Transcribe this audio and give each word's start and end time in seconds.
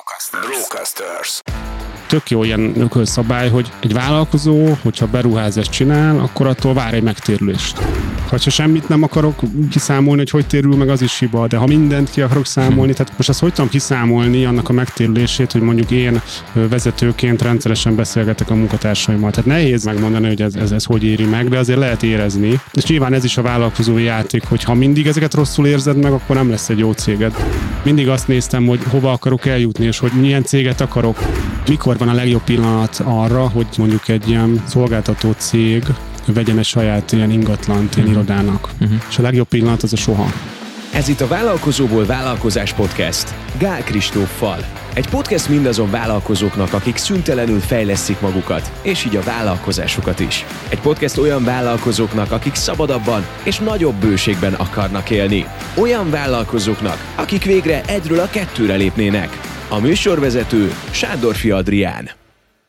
Brocasters. 0.00 0.46
Brocasters. 0.46 1.40
Tök 2.06 2.30
jó 2.30 2.44
ilyen 2.44 2.80
ökölszabály, 2.80 3.48
hogy 3.48 3.72
egy 3.80 3.92
vállalkozó, 3.92 4.76
hogyha 4.82 5.06
beruházást 5.06 5.70
csinál, 5.70 6.18
akkor 6.18 6.46
attól 6.46 6.74
vár 6.74 6.94
egy 6.94 7.02
megtérülést. 7.02 7.78
Ha 8.30 8.38
semmit 8.38 8.88
nem 8.88 9.02
akarok 9.02 9.40
kiszámolni, 9.70 10.18
hogy 10.18 10.30
hogy 10.30 10.46
térül 10.46 10.76
meg, 10.76 10.88
az 10.88 11.02
is 11.02 11.18
hiba, 11.18 11.46
de 11.46 11.56
ha 11.56 11.66
mindent 11.66 12.10
ki 12.10 12.20
akarok 12.20 12.46
számolni, 12.46 12.92
tehát 12.92 13.12
most 13.16 13.28
azt 13.28 13.40
hogy 13.40 13.52
tudom 13.52 13.70
kiszámolni 13.70 14.44
annak 14.44 14.68
a 14.68 14.72
megtérülését, 14.72 15.52
hogy 15.52 15.60
mondjuk 15.60 15.90
én 15.90 16.20
vezetőként 16.52 17.42
rendszeresen 17.42 17.94
beszélgetek 17.94 18.50
a 18.50 18.54
munkatársaimmal. 18.54 19.30
Tehát 19.30 19.46
nehéz 19.46 19.84
megmondani, 19.84 20.26
hogy 20.26 20.42
ez, 20.42 20.54
ez, 20.54 20.70
ez 20.70 20.84
hogy 20.84 21.04
éri 21.04 21.24
meg, 21.24 21.48
de 21.48 21.58
azért 21.58 21.78
lehet 21.78 22.02
érezni. 22.02 22.60
És 22.72 22.84
nyilván 22.84 23.12
ez 23.12 23.24
is 23.24 23.36
a 23.36 23.42
vállalkozói 23.42 24.02
játék, 24.02 24.44
hogy 24.44 24.64
ha 24.64 24.74
mindig 24.74 25.06
ezeket 25.06 25.34
rosszul 25.34 25.66
érzed 25.66 25.96
meg, 25.96 26.12
akkor 26.12 26.36
nem 26.36 26.50
lesz 26.50 26.68
egy 26.68 26.78
jó 26.78 26.92
céged. 26.92 27.34
Mindig 27.82 28.08
azt 28.08 28.28
néztem, 28.28 28.66
hogy 28.66 28.80
hova 28.88 29.12
akarok 29.12 29.46
eljutni, 29.46 29.84
és 29.84 29.98
hogy 29.98 30.12
milyen 30.20 30.44
céget 30.44 30.80
akarok. 30.80 31.18
Mikor 31.68 31.98
van 31.98 32.08
a 32.08 32.14
legjobb 32.14 32.42
pillanat 32.44 33.02
arra, 33.04 33.48
hogy 33.48 33.66
mondjuk 33.78 34.08
egy 34.08 34.28
ilyen 34.28 34.62
szolgáltató 34.66 35.32
cég 35.38 35.84
vegyen 36.26 36.58
egy 36.58 36.64
saját 36.64 37.12
ilyen 37.12 37.30
ingatlant 37.30 37.96
ilyen 37.96 38.08
uh-huh. 38.08 38.24
irodának. 38.24 38.68
Uh-huh. 38.80 38.98
És 39.08 39.18
a 39.18 39.22
legjobb 39.22 39.48
pillanat 39.48 39.82
az 39.82 39.92
a 39.92 39.96
soha. 39.96 40.32
Ez 40.92 41.08
itt 41.08 41.20
a 41.20 41.26
Vállalkozóból 41.26 42.06
Vállalkozás 42.06 42.72
Podcast. 42.72 43.34
Gál 43.58 43.82
Kristóffal. 43.84 44.64
Egy 44.94 45.08
podcast 45.08 45.48
mindazon 45.48 45.90
vállalkozóknak, 45.90 46.72
akik 46.72 46.96
szüntelenül 46.96 47.60
fejlesztik 47.60 48.20
magukat, 48.20 48.72
és 48.82 49.04
így 49.04 49.16
a 49.16 49.22
vállalkozásukat 49.22 50.20
is. 50.20 50.44
Egy 50.68 50.80
podcast 50.80 51.16
olyan 51.16 51.44
vállalkozóknak, 51.44 52.32
akik 52.32 52.54
szabadabban 52.54 53.26
és 53.42 53.58
nagyobb 53.58 53.94
bőségben 53.94 54.54
akarnak 54.54 55.10
élni. 55.10 55.46
Olyan 55.76 56.10
vállalkozóknak, 56.10 57.14
akik 57.16 57.44
végre 57.44 57.80
egyről 57.86 58.18
a 58.18 58.28
kettőre 58.30 58.74
lépnének. 58.74 59.40
A 59.68 59.80
műsorvezető 59.80 60.72
Sándorfi 60.90 61.50
Adrián. 61.50 62.19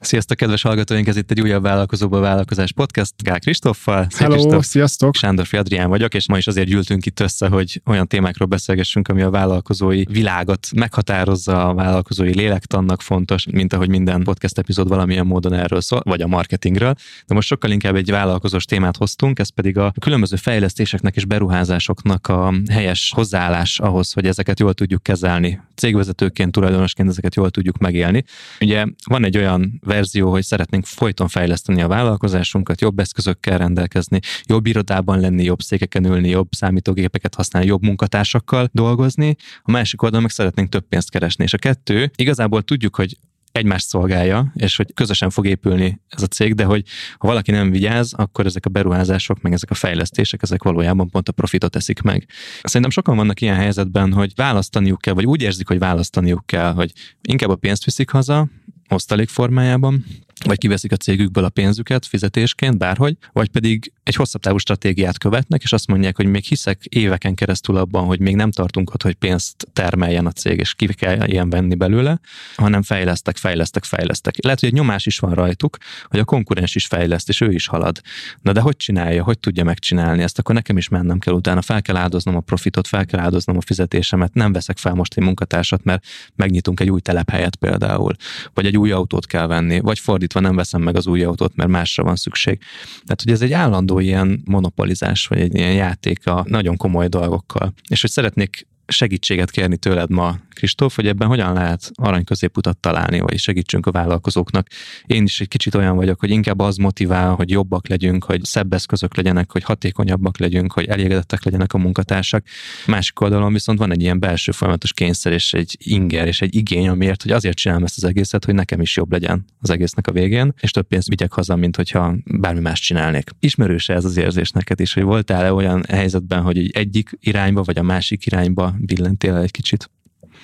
Sziasztok, 0.02 0.38
kedves 0.38 0.62
hallgatóink! 0.62 1.08
Ez 1.08 1.18
itt 1.18 1.32
egy 1.32 1.42
újabb 1.42 1.62
Vállalkozóba 1.62 2.20
Vállalkozás 2.20 2.72
podcast 2.72 3.14
Gál 3.24 3.40
Kristoffal. 3.40 4.08
Hello, 4.18 4.34
Kristóf. 4.34 4.66
sziasztok! 4.66 5.16
Sándor 5.16 5.48
Adrián 5.52 5.90
vagyok, 5.90 6.14
és 6.14 6.28
ma 6.28 6.38
is 6.38 6.48
azért 6.48 6.68
gyűltünk 6.68 7.06
itt 7.06 7.20
össze, 7.20 7.48
hogy 7.48 7.82
olyan 7.86 8.08
témákról 8.08 8.48
beszélgessünk, 8.48 9.08
ami 9.08 9.22
a 9.22 9.30
vállalkozói 9.30 10.04
világot 10.10 10.68
meghatározza, 10.76 11.68
a 11.68 11.74
vállalkozói 11.74 12.36
lélektannak 12.36 13.02
fontos, 13.02 13.46
mint 13.52 13.74
ahogy 13.74 13.90
minden 13.90 14.24
podcast 14.24 14.58
epizód 14.58 14.88
valamilyen 14.88 15.26
módon 15.26 15.54
erről 15.54 15.82
szól, 15.82 16.02
vagy 16.04 16.22
a 16.22 16.28
marketingről. 16.28 16.94
De 17.28 17.34
most 17.34 17.48
sokkal 17.48 17.72
inkább 17.72 17.96
egy 17.96 18.12
vállalkozós 18.12 18.66
témát 18.66 18.98
hoztunk, 18.98 19.40
ez 19.40 19.50
pedig 19.50 19.78
a 19.78 19.94
különböző 20.00 20.36
fejlesztéseknek 20.36 21.16
és 21.16 21.26
beruházásoknak 21.26 22.28
a 22.28 22.54
helyes 22.72 23.12
hozzáállás 23.16 23.80
ahhoz, 23.80 24.12
hogy 24.14 24.26
ezeket 24.26 24.60
jól 24.60 24.74
tudjuk 24.74 25.04
kezelni. 25.04 25.60
Cégvezetőként, 25.82 26.52
tulajdonosként 26.52 27.10
ezeket 27.10 27.36
jól 27.36 27.50
tudjuk 27.50 27.78
megélni. 27.78 28.24
Ugye 28.60 28.86
van 29.06 29.26
egy 29.26 29.38
olyan 29.38 29.80
verzió, 29.86 30.30
hogy 30.30 30.44
szeretnénk 30.44 30.86
folyton 30.86 31.28
fejleszteni 31.28 31.82
a 31.82 31.88
vállalkozásunkat, 31.88 32.82
jobb 32.82 33.00
eszközökkel 33.00 33.58
rendelkezni, 33.58 34.20
jobb 34.46 34.66
irodában 34.66 35.20
lenni, 35.20 35.44
jobb 35.44 35.62
székeken 35.62 36.06
ülni, 36.06 36.30
jobb 36.30 36.48
számítógépeket 36.52 37.36
használni, 37.36 37.68
jobb 37.68 37.82
munkatársakkal 37.82 38.70
dolgozni, 38.72 39.36
a 39.62 39.72
másik 39.72 40.02
oldalon 40.02 40.24
meg 40.24 40.32
szeretnénk 40.32 40.70
több 40.70 40.88
pénzt 40.88 41.10
keresni. 41.10 41.44
És 41.44 41.54
a 41.54 41.58
kettő, 41.58 42.12
igazából 42.16 42.62
tudjuk, 42.62 42.96
hogy 42.96 43.18
egymást 43.52 43.88
szolgálja, 43.88 44.52
és 44.56 44.76
hogy 44.76 44.94
közösen 44.94 45.30
fog 45.30 45.48
épülni 45.48 46.02
ez 46.10 46.22
a 46.22 46.28
cég, 46.28 46.54
de 46.54 46.64
hogy 46.64 46.84
ha 47.18 47.28
valaki 47.28 47.52
nem 47.52 47.72
vigyáz, 47.72 48.14
akkor 48.14 48.46
ezek 48.46 48.66
a 48.66 48.70
beruházások, 48.70 49.42
meg 49.42 49.54
ezek 49.54 49.72
a 49.72 49.76
fejlesztések, 49.76 50.42
ezek 50.42 50.64
valójában 50.64 51.10
pont 51.10 51.30
a 51.30 51.32
profitot 51.32 51.72
teszik 51.72 52.02
meg. 52.02 52.28
Szerintem 52.64 52.90
sokan 52.90 53.16
vannak 53.16 53.42
ilyen 53.42 53.56
helyzetben, 53.56 54.14
hogy 54.14 54.32
választaniuk 54.36 55.02
kell, 55.02 55.14
vagy 55.14 55.26
úgy 55.26 55.42
érzik, 55.42 55.68
hogy 55.68 55.80
választaniuk 55.80 56.46
kell, 56.46 56.74
hogy 56.74 56.92
inkább 57.22 57.50
a 57.50 57.56
pénzt 57.56 57.86
viszik 57.86 58.10
haza, 58.10 58.48
osztalék 58.90 59.30
formájában, 59.30 60.06
vagy 60.46 60.58
kiveszik 60.58 60.92
a 60.92 60.96
cégükből 60.96 61.44
a 61.44 61.50
pénzüket 61.50 62.06
fizetésként, 62.06 62.78
bárhogy, 62.78 63.18
vagy 63.34 63.50
pedig 63.50 63.92
egy 64.04 64.16
hosszabb 64.16 64.42
távú 64.42 64.58
stratégiát 64.58 65.18
követnek, 65.18 65.64
és 65.64 65.74
azt 65.74 65.88
mondják, 65.88 66.16
hogy 66.16 66.26
még 66.26 66.44
hiszek 66.44 66.86
éveken 66.86 67.36
keresztül 67.36 67.78
abban, 67.78 68.06
hogy 68.06 68.20
még 68.20 68.36
nem 68.36 68.52
tartunk 68.52 68.94
ott, 68.94 69.02
hogy 69.02 69.14
pénzt 69.14 69.68
termeljen 69.74 70.26
a 70.26 70.32
cég, 70.32 70.60
és 70.60 70.74
ki 70.74 70.88
kell 70.88 71.28
ilyen 71.28 71.50
venni 71.50 71.76
belőle, 71.76 72.20
hanem 72.56 72.82
fejlesztek, 72.82 73.38
fejlesztek, 73.38 73.84
fejlesztek. 73.84 74.44
Lehet, 74.44 74.60
hogy 74.60 74.70
egy 74.70 74.76
nyomás 74.76 75.06
is 75.06 75.20
van 75.20 75.34
rajtuk, 75.34 75.78
hogy 76.04 76.20
a 76.20 76.24
konkurens 76.24 76.76
is 76.76 76.86
fejleszt, 76.86 77.30
és 77.30 77.42
ő 77.42 77.52
is 77.52 77.68
halad. 77.68 78.02
Na 78.42 78.52
de 78.52 78.60
hogy 78.60 78.76
csinálja, 78.76 79.24
hogy 79.24 79.40
tudja 79.40 79.64
megcsinálni 79.64 80.24
ezt, 80.24 80.40
akkor 80.40 80.56
nekem 80.56 80.78
is 80.78 80.88
mennem 80.88 81.20
kell 81.20 81.34
utána, 81.34 81.62
fel 81.62 81.82
kell 81.82 81.96
áldoznom 81.96 82.36
a 82.36 82.40
profitot, 82.40 82.88
fel 82.88 83.06
kell 83.06 83.20
áldoznom 83.20 83.58
a 83.58 83.62
fizetésemet, 83.62 84.34
nem 84.34 84.52
veszek 84.52 84.78
fel 84.78 84.94
most 84.94 85.14
egy 85.18 85.24
munkatársat, 85.24 85.84
mert 85.84 86.06
megnyitunk 86.36 86.80
egy 86.80 86.90
új 86.90 87.00
telephelyet 87.00 87.56
például, 87.56 88.16
vagy 88.54 88.66
egy 88.66 88.78
új 88.78 88.92
autót 88.92 89.26
kell 89.26 89.48
venni, 89.48 89.80
vagy 89.80 90.00
fordítva 90.32 90.40
nem 90.40 90.56
veszem 90.56 90.82
meg 90.82 90.96
az 90.96 91.08
új 91.08 91.24
autót, 91.24 91.56
mert 91.56 91.70
másra 91.70 92.04
van 92.04 92.16
szükség. 92.16 92.60
Tehát, 93.04 93.22
hogy 93.24 93.32
ez 93.32 93.42
egy 93.42 93.54
állandó 93.54 94.00
ilyen 94.00 94.42
monopolizás, 94.46 95.28
vagy 95.28 95.40
egy 95.40 95.56
ilyen 95.56 95.74
játék 95.74 96.28
a 96.28 96.46
nagyon 96.48 96.78
komoly 96.78 97.08
dolgokkal. 97.08 97.74
És 97.90 98.02
hogy 98.02 98.10
szeretnék 98.10 98.68
segítséget 98.86 99.52
kérni 99.52 99.78
tőled 99.78 100.10
ma, 100.10 100.36
Kristóf, 100.54 100.96
hogy 100.96 101.08
ebben 101.08 101.28
hogyan 101.28 101.54
lehet 101.54 101.92
arany 101.94 102.24
középutat 102.24 102.78
találni, 102.78 103.20
vagy 103.20 103.38
segítsünk 103.38 103.86
a 103.86 103.92
vállalkozóknak. 103.92 104.68
Én 105.06 105.24
is 105.24 105.42
egy 105.42 105.48
kicsit 105.48 105.76
olyan 105.76 105.96
vagyok, 105.96 106.20
hogy 106.20 106.30
inkább 106.30 106.60
az 106.60 106.76
motivál, 106.76 107.34
hogy 107.34 107.50
jobbak 107.50 107.88
legyünk, 107.88 108.24
hogy 108.24 108.44
szebb 108.44 108.74
eszközök 108.74 109.16
legyenek, 109.16 109.52
hogy 109.52 109.64
hatékonyabbak 109.64 110.38
legyünk, 110.38 110.72
hogy 110.72 110.86
elégedettek 110.86 111.44
legyenek 111.44 111.74
a 111.74 111.78
munkatársak. 111.78 112.46
Másik 112.88 113.20
oldalon 113.22 113.54
viszont 113.54 113.80
van 113.80 113.92
egy 113.92 114.02
ilyen 114.02 114.20
belső 114.20 114.52
folyamatos 114.52 114.94
kényszer 114.94 115.32
és 115.32 115.54
egy 115.54 115.78
inger 115.80 116.28
és 116.28 116.42
egy 116.42 116.56
igény, 116.56 116.88
amiért, 116.88 117.22
hogy 117.22 117.32
azért 117.32 117.58
csinálom 117.58 117.84
ezt 117.84 117.98
az 117.98 118.04
egészet, 118.04 118.46
hogy 118.46 118.54
nekem 118.54 118.82
is 118.82 118.96
jobb 118.96 119.12
legyen 119.12 119.46
az 119.60 119.70
egésznek 119.70 120.08
a 120.08 120.12
végén, 120.12 120.54
és 120.60 120.72
több 120.72 120.88
pénzt 120.88 121.08
vigyek 121.08 121.34
haza, 121.34 121.56
mint 121.56 121.76
hogyha 121.76 122.16
bármi 122.26 122.60
más 122.60 122.80
csinálnék. 122.80 123.30
Ismerős 123.40 123.90
ez 123.90 124.06
az 124.06 124.18
érzés 124.18 124.52
neked 124.52 124.80
is, 124.80 124.94
hogy 124.94 125.04
voltál-e 125.04 125.54
olyan 125.54 125.84
helyzetben, 125.90 126.42
hogy 126.42 126.70
egyik 126.72 127.10
irányba 127.20 127.64
vagy 127.64 127.78
a 127.78 127.84
másik 127.84 128.26
irányba 128.26 128.71
billentél 128.80 129.36
egy 129.36 129.52
kicsit? 129.52 129.90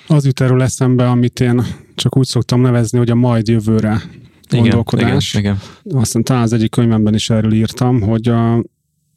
Az 0.06 0.24
jut 0.24 0.40
erről 0.40 0.62
eszembe, 0.62 1.10
amit 1.10 1.40
én 1.40 1.62
csak 1.94 2.16
úgy 2.16 2.26
szoktam 2.26 2.60
nevezni, 2.60 2.98
hogy 2.98 3.10
a 3.10 3.14
majd 3.14 3.48
jövőre 3.48 4.02
gondolkodás. 4.50 5.34
Igen, 5.34 5.44
igen, 5.44 5.62
igen. 5.84 6.00
Aztán 6.00 6.22
talán 6.22 6.42
az 6.42 6.52
egyik 6.52 6.70
könyvemben 6.70 7.14
is 7.14 7.30
erről 7.30 7.52
írtam, 7.52 8.00
hogy 8.00 8.28
a, 8.28 8.62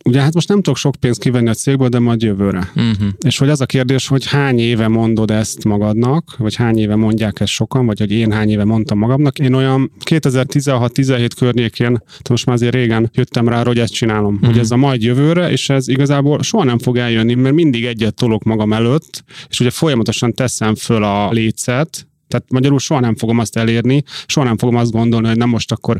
Ugye 0.03 0.21
hát 0.21 0.33
most 0.33 0.47
nem 0.47 0.61
tudok 0.61 0.77
sok 0.77 0.95
pénzt 0.95 1.19
kivenni 1.19 1.49
a 1.49 1.53
cégből, 1.53 1.87
de 1.89 1.99
majd 1.99 2.21
jövőre. 2.21 2.71
Uh-huh. 2.75 3.07
És 3.19 3.37
hogy 3.37 3.49
az 3.49 3.61
a 3.61 3.65
kérdés, 3.65 4.07
hogy 4.07 4.25
hány 4.25 4.59
éve 4.59 4.87
mondod 4.87 5.31
ezt 5.31 5.63
magadnak, 5.63 6.35
vagy 6.37 6.55
hány 6.55 6.77
éve 6.77 6.95
mondják 6.95 7.39
ezt 7.39 7.51
sokan, 7.51 7.85
vagy 7.85 7.99
hogy 7.99 8.11
én 8.11 8.31
hány 8.31 8.49
éve 8.49 8.63
mondtam 8.63 8.97
magamnak. 8.97 9.39
Én 9.39 9.53
olyan 9.53 9.91
2016-17 10.05 11.29
környékén, 11.37 12.03
most 12.29 12.45
már 12.45 12.55
azért 12.55 12.73
régen 12.73 13.09
jöttem 13.13 13.47
rá, 13.47 13.63
hogy 13.63 13.79
ezt 13.79 13.93
csinálom. 13.93 14.33
Uh-huh. 14.33 14.49
Hogy 14.49 14.59
ez 14.59 14.71
a 14.71 14.75
majd 14.75 15.03
jövőre, 15.03 15.51
és 15.51 15.69
ez 15.69 15.87
igazából 15.87 16.41
soha 16.43 16.63
nem 16.63 16.79
fog 16.79 16.97
eljönni, 16.97 17.33
mert 17.33 17.55
mindig 17.55 17.85
egyet 17.85 18.15
tolok 18.15 18.43
magam 18.43 18.73
előtt, 18.73 19.23
és 19.49 19.59
ugye 19.59 19.69
folyamatosan 19.69 20.33
teszem 20.33 20.75
föl 20.75 21.03
a 21.03 21.31
lécet, 21.31 22.05
tehát 22.27 22.45
magyarul 22.49 22.79
soha 22.79 22.99
nem 22.99 23.15
fogom 23.15 23.39
azt 23.39 23.57
elérni, 23.57 24.03
soha 24.25 24.45
nem 24.45 24.57
fogom 24.57 24.75
azt 24.75 24.91
gondolni, 24.91 25.27
hogy 25.27 25.37
nem 25.37 25.49
most 25.49 25.71
akkor 25.71 25.99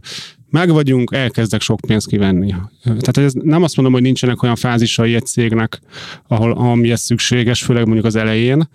meg 0.52 0.70
vagyunk, 0.70 1.14
elkezdek 1.14 1.62
sok 1.62 1.80
pénzt 1.88 2.08
kivenni. 2.08 2.54
Tehát 2.84 3.18
ez 3.18 3.34
nem 3.34 3.64
azt 3.64 3.76
mondom, 3.76 3.94
hogy 3.94 4.04
nincsenek 4.04 4.44
olyan 4.44 4.56
fázisai 4.56 5.16
egy 5.16 5.26
cégnek, 5.26 5.80
ahol 6.28 6.52
ami 6.52 6.92
ez 6.92 7.02
szükséges, 7.02 7.64
főleg 7.64 7.84
mondjuk 7.84 8.06
az 8.06 8.16
elején, 8.16 8.70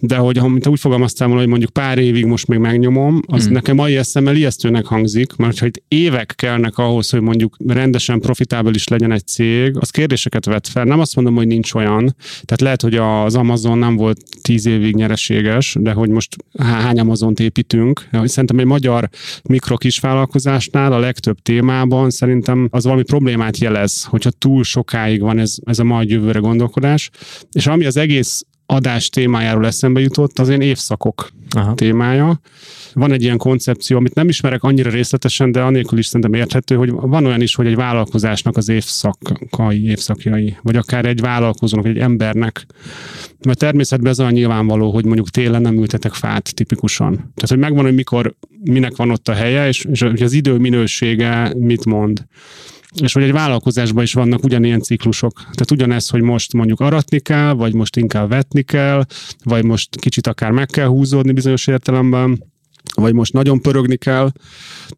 de 0.00 0.16
hogy 0.16 0.38
ha 0.38 0.50
úgy 0.64 0.80
fogalmaztál 0.80 1.26
volna, 1.26 1.42
hogy 1.42 1.50
mondjuk 1.50 1.72
pár 1.72 1.98
évig 1.98 2.24
most 2.24 2.46
még 2.46 2.58
megnyomom, 2.58 3.22
az 3.26 3.44
hmm. 3.44 3.52
nekem 3.52 3.76
mai 3.76 3.96
eszemmel 3.96 4.36
ijesztőnek 4.36 4.84
hangzik, 4.84 5.36
mert 5.36 5.60
itt 5.60 5.82
évek 5.88 6.32
kellnek 6.36 6.78
ahhoz, 6.78 7.10
hogy 7.10 7.20
mondjuk 7.20 7.56
rendesen 7.66 8.20
profitábil 8.20 8.74
is 8.74 8.88
legyen 8.88 9.12
egy 9.12 9.26
cég, 9.26 9.76
az 9.78 9.90
kérdéseket 9.90 10.44
vet 10.44 10.68
fel. 10.68 10.84
Nem 10.84 11.00
azt 11.00 11.14
mondom, 11.14 11.34
hogy 11.34 11.46
nincs 11.46 11.74
olyan. 11.74 12.16
Tehát 12.42 12.60
lehet, 12.60 12.82
hogy 12.82 12.94
az 12.94 13.34
Amazon 13.34 13.78
nem 13.78 13.96
volt 13.96 14.18
tíz 14.42 14.66
évig 14.66 14.94
nyereséges, 14.94 15.76
de 15.80 15.92
hogy 15.92 16.08
most 16.08 16.36
hány 16.58 17.00
Amazont 17.00 17.40
építünk. 17.40 18.08
Szerintem 18.24 18.58
egy 18.58 18.64
magyar 18.64 19.08
mikro 19.42 19.76
kisvállalkozásnál 19.76 20.92
a 20.92 20.98
legtöbb 21.04 21.38
témában 21.42 22.10
szerintem 22.10 22.68
az 22.70 22.84
valami 22.84 23.02
problémát 23.02 23.58
jelez, 23.58 24.04
hogyha 24.04 24.30
túl 24.30 24.64
sokáig 24.64 25.20
van 25.20 25.38
ez, 25.38 25.54
ez 25.64 25.78
a 25.78 25.84
majd 25.84 26.10
jövőre 26.10 26.38
gondolkodás. 26.38 27.10
És 27.52 27.66
ami 27.66 27.84
az 27.84 27.96
egész 27.96 28.44
adás 28.66 29.08
témájáról 29.08 29.66
eszembe 29.66 30.00
jutott, 30.00 30.38
az 30.38 30.48
én 30.48 30.60
évszakok 30.60 31.30
Aha. 31.56 31.74
témája. 31.74 32.40
Van 32.92 33.12
egy 33.12 33.22
ilyen 33.22 33.36
koncepció, 33.36 33.96
amit 33.96 34.14
nem 34.14 34.28
ismerek 34.28 34.62
annyira 34.62 34.90
részletesen, 34.90 35.52
de 35.52 35.62
anélkül 35.62 35.98
is 35.98 36.06
szerintem 36.06 36.34
érthető, 36.34 36.74
hogy 36.74 36.90
van 36.90 37.26
olyan 37.26 37.40
is, 37.40 37.54
hogy 37.54 37.66
egy 37.66 37.74
vállalkozásnak 37.74 38.56
az 38.56 38.68
évszakai, 38.68 39.84
évszakjai, 39.84 40.56
vagy 40.62 40.76
akár 40.76 41.04
egy 41.04 41.20
vállalkozónak, 41.20 41.86
egy 41.86 41.98
embernek. 41.98 42.66
Mert 43.44 43.58
természetben 43.58 44.10
ez 44.10 44.20
olyan 44.20 44.32
nyilvánvaló, 44.32 44.90
hogy 44.92 45.04
mondjuk 45.04 45.30
télen 45.30 45.62
nem 45.62 45.76
ültetek 45.76 46.12
fát 46.12 46.54
tipikusan. 46.54 47.14
Tehát, 47.14 47.48
hogy 47.48 47.58
megvan, 47.58 47.84
hogy 47.84 47.94
mikor, 47.94 48.34
minek 48.62 48.96
van 48.96 49.10
ott 49.10 49.28
a 49.28 49.32
helye, 49.32 49.68
és, 49.68 49.86
és 49.92 50.02
az 50.02 50.32
idő 50.32 50.56
minősége 50.56 51.54
mit 51.58 51.84
mond. 51.84 52.26
És 53.02 53.12
hogy 53.12 53.22
egy 53.22 53.32
vállalkozásban 53.32 54.02
is 54.02 54.12
vannak 54.12 54.44
ugyanilyen 54.44 54.80
ciklusok. 54.80 55.32
Tehát 55.36 55.70
ugyanez, 55.70 56.08
hogy 56.08 56.20
most 56.20 56.52
mondjuk 56.52 56.80
aratni 56.80 57.20
kell, 57.20 57.52
vagy 57.52 57.74
most 57.74 57.96
inkább 57.96 58.28
vetni 58.28 58.62
kell, 58.62 59.04
vagy 59.44 59.64
most 59.64 59.96
kicsit 59.96 60.26
akár 60.26 60.50
meg 60.50 60.66
kell 60.66 60.86
húzódni 60.86 61.32
bizonyos 61.32 61.66
értelemben 61.66 62.52
vagy 62.94 63.12
most 63.12 63.32
nagyon 63.32 63.60
pörögni 63.60 63.96
kell. 63.96 64.32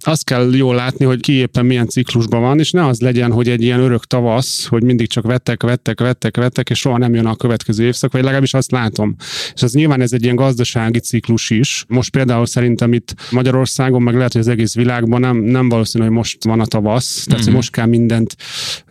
Azt 0.01 0.25
kell 0.25 0.55
jól 0.55 0.75
látni, 0.75 1.05
hogy 1.05 1.21
ki 1.21 1.33
éppen 1.33 1.67
milyen 1.67 1.89
ciklusban 1.89 2.41
van, 2.41 2.59
és 2.59 2.71
ne 2.71 2.87
az 2.87 3.01
legyen, 3.01 3.33
hogy 3.33 3.49
egy 3.49 3.63
ilyen 3.63 3.81
örök 3.81 4.05
tavasz, 4.05 4.67
hogy 4.67 4.83
mindig 4.83 5.09
csak 5.09 5.25
vettek, 5.25 5.63
vettek, 5.63 6.01
vettek, 6.01 6.37
vettek, 6.37 6.71
és 6.71 6.79
soha 6.79 6.99
nem 6.99 7.15
jön 7.15 7.27
a 7.27 7.37
következő 7.37 7.85
évszak, 7.85 8.13
vagy 8.13 8.23
legalábbis 8.23 8.55
azt 8.55 8.71
látom. 8.71 9.17
És 9.55 9.63
az 9.63 9.73
nyilván 9.73 10.01
ez 10.01 10.13
egy 10.13 10.23
ilyen 10.23 10.37
gazdasági 10.37 10.99
ciklus 10.99 11.51
is. 11.51 11.85
Most 11.89 12.11
például 12.11 12.47
szerintem 12.47 12.93
itt 12.93 13.15
Magyarországon, 13.31 14.03
meg 14.03 14.15
lehet, 14.15 14.33
hogy 14.33 14.41
az 14.41 14.49
egész 14.49 14.75
világban 14.75 15.21
nem, 15.21 15.37
nem 15.37 15.69
valószínű, 15.69 16.05
hogy 16.05 16.13
most 16.13 16.45
van 16.45 16.61
a 16.61 16.67
tavasz, 16.67 17.25
tehát 17.25 17.33
mm-hmm. 17.35 17.45
hogy 17.45 17.55
most 17.55 17.73
kell 17.73 17.87
mindent 17.87 18.37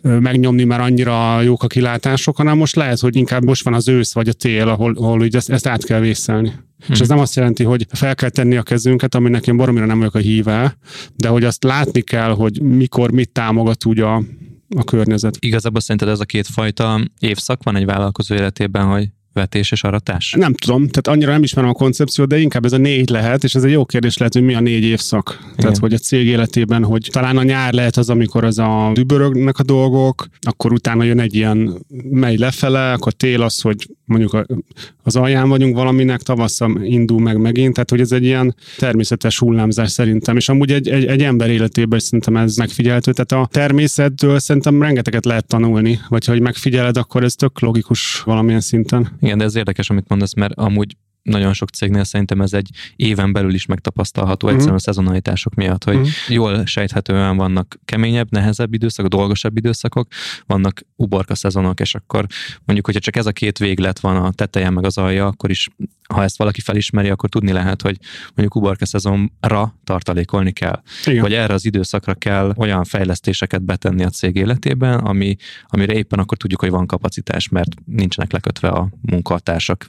megnyomni, 0.05 0.63
mert 0.63 0.81
annyira 0.81 1.41
jók 1.41 1.63
a 1.63 1.67
kilátások, 1.67 2.37
hanem 2.37 2.57
most 2.57 2.75
lehet, 2.75 2.99
hogy 2.99 3.15
inkább 3.15 3.43
most 3.43 3.63
van 3.63 3.73
az 3.73 3.87
ősz 3.87 4.13
vagy 4.13 4.27
a 4.27 4.33
tél, 4.33 4.67
ahol, 4.67 4.95
ahol 4.97 5.23
így 5.23 5.35
ezt, 5.35 5.49
ezt 5.49 5.67
át 5.67 5.83
kell 5.83 5.99
vészelni. 5.99 6.49
Hmm. 6.49 6.93
És 6.93 6.99
ez 6.99 7.07
nem 7.07 7.19
azt 7.19 7.35
jelenti, 7.35 7.63
hogy 7.63 7.85
fel 7.89 8.15
kell 8.15 8.29
tenni 8.29 8.55
a 8.55 8.63
kezünket, 8.63 9.15
aminek 9.15 9.47
én 9.47 9.57
baromira 9.57 9.85
nem 9.85 9.97
vagyok 9.97 10.15
a 10.15 10.19
híve, 10.19 10.77
de 11.15 11.27
hogy 11.27 11.43
azt 11.43 11.63
látni 11.63 12.01
kell, 12.01 12.29
hogy 12.29 12.61
mikor 12.61 13.11
mit 13.11 13.29
támogat 13.29 13.85
úgy 13.85 13.99
a, 13.99 14.15
a 14.75 14.83
környezet. 14.83 15.37
Igazából 15.39 15.81
szerinted 15.81 16.07
ez 16.07 16.19
a 16.19 16.25
két 16.25 16.47
fajta 16.47 17.01
évszak 17.19 17.63
van 17.63 17.75
egy 17.75 17.85
vállalkozó 17.85 18.35
életében, 18.35 18.85
hogy 18.85 19.09
vetés 19.35 19.71
és 19.71 19.83
aratás? 19.83 20.35
Nem 20.37 20.53
tudom, 20.53 20.87
tehát 20.87 21.07
annyira 21.07 21.31
nem 21.31 21.43
ismerem 21.43 21.69
a 21.69 21.73
koncepciót, 21.73 22.27
de 22.27 22.39
inkább 22.39 22.65
ez 22.65 22.73
a 22.73 22.77
négy 22.77 23.09
lehet, 23.09 23.43
és 23.43 23.55
ez 23.55 23.63
egy 23.63 23.71
jó 23.71 23.85
kérdés 23.85 24.17
lehet, 24.17 24.33
hogy 24.33 24.43
mi 24.43 24.53
a 24.53 24.59
négy 24.59 24.83
évszak. 24.83 25.37
Igen. 25.41 25.55
Tehát, 25.55 25.77
hogy 25.77 25.93
a 25.93 25.97
cég 25.97 26.27
életében, 26.27 26.83
hogy 26.83 27.07
talán 27.11 27.37
a 27.37 27.43
nyár 27.43 27.73
lehet 27.73 27.97
az, 27.97 28.09
amikor 28.09 28.43
az 28.43 28.59
a 28.59 28.91
dübörögnek 28.93 29.59
a 29.59 29.63
dolgok, 29.63 30.27
akkor 30.41 30.73
utána 30.73 31.03
jön 31.03 31.19
egy 31.19 31.35
ilyen 31.35 31.85
megy 32.09 32.39
lefele, 32.39 32.91
akkor 32.91 33.13
tél 33.13 33.41
az, 33.41 33.61
hogy 33.61 33.87
mondjuk 34.05 34.45
az 35.03 35.15
alján 35.15 35.49
vagyunk 35.49 35.75
valaminek, 35.75 36.21
tavasszal 36.21 36.83
indul 36.83 37.19
meg 37.19 37.37
megint, 37.37 37.73
tehát 37.73 37.89
hogy 37.89 37.99
ez 37.99 38.11
egy 38.11 38.23
ilyen 38.23 38.55
természetes 38.77 39.39
hullámzás 39.39 39.91
szerintem, 39.91 40.35
és 40.35 40.49
amúgy 40.49 40.71
egy, 40.71 40.89
egy, 40.89 41.05
egy 41.05 41.21
ember 41.21 41.49
életében 41.49 41.97
is 41.97 42.03
szerintem 42.03 42.37
ez 42.37 42.55
megfigyelhető, 42.55 43.11
tehát 43.11 43.45
a 43.45 43.49
természettől 43.51 44.39
szerintem 44.39 44.81
rengeteget 44.81 45.25
lehet 45.25 45.47
tanulni, 45.47 45.99
vagy 46.09 46.25
ha 46.25 46.39
megfigyeled, 46.39 46.97
akkor 46.97 47.23
ez 47.23 47.35
tök 47.35 47.59
logikus 47.59 48.21
valamilyen 48.21 48.61
szinten. 48.61 49.11
Igen, 49.21 49.37
de 49.37 49.43
ez 49.43 49.55
érdekes, 49.55 49.89
amit 49.89 50.07
mondasz, 50.07 50.33
mert 50.33 50.53
amúgy 50.53 50.95
nagyon 51.25 51.53
sok 51.53 51.69
cégnél 51.69 52.03
szerintem 52.03 52.41
ez 52.41 52.53
egy 52.53 52.69
éven 52.95 53.33
belül 53.33 53.53
is 53.53 53.65
megtapasztalható, 53.65 54.35
uh-huh. 54.45 54.51
egyszerűen 54.51 54.79
a 54.79 54.81
szezonalitások 54.81 55.53
miatt, 55.53 55.83
hogy 55.83 55.95
uh-huh. 55.95 56.11
jól 56.27 56.65
sejthetően 56.65 57.37
vannak 57.37 57.79
keményebb, 57.85 58.31
nehezebb 58.31 58.73
időszakok, 58.73 59.11
dolgosabb 59.11 59.57
időszakok, 59.57 60.07
vannak 60.45 60.81
uborka 60.95 61.35
szezonok, 61.35 61.79
és 61.79 61.95
akkor 61.95 62.25
mondjuk, 62.63 62.85
hogyha 62.85 63.01
csak 63.01 63.15
ez 63.15 63.25
a 63.25 63.31
két 63.31 63.57
véglet 63.57 63.99
van 63.99 64.15
a 64.15 64.31
teteje 64.31 64.69
meg 64.69 64.85
az 64.85 64.97
alja, 64.97 65.25
akkor 65.25 65.49
is, 65.49 65.67
ha 66.13 66.23
ezt 66.23 66.37
valaki 66.37 66.61
felismeri, 66.61 67.09
akkor 67.09 67.29
tudni 67.29 67.51
lehet, 67.51 67.81
hogy 67.81 67.97
mondjuk 68.25 68.55
uborka 68.55 68.85
szezonra 68.85 69.75
tartalékolni 69.83 70.51
kell. 70.51 70.81
Igen. 71.05 71.21
Vagy 71.21 71.33
erre 71.33 71.53
az 71.53 71.65
időszakra 71.65 72.13
kell 72.13 72.53
olyan 72.57 72.83
fejlesztéseket 72.83 73.63
betenni 73.63 74.03
a 74.03 74.09
cég 74.09 74.35
életében, 74.35 74.99
ami, 74.99 75.35
amire 75.67 75.93
éppen 75.93 76.19
akkor 76.19 76.37
tudjuk, 76.37 76.59
hogy 76.59 76.69
van 76.69 76.87
kapacitás, 76.87 77.49
mert 77.49 77.71
nincsenek 77.85 78.31
lekötve 78.31 78.67
a 78.67 78.89
munkatársak 79.01 79.85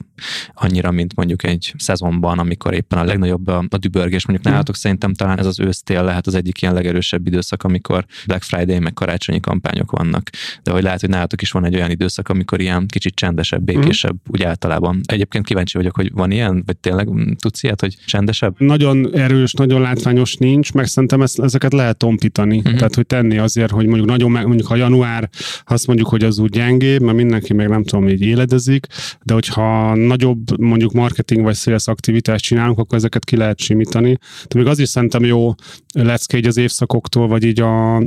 annyira, 0.53 0.91
mint 0.91 1.15
mondjuk 1.15 1.26
mondjuk 1.27 1.53
egy 1.53 1.73
szezonban, 1.77 2.39
amikor 2.39 2.73
éppen 2.73 2.99
a 2.99 3.03
legnagyobb 3.03 3.47
a, 3.47 3.65
a 3.69 3.77
dübörgés, 3.77 4.25
mondjuk 4.25 4.47
mm. 4.47 4.51
nálatok 4.51 4.75
szerintem 4.75 5.13
talán 5.13 5.39
ez 5.39 5.45
az 5.45 5.59
ősztél 5.59 6.03
lehet 6.03 6.27
az 6.27 6.35
egyik 6.35 6.61
ilyen 6.61 6.73
legerősebb 6.73 7.27
időszak, 7.27 7.63
amikor 7.63 8.05
Black 8.25 8.43
Friday 8.43 8.79
meg 8.79 8.93
karácsonyi 8.93 9.39
kampányok 9.39 9.91
vannak. 9.91 10.29
De 10.63 10.71
hogy 10.71 10.83
lehet, 10.83 10.99
hogy 10.99 11.09
nálatok 11.09 11.41
is 11.41 11.51
van 11.51 11.65
egy 11.65 11.75
olyan 11.75 11.89
időszak, 11.89 12.29
amikor 12.29 12.61
ilyen 12.61 12.85
kicsit 12.87 13.15
csendesebb, 13.15 13.61
mm. 13.61 13.65
békésebb 13.65 14.13
mm. 14.13 14.31
úgy 14.31 14.43
általában. 14.43 15.01
Egyébként 15.05 15.45
kíváncsi 15.45 15.77
vagyok, 15.77 15.95
hogy 15.95 16.11
van 16.13 16.31
ilyen, 16.31 16.63
vagy 16.65 16.77
tényleg 16.77 17.09
tudsz 17.39 17.63
ilyet, 17.63 17.81
hogy 17.81 17.97
csendesebb? 18.05 18.55
Nagyon 18.57 19.15
erős, 19.15 19.53
nagyon 19.53 19.81
látványos 19.81 20.35
nincs, 20.35 20.73
meg 20.73 20.85
szerintem 20.85 21.21
ezt, 21.21 21.39
ezeket 21.39 21.73
lehet 21.73 21.97
tompítani. 21.97 22.57
Mm-hmm. 22.57 22.75
Tehát, 22.75 22.95
hogy 22.95 23.05
tenni 23.05 23.37
azért, 23.37 23.71
hogy 23.71 23.85
mondjuk 23.85 24.07
nagyon, 24.07 24.31
mondjuk 24.31 24.67
ha 24.67 24.75
január, 24.75 25.29
azt 25.65 25.87
mondjuk, 25.87 26.07
hogy 26.07 26.23
az 26.23 26.39
úgy 26.39 26.49
gyengébb, 26.49 27.01
mert 27.01 27.17
mindenki 27.17 27.53
meg 27.53 27.69
nem 27.69 27.83
tudom, 27.83 28.09
így 28.09 28.21
éledezik, 28.21 28.87
de 29.23 29.33
hogyha 29.33 29.95
nagyobb 29.95 30.59
mondjuk 30.59 30.93
mark 30.93 31.16
marketing 31.17 31.43
vagy 31.43 31.55
sales 31.55 31.87
aktivitást 31.87 32.43
csinálunk, 32.43 32.77
akkor 32.77 32.97
ezeket 32.97 33.25
ki 33.25 33.35
lehet 33.35 33.59
simítani. 33.59 34.17
De 34.47 34.57
még 34.59 34.67
az 34.67 34.79
is 34.79 34.89
szerintem 34.89 35.25
jó 35.25 35.53
lecke 35.93 36.37
így 36.37 36.47
az 36.47 36.57
évszakoktól, 36.57 37.27
vagy 37.27 37.43
így 37.43 37.61
a 37.61 38.01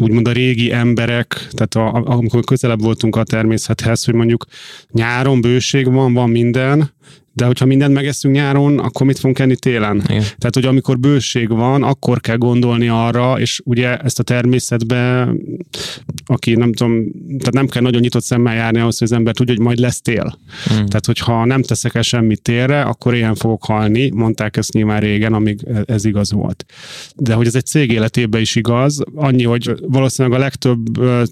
úgymond 0.00 0.28
a 0.28 0.32
régi 0.32 0.72
emberek, 0.72 1.48
tehát 1.50 1.74
a, 1.74 2.02
amikor 2.04 2.44
közelebb 2.44 2.80
voltunk 2.80 3.16
a 3.16 3.22
természethez, 3.22 4.04
hogy 4.04 4.14
mondjuk 4.14 4.44
nyáron 4.92 5.40
bőség 5.40 5.92
van, 5.92 6.12
van 6.12 6.30
minden, 6.30 6.90
de 7.32 7.44
hogyha 7.44 7.64
mindent 7.64 7.94
megeszünk 7.94 8.34
nyáron, 8.34 8.78
akkor 8.78 9.06
mit 9.06 9.18
fogunk 9.18 9.38
enni 9.38 9.56
télen? 9.56 9.96
Igen. 9.96 10.22
Tehát, 10.22 10.54
hogy 10.54 10.64
amikor 10.64 10.98
bőség 10.98 11.48
van, 11.48 11.82
akkor 11.82 12.20
kell 12.20 12.36
gondolni 12.36 12.88
arra, 12.88 13.40
és 13.40 13.60
ugye 13.64 13.96
ezt 13.96 14.18
a 14.18 14.22
természetbe, 14.22 15.28
aki 16.24 16.54
nem 16.54 16.72
tudom, 16.72 17.10
tehát 17.26 17.52
nem 17.52 17.66
kell 17.66 17.82
nagyon 17.82 18.00
nyitott 18.00 18.22
szemmel 18.22 18.54
járni 18.54 18.78
ahhoz, 18.78 18.98
hogy 18.98 19.08
az 19.10 19.16
ember 19.16 19.34
tudja, 19.34 19.54
hogy 19.54 19.62
majd 19.64 19.78
lesz 19.78 20.00
tél. 20.00 20.38
Mm. 20.72 20.74
Tehát, 20.74 21.06
hogyha 21.06 21.44
nem 21.44 21.62
teszek 21.62 21.94
el 21.94 22.02
semmit 22.02 22.42
télre, 22.42 22.82
akkor 22.82 23.14
ilyen 23.14 23.34
fogok 23.34 23.64
halni, 23.64 24.10
mondták 24.10 24.56
ezt 24.56 24.72
nyilván 24.72 25.00
régen, 25.00 25.32
amíg 25.32 25.66
ez 25.84 26.04
igaz 26.04 26.32
volt. 26.32 26.64
De 27.16 27.34
hogy 27.34 27.46
ez 27.46 27.54
egy 27.54 27.66
cég 27.66 27.90
életében 27.90 28.40
is 28.40 28.56
igaz, 28.56 29.02
annyi, 29.14 29.44
hogy 29.44 29.74
valószínűleg 29.80 30.38
a 30.38 30.42
legtöbb 30.42 30.78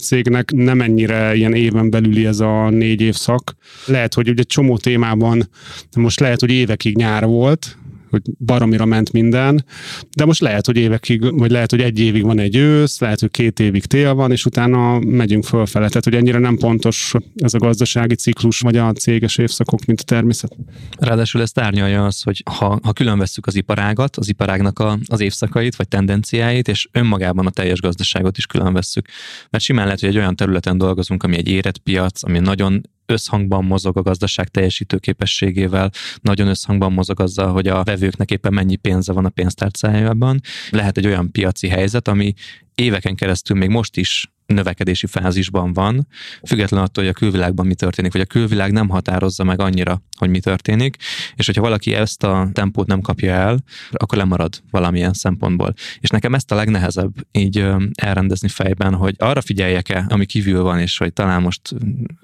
cégnek 0.00 0.52
nem 0.52 0.80
ennyire 0.80 1.34
ilyen 1.34 1.54
éven 1.54 1.90
belüli 1.90 2.26
ez 2.26 2.40
a 2.40 2.70
négy 2.70 3.00
évszak. 3.00 3.56
Lehet, 3.86 4.14
hogy 4.14 4.28
ugye 4.28 4.42
csomó 4.42 4.76
témában 4.76 5.48
most 5.96 6.20
lehet, 6.20 6.40
hogy 6.40 6.50
évekig 6.50 6.96
nyár 6.96 7.26
volt, 7.26 7.78
hogy 8.10 8.22
baromira 8.38 8.84
ment 8.84 9.12
minden, 9.12 9.64
de 10.16 10.24
most 10.24 10.40
lehet, 10.40 10.66
hogy 10.66 10.76
évekig, 10.76 11.38
vagy 11.38 11.50
lehet, 11.50 11.70
hogy 11.70 11.80
egy 11.80 11.98
évig 11.98 12.22
van 12.22 12.38
egy 12.38 12.56
ősz, 12.56 13.00
lehet, 13.00 13.20
hogy 13.20 13.30
két 13.30 13.60
évig 13.60 13.84
tél 13.84 14.14
van, 14.14 14.32
és 14.32 14.44
utána 14.44 14.98
megyünk 14.98 15.44
fölfele. 15.44 15.88
Tehát, 15.88 16.04
hogy 16.04 16.14
ennyire 16.14 16.38
nem 16.38 16.56
pontos 16.56 17.14
ez 17.34 17.54
a 17.54 17.58
gazdasági 17.58 18.14
ciklus, 18.14 18.60
vagy 18.60 18.76
a 18.76 18.92
céges 18.92 19.38
évszakok, 19.38 19.84
mint 19.84 20.00
a 20.00 20.04
természet. 20.04 20.56
Ráadásul 20.98 21.40
ezt 21.40 21.58
árnyalja 21.58 22.04
az, 22.04 22.22
hogy 22.22 22.42
ha, 22.50 22.78
ha 22.82 22.92
külön 22.92 23.18
vesszük 23.18 23.46
az 23.46 23.54
iparágat, 23.54 24.16
az 24.16 24.28
iparágnak 24.28 24.78
a, 24.78 24.98
az 25.06 25.20
évszakait, 25.20 25.76
vagy 25.76 25.88
tendenciáit, 25.88 26.68
és 26.68 26.88
önmagában 26.92 27.46
a 27.46 27.50
teljes 27.50 27.80
gazdaságot 27.80 28.36
is 28.36 28.46
külön 28.46 28.72
vesszük. 28.72 29.08
Mert 29.50 29.64
simán 29.64 29.84
lehet, 29.84 30.00
hogy 30.00 30.08
egy 30.08 30.16
olyan 30.16 30.36
területen 30.36 30.78
dolgozunk, 30.78 31.22
ami 31.22 31.36
egy 31.36 31.48
érett 31.48 31.78
piac, 31.78 32.22
ami 32.24 32.38
nagyon 32.38 32.82
összhangban 33.08 33.64
mozog 33.64 33.96
a 33.96 34.02
gazdaság 34.02 34.48
teljesítő 34.48 34.98
képességével, 34.98 35.90
nagyon 36.20 36.48
összhangban 36.48 36.92
mozog 36.92 37.20
azzal, 37.20 37.52
hogy 37.52 37.68
a 37.68 37.82
vevőknek 37.82 38.30
éppen 38.30 38.52
mennyi 38.52 38.76
pénze 38.76 39.12
van 39.12 39.24
a 39.24 39.28
pénztárcájában. 39.28 40.40
Lehet 40.70 40.96
egy 40.96 41.06
olyan 41.06 41.32
piaci 41.32 41.68
helyzet, 41.68 42.08
ami 42.08 42.34
éveken 42.74 43.14
keresztül 43.14 43.56
még 43.56 43.68
most 43.68 43.96
is 43.96 44.30
növekedési 44.54 45.06
fázisban 45.06 45.72
van, 45.72 46.06
független 46.46 46.82
attól, 46.82 47.04
hogy 47.04 47.12
a 47.12 47.18
külvilágban 47.18 47.66
mi 47.66 47.74
történik, 47.74 48.12
vagy 48.12 48.20
a 48.20 48.24
külvilág 48.24 48.72
nem 48.72 48.88
határozza 48.88 49.44
meg 49.44 49.60
annyira, 49.60 50.02
hogy 50.18 50.28
mi 50.28 50.40
történik, 50.40 50.96
és 51.34 51.46
hogyha 51.46 51.62
valaki 51.62 51.94
ezt 51.94 52.22
a 52.24 52.48
tempót 52.52 52.86
nem 52.86 53.00
kapja 53.00 53.32
el, 53.32 53.58
akkor 53.90 54.18
lemarad 54.18 54.62
valamilyen 54.70 55.12
szempontból. 55.12 55.74
És 56.00 56.08
nekem 56.08 56.34
ezt 56.34 56.52
a 56.52 56.54
legnehezebb 56.54 57.12
így 57.32 57.66
elrendezni 57.94 58.48
fejben, 58.48 58.94
hogy 58.94 59.14
arra 59.18 59.40
figyeljek-e, 59.40 60.04
ami 60.08 60.26
kívül 60.26 60.62
van, 60.62 60.80
és 60.80 60.98
hogy 60.98 61.12
talán 61.12 61.42
most 61.42 61.74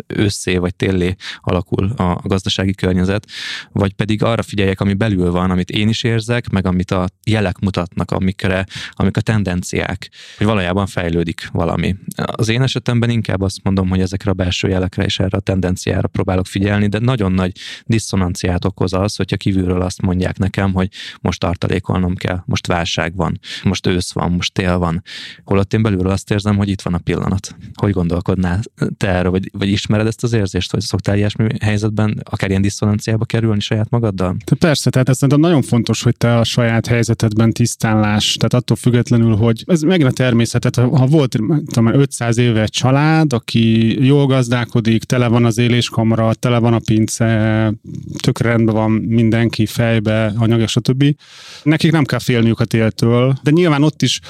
ősszé 0.06 0.56
vagy 0.56 0.74
téllé 0.74 1.14
alakul 1.40 1.90
a 1.90 2.20
gazdasági 2.22 2.74
környezet, 2.74 3.26
vagy 3.72 3.92
pedig 3.92 4.22
arra 4.22 4.42
figyeljek, 4.42 4.80
ami 4.80 4.94
belül 4.94 5.30
van, 5.30 5.50
amit 5.50 5.70
én 5.70 5.88
is 5.88 6.02
érzek, 6.02 6.48
meg 6.48 6.66
amit 6.66 6.90
a 6.90 7.08
jelek 7.24 7.58
mutatnak, 7.58 8.10
amikre, 8.10 8.66
amik 8.90 9.16
a 9.16 9.20
tendenciák, 9.20 10.10
hogy 10.36 10.46
valójában 10.46 10.86
fejlődik 10.86 11.48
valami. 11.52 11.96
Az 12.14 12.48
én 12.48 12.62
esetemben 12.62 13.10
inkább 13.10 13.40
azt 13.40 13.62
mondom, 13.62 13.88
hogy 13.88 14.00
ezekre 14.00 14.30
a 14.30 14.34
belső 14.34 14.68
jelekre 14.68 15.04
és 15.04 15.18
erre 15.18 15.36
a 15.36 15.40
tendenciára 15.40 16.08
próbálok 16.08 16.46
figyelni, 16.46 16.86
de 16.86 16.98
nagyon 16.98 17.32
nagy 17.32 17.52
diszonanciát 17.84 18.64
okoz 18.64 18.92
az, 18.92 19.16
hogyha 19.16 19.36
kívülről 19.36 19.82
azt 19.82 20.02
mondják 20.02 20.38
nekem, 20.38 20.72
hogy 20.72 20.88
most 21.20 21.40
tartalékolnom 21.40 22.14
kell, 22.14 22.42
most 22.46 22.66
válság 22.66 23.16
van, 23.16 23.40
most 23.62 23.86
ősz 23.86 24.12
van, 24.12 24.32
most 24.32 24.52
tél 24.52 24.78
van. 24.78 25.02
Holott 25.44 25.72
én 25.72 25.82
belülről 25.82 26.10
azt 26.10 26.30
érzem, 26.30 26.56
hogy 26.56 26.68
itt 26.68 26.82
van 26.82 26.94
a 26.94 26.98
pillanat. 26.98 27.56
Hogy 27.74 27.92
gondolkodnál 27.92 28.60
te 28.96 29.08
erről, 29.08 29.30
vagy, 29.30 29.50
vagy 29.52 29.68
ismered 29.68 30.06
ezt 30.06 30.22
az 30.22 30.32
érzést, 30.32 30.70
hogy 30.70 30.80
szoktál 30.80 31.16
ilyesmi 31.16 31.46
helyzetben 31.60 32.20
akár 32.30 32.50
ilyen 32.50 32.62
diszonanciába 32.62 33.24
kerülni 33.24 33.60
saját 33.60 33.90
magaddal? 33.90 34.36
Te 34.44 34.54
persze, 34.54 34.90
tehát 34.90 35.08
ez 35.08 35.20
nagyon 35.20 35.62
fontos, 35.62 36.02
hogy 36.02 36.16
te 36.16 36.38
a 36.38 36.44
saját 36.44 36.86
helyzetedben 36.86 37.52
tisztán 37.52 38.00
láss. 38.00 38.34
Tehát 38.34 38.54
attól 38.54 38.76
függetlenül, 38.76 39.36
hogy 39.36 39.64
ez 39.66 39.82
meg 39.82 40.00
a 40.00 40.10
természetet, 40.10 40.76
ha 40.76 41.06
volt 41.06 41.38
tudom, 41.68 41.86
500 42.04 42.38
éve 42.38 42.66
család, 42.66 43.32
aki 43.32 43.96
jól 44.06 44.26
gazdálkodik, 44.26 45.04
tele 45.04 45.26
van 45.26 45.44
az 45.44 45.58
éléskamra, 45.58 46.34
tele 46.34 46.58
van 46.58 46.72
a 46.72 46.78
pince, 46.78 47.72
tök 48.20 48.38
rendben 48.40 48.74
van 48.74 48.90
mindenki 48.90 49.66
fejbe, 49.66 50.32
anyag, 50.36 50.68
stb. 50.68 51.04
Nekik 51.62 51.92
nem 51.92 52.04
kell 52.04 52.18
félniük 52.18 52.60
a 52.60 52.64
téltől, 52.64 53.34
de 53.42 53.50
nyilván 53.50 53.82
ott 53.82 54.02
is 54.02 54.20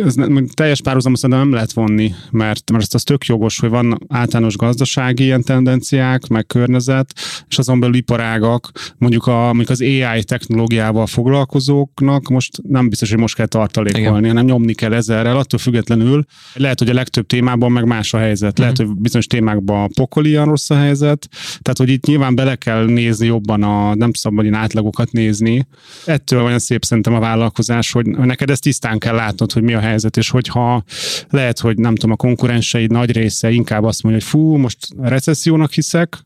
ez 0.00 0.14
nem, 0.14 0.46
teljes 0.46 0.80
párhuzamos 0.80 1.20
nem 1.20 1.52
lehet 1.52 1.72
vonni, 1.72 2.14
mert, 2.30 2.70
mert 2.70 2.94
az 2.94 3.02
tök 3.02 3.24
jogos, 3.24 3.58
hogy 3.58 3.68
van 3.68 3.98
általános 4.08 4.56
gazdasági 4.56 5.22
ilyen 5.22 5.42
tendenciák, 5.42 6.26
meg 6.26 6.46
környezet, 6.46 7.14
és 7.48 7.58
azon 7.58 7.80
belül 7.80 7.94
iparágak, 7.94 8.70
mondjuk, 8.98 9.26
a, 9.26 9.44
mondjuk 9.44 9.70
az 9.70 9.80
AI 9.80 10.24
technológiával 10.24 11.06
foglalkozóknak 11.06 12.28
most 12.28 12.62
nem 12.68 12.88
biztos, 12.88 13.10
hogy 13.10 13.18
most 13.18 13.34
kell 13.34 13.46
tartalékolni, 13.46 14.18
Igen. 14.18 14.28
hanem 14.28 14.44
nyomni 14.44 14.74
kell 14.74 14.92
ezerrel, 14.92 15.36
attól 15.36 15.58
függetlenül 15.58 16.24
lehet, 16.54 16.78
hogy 16.78 16.88
a 16.90 16.94
legtöbb 16.94 17.26
témában 17.26 17.72
meg 17.72 17.84
más 17.84 18.14
a 18.14 18.18
helyzet. 18.18 18.58
Lehet, 18.58 18.78
uh-huh. 18.78 18.92
hogy 18.92 19.02
bizonyos 19.02 19.26
témákban 19.26 19.90
pokolian 19.94 20.44
rossz 20.44 20.70
a 20.70 20.76
helyzet, 20.76 21.28
tehát 21.62 21.78
hogy 21.78 21.88
itt 21.88 22.06
nyilván 22.06 22.34
bele 22.34 22.56
kell 22.56 22.84
nézni 22.84 23.26
jobban 23.26 23.62
a, 23.62 23.94
nem 23.94 24.12
szabad 24.12 24.44
ilyen 24.44 24.56
átlagokat 24.56 25.12
nézni. 25.12 25.66
Ettől 26.04 26.42
olyan 26.42 26.58
szép 26.58 26.84
szerintem 26.84 27.14
a 27.14 27.18
vállalkozás, 27.18 27.92
hogy 27.92 28.06
neked 28.06 28.50
ezt 28.50 28.62
tisztán 28.62 28.98
kell 28.98 29.14
látnod, 29.14 29.52
hogy 29.52 29.62
mi 29.62 29.74
a 29.74 29.80
helyzet, 29.84 30.16
és 30.16 30.30
hogyha 30.30 30.84
lehet, 31.30 31.58
hogy 31.58 31.78
nem 31.78 31.94
tudom, 31.94 32.10
a 32.10 32.16
konkurenseid 32.16 32.90
nagy 32.90 33.12
része 33.12 33.50
inkább 33.50 33.84
azt 33.84 34.02
mondja, 34.02 34.22
hogy 34.22 34.30
fú, 34.30 34.56
most 34.56 34.78
recessziónak 35.00 35.72
hiszek, 35.72 36.18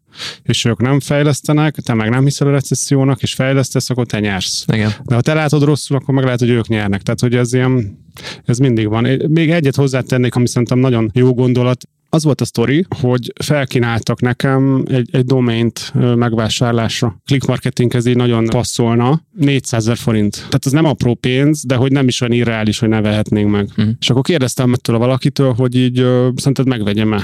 és 0.43 0.65
ők 0.65 0.81
nem 0.81 1.01
fejlesztenek, 1.01 1.75
te 1.75 1.95
meg 1.95 2.11
nem 2.11 2.25
hiszel 2.25 2.49
a 2.49 2.51
recessziónak, 2.51 3.23
és 3.23 3.35
fejlesztesz, 3.35 3.91
akkor 3.91 4.07
te 4.07 4.21
nyersz. 4.21 4.65
Igen. 4.73 4.93
De 5.05 5.15
ha 5.15 5.21
te 5.21 5.35
látod 5.35 5.63
rosszul, 5.63 5.97
akkor 5.97 6.15
meg 6.15 6.25
lehet, 6.25 6.41
hogy 6.41 6.51
ők 6.51 6.69
nyernek. 6.69 7.03
Tehát, 7.03 7.21
hogy 7.21 7.35
ez 7.35 7.53
ilyen, 7.53 7.99
ez 8.45 8.59
mindig 8.59 8.89
van. 8.89 9.21
Még 9.29 9.51
egyet 9.51 9.77
hozzátennék, 9.77 10.35
ami 10.35 10.49
szerintem 10.49 10.79
nagyon 10.79 11.11
jó 11.15 11.35
gondolat 11.35 11.89
az 12.11 12.25
volt 12.25 12.41
a 12.41 12.45
sztori, 12.45 12.87
hogy 13.01 13.33
felkínáltak 13.45 14.21
nekem 14.21 14.85
egy, 14.91 15.09
egy 15.13 15.25
domaint 15.25 15.93
megvásárlásra. 15.95 17.21
Click 17.25 17.47
marketing 17.47 17.95
ez 17.95 18.07
így 18.07 18.17
nagyon 18.17 18.47
passzolna. 18.47 19.21
400 19.33 19.83
ezer 19.83 19.97
forint. 19.97 20.35
Tehát 20.35 20.67
ez 20.67 20.73
nem 20.73 20.85
apró 20.85 21.15
pénz, 21.15 21.65
de 21.67 21.75
hogy 21.75 21.93
nem 21.93 22.09
is 22.09 22.21
olyan 22.21 22.33
irreális, 22.33 22.79
hogy 22.79 22.89
ne 22.89 23.01
vehetnénk 23.01 23.51
meg. 23.51 23.65
Uh-huh. 23.65 23.95
És 24.01 24.11
akkor 24.11 24.23
kérdeztem 24.23 24.73
ettől 24.73 24.97
a 24.97 24.99
valakitől, 24.99 25.53
hogy 25.53 25.75
így 25.75 25.97
szerinted 26.35 26.67
megvegyem-e 26.67 27.23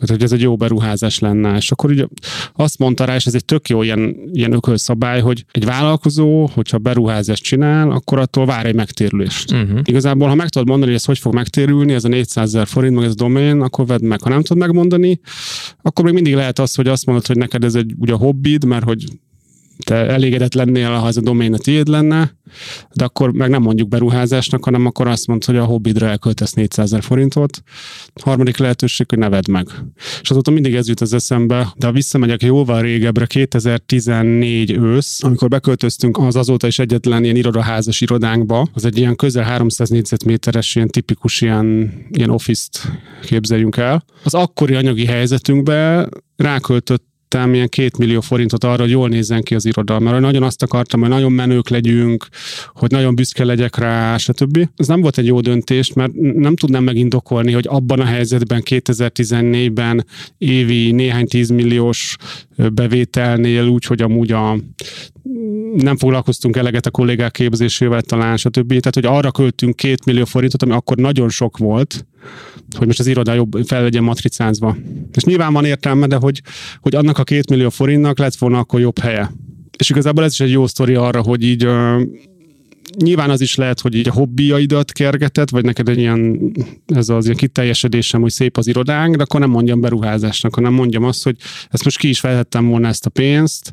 Hát, 0.00 0.08
hogy 0.08 0.22
ez 0.22 0.32
egy 0.32 0.40
jó 0.40 0.56
beruházás 0.56 1.18
lenne. 1.18 1.56
És 1.56 1.70
akkor 1.70 1.90
ugye 1.90 2.06
azt 2.54 2.78
mondta 2.78 3.04
rá, 3.04 3.14
és 3.14 3.26
ez 3.26 3.34
egy 3.34 3.44
tök 3.44 3.68
jó 3.68 3.82
ilyen, 3.82 4.16
ilyen 4.32 4.52
ökölszabály, 4.52 5.20
hogy 5.20 5.44
egy 5.50 5.64
vállalkozó, 5.64 6.46
hogyha 6.46 6.78
beruházást 6.78 7.42
csinál, 7.42 7.90
akkor 7.90 8.18
attól 8.18 8.46
vár 8.46 8.66
egy 8.66 8.74
megtérülést. 8.74 9.52
Uh-huh. 9.52 9.80
Igazából, 9.84 10.28
ha 10.28 10.34
meg 10.34 10.48
tudod 10.48 10.68
mondani, 10.68 10.90
hogy 10.90 11.00
ez 11.00 11.06
hogy 11.06 11.18
fog 11.18 11.34
megtérülni, 11.34 11.92
ez 11.92 12.04
a 12.04 12.08
400 12.08 12.54
ezer 12.54 12.66
forint, 12.66 12.94
meg 12.94 13.04
ez 13.04 13.10
a 13.10 13.14
domén, 13.14 13.60
akkor 13.60 13.86
vedd 13.86 14.04
meg. 14.04 14.22
Ha 14.22 14.28
nem 14.28 14.42
tudod 14.42 14.62
megmondani, 14.62 15.20
akkor 15.82 16.04
még 16.04 16.14
mindig 16.14 16.34
lehet 16.34 16.58
az, 16.58 16.74
hogy 16.74 16.88
azt 16.88 17.06
mondod, 17.06 17.26
hogy 17.26 17.36
neked 17.36 17.64
ez 17.64 17.74
egy 17.74 17.94
ugye 17.98 18.12
hobbid, 18.12 18.64
mert 18.64 18.84
hogy 18.84 19.04
te 19.84 19.94
elégedett 19.94 20.54
lennél, 20.54 20.90
ha 20.90 21.06
ez 21.06 21.16
a 21.16 21.20
domén 21.20 21.54
a 21.54 21.58
tiéd 21.58 21.88
lenne, 21.88 22.36
de 22.94 23.04
akkor 23.04 23.32
meg 23.32 23.50
nem 23.50 23.62
mondjuk 23.62 23.88
beruházásnak, 23.88 24.64
hanem 24.64 24.86
akkor 24.86 25.06
azt 25.06 25.26
mondod, 25.26 25.44
hogy 25.44 25.56
a 25.56 25.64
hobbidra 25.64 26.06
elköltesz 26.06 26.52
400 26.52 26.84
ezer 26.84 27.02
forintot. 27.02 27.62
Harmadik 28.22 28.56
lehetőség, 28.56 29.06
hogy 29.08 29.18
neved 29.18 29.48
meg. 29.48 29.68
És 30.20 30.30
azóta 30.30 30.50
mindig 30.50 30.74
ez 30.74 30.88
jut 30.88 31.00
az 31.00 31.12
eszembe, 31.12 31.72
de 31.76 31.86
ha 31.86 31.92
visszamegyek 31.92 32.42
jóval 32.42 32.82
régebbre, 32.82 33.26
2014 33.26 34.70
ősz, 34.70 35.22
amikor 35.22 35.48
beköltöztünk 35.48 36.18
az 36.18 36.36
azóta 36.36 36.66
is 36.66 36.78
egyetlen 36.78 37.24
ilyen 37.24 37.36
irodaházas 37.36 38.00
irodánkba, 38.00 38.68
az 38.72 38.84
egy 38.84 38.98
ilyen 38.98 39.16
közel 39.16 39.44
300 39.44 39.88
négyzetméteres, 39.88 40.74
ilyen 40.74 40.88
tipikus 40.88 41.40
ilyen, 41.40 41.92
ilyen 42.10 42.30
office-t 42.30 42.80
képzeljünk 43.24 43.76
el. 43.76 44.04
Az 44.22 44.34
akkori 44.34 44.74
anyagi 44.74 45.04
helyzetünkbe 45.04 46.08
ráköltött 46.36 47.13
költöttem 47.34 47.54
ilyen 47.54 47.68
két 47.68 47.98
millió 47.98 48.20
forintot 48.20 48.64
arra, 48.64 48.82
hogy 48.82 48.90
jól 48.90 49.08
nézzen 49.08 49.42
ki 49.42 49.54
az 49.54 49.64
iroda, 49.64 49.98
mert 49.98 50.20
nagyon 50.20 50.42
azt 50.42 50.62
akartam, 50.62 51.00
hogy 51.00 51.08
nagyon 51.08 51.32
menők 51.32 51.68
legyünk, 51.68 52.26
hogy 52.74 52.90
nagyon 52.90 53.14
büszke 53.14 53.44
legyek 53.44 53.76
rá, 53.76 54.16
stb. 54.16 54.68
Ez 54.76 54.86
nem 54.86 55.00
volt 55.00 55.18
egy 55.18 55.26
jó 55.26 55.40
döntés, 55.40 55.92
mert 55.92 56.12
nem 56.14 56.56
tudnám 56.56 56.84
megindokolni, 56.84 57.52
hogy 57.52 57.66
abban 57.68 58.00
a 58.00 58.04
helyzetben 58.04 58.62
2014-ben 58.64 60.06
évi 60.38 60.92
néhány 60.92 61.26
tízmilliós 61.26 62.16
bevételnél, 62.56 63.66
úgy, 63.66 63.84
hogy 63.84 64.02
amúgy 64.02 64.32
a, 64.32 64.56
nem 65.76 65.96
foglalkoztunk 65.96 66.56
eleget 66.56 66.86
a 66.86 66.90
kollégák 66.90 67.32
képzésével 67.32 68.02
talán, 68.02 68.36
stb. 68.36 68.68
Tehát, 68.68 68.94
hogy 68.94 69.06
arra 69.06 69.30
költünk 69.30 69.76
két 69.76 70.04
millió 70.04 70.24
forintot, 70.24 70.62
ami 70.62 70.72
akkor 70.72 70.96
nagyon 70.96 71.28
sok 71.28 71.58
volt, 71.58 72.06
hogy 72.76 72.86
most 72.86 72.98
az 72.98 73.06
iroda 73.06 73.32
jobb 73.32 73.52
fel 73.66 73.82
legyen 73.82 74.02
matricázva. 74.02 74.76
És 75.12 75.24
nyilván 75.24 75.52
van 75.52 75.64
értelme, 75.64 76.06
de 76.06 76.16
hogy, 76.16 76.42
hogy 76.80 76.94
annak 76.94 77.18
a 77.18 77.24
két 77.24 77.50
millió 77.50 77.68
forintnak 77.68 78.18
lett 78.18 78.34
volna 78.34 78.58
akkor 78.58 78.80
jobb 78.80 78.98
helye. 78.98 79.32
És 79.78 79.90
igazából 79.90 80.24
ez 80.24 80.32
is 80.32 80.40
egy 80.40 80.50
jó 80.50 80.66
sztori 80.66 80.94
arra, 80.94 81.22
hogy 81.22 81.42
így 81.42 81.68
nyilván 82.96 83.30
az 83.30 83.40
is 83.40 83.54
lehet, 83.54 83.80
hogy 83.80 83.94
így 83.94 84.08
a 84.08 84.12
hobbiaidat 84.12 84.92
kergetett, 84.92 85.50
vagy 85.50 85.64
neked 85.64 85.88
egy 85.88 85.98
ilyen, 85.98 86.52
ez 86.86 87.08
az 87.08 87.24
ilyen 87.24 87.36
kiteljesedésem, 87.36 88.20
hogy 88.20 88.30
szép 88.30 88.56
az 88.56 88.66
irodánk, 88.66 89.16
de 89.16 89.22
akkor 89.22 89.40
nem 89.40 89.50
mondjam 89.50 89.80
beruházásnak, 89.80 90.54
hanem 90.54 90.72
mondjam 90.72 91.04
azt, 91.04 91.24
hogy 91.24 91.36
ezt 91.70 91.84
most 91.84 91.98
ki 91.98 92.08
is 92.08 92.20
felhettem 92.20 92.68
volna 92.68 92.88
ezt 92.88 93.06
a 93.06 93.10
pénzt, 93.10 93.72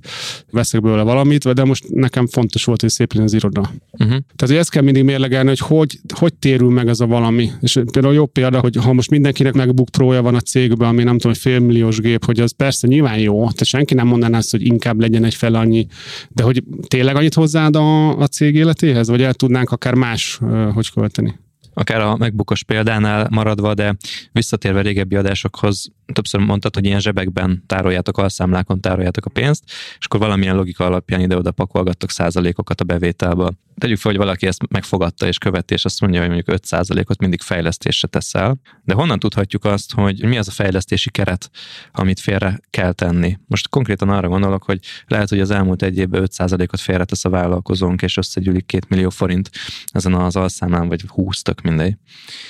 veszek 0.52 0.82
belőle 0.82 1.04
valamit, 1.04 1.54
de 1.54 1.64
most 1.64 1.90
nekem 1.90 2.28
fontos 2.28 2.64
volt, 2.64 2.82
hogy 2.82 2.90
szép 2.90 3.14
az 3.14 3.34
iroda. 3.34 3.62
Uh-huh. 3.92 4.08
Tehát, 4.08 4.46
hogy 4.46 4.56
ezt 4.56 4.70
kell 4.70 4.84
mindig 4.84 5.04
mérlegelni, 5.04 5.50
hogy, 5.50 5.60
hogy 5.60 6.00
hogy 6.32 6.34
térül 6.40 6.70
meg 6.70 6.88
ez 6.88 7.00
a 7.00 7.06
valami. 7.06 7.52
És 7.62 7.80
például 7.92 8.14
jó 8.14 8.26
példa, 8.26 8.60
hogy 8.60 8.76
ha 8.76 8.94
most 8.94 9.10
mindenkinek 9.10 9.54
MacBook 9.54 9.90
pro 9.90 10.22
van 10.22 10.36
a 10.36 10.40
cégben, 10.40 10.88
ami 10.88 11.04
nem 11.04 11.18
tudom, 11.18 11.34
félmilliós 11.34 12.00
gép, 12.00 12.26
hogy 12.26 12.40
az 12.40 12.52
persze 12.52 12.88
nyilván 12.88 13.20
jó, 13.20 13.40
tehát 13.40 13.66
senki 13.66 13.94
nem 13.94 14.08
mondaná 14.08 14.38
azt, 14.38 14.52
hogy 14.52 14.66
inkább 14.66 15.00
legyen 15.00 15.24
egy 15.24 15.36
fel 15.36 15.56
annyi, 15.56 15.88
de 16.30 16.44
hogy 16.44 16.64
tényleg 16.88 17.16
annyit 17.16 17.34
hozzáad 17.34 17.76
a, 17.76 18.18
a 18.18 18.28
cég 18.28 18.56
életéhez? 18.56 19.10
Vagy 19.12 19.22
el 19.22 19.34
tudnánk 19.34 19.70
akár 19.72 19.94
más 19.94 20.40
hogy 20.74 20.92
költeni 20.92 21.40
akár 21.74 22.02
a 22.02 22.16
megbukos 22.18 22.64
példánál 22.64 23.28
maradva, 23.32 23.74
de 23.74 23.96
visszatérve 24.32 24.82
régebbi 24.82 25.16
adásokhoz, 25.16 25.92
többször 26.14 26.42
mondtad, 26.42 26.76
hogy 26.76 26.86
ilyen 26.86 27.00
zsebekben 27.00 27.64
tároljátok, 27.68 28.18
alszámlákon 28.18 28.82
tároljátok 28.82 29.26
a 29.26 29.30
pénzt, 29.30 29.64
és 30.00 30.06
akkor 30.06 30.20
valamilyen 30.20 30.56
logika 30.56 30.86
alapján 30.86 31.22
ide-oda 31.22 31.52
pakolgattok 31.52 32.10
százalékokat 32.10 32.82
a 32.82 32.84
bevételből. 32.84 33.58
Tegyük 33.82 33.98
fel, 33.98 34.12
hogy 34.12 34.20
valaki 34.20 34.48
ezt 34.48 34.68
megfogadta 34.70 35.28
és 35.28 35.38
követi, 35.38 35.74
és 35.74 35.86
azt 35.86 36.02
mondja, 36.02 36.20
hogy 36.20 36.30
mondjuk 36.30 36.56
5 36.56 36.66
százalékot 36.66 37.20
mindig 37.20 37.42
fejlesztésre 37.42 38.08
teszel. 38.08 38.60
De 38.84 38.94
honnan 38.94 39.20
tudhatjuk 39.20 39.66
azt, 39.66 39.94
hogy 39.94 40.26
mi 40.26 40.38
az 40.38 40.48
a 40.48 40.52
fejlesztési 40.52 41.10
keret, 41.12 41.50
amit 41.92 42.20
félre 42.20 42.60
kell 42.70 42.92
tenni? 42.92 43.38
Most 43.48 43.70
konkrétan 43.70 44.10
arra 44.10 44.28
gondolok, 44.28 44.64
hogy 44.64 44.80
lehet, 45.08 45.30
hogy 45.30 45.40
az 45.40 45.52
elmúlt 45.52 45.82
egy 45.82 45.98
évben 45.98 46.22
5 46.22 46.32
százalékot 46.32 46.80
félretesz 46.80 47.26
a 47.26 47.30
vállalkozónk, 47.30 48.02
és 48.02 48.18
összegyűlik 48.18 48.66
2 48.66 48.86
millió 48.90 49.10
forint 49.10 49.50
ezen 49.92 50.14
az 50.14 50.36
alszámlán, 50.36 50.88
vagy 50.88 51.02
20 51.08 51.42
tök 51.42 51.62
mindegy. 51.62 51.96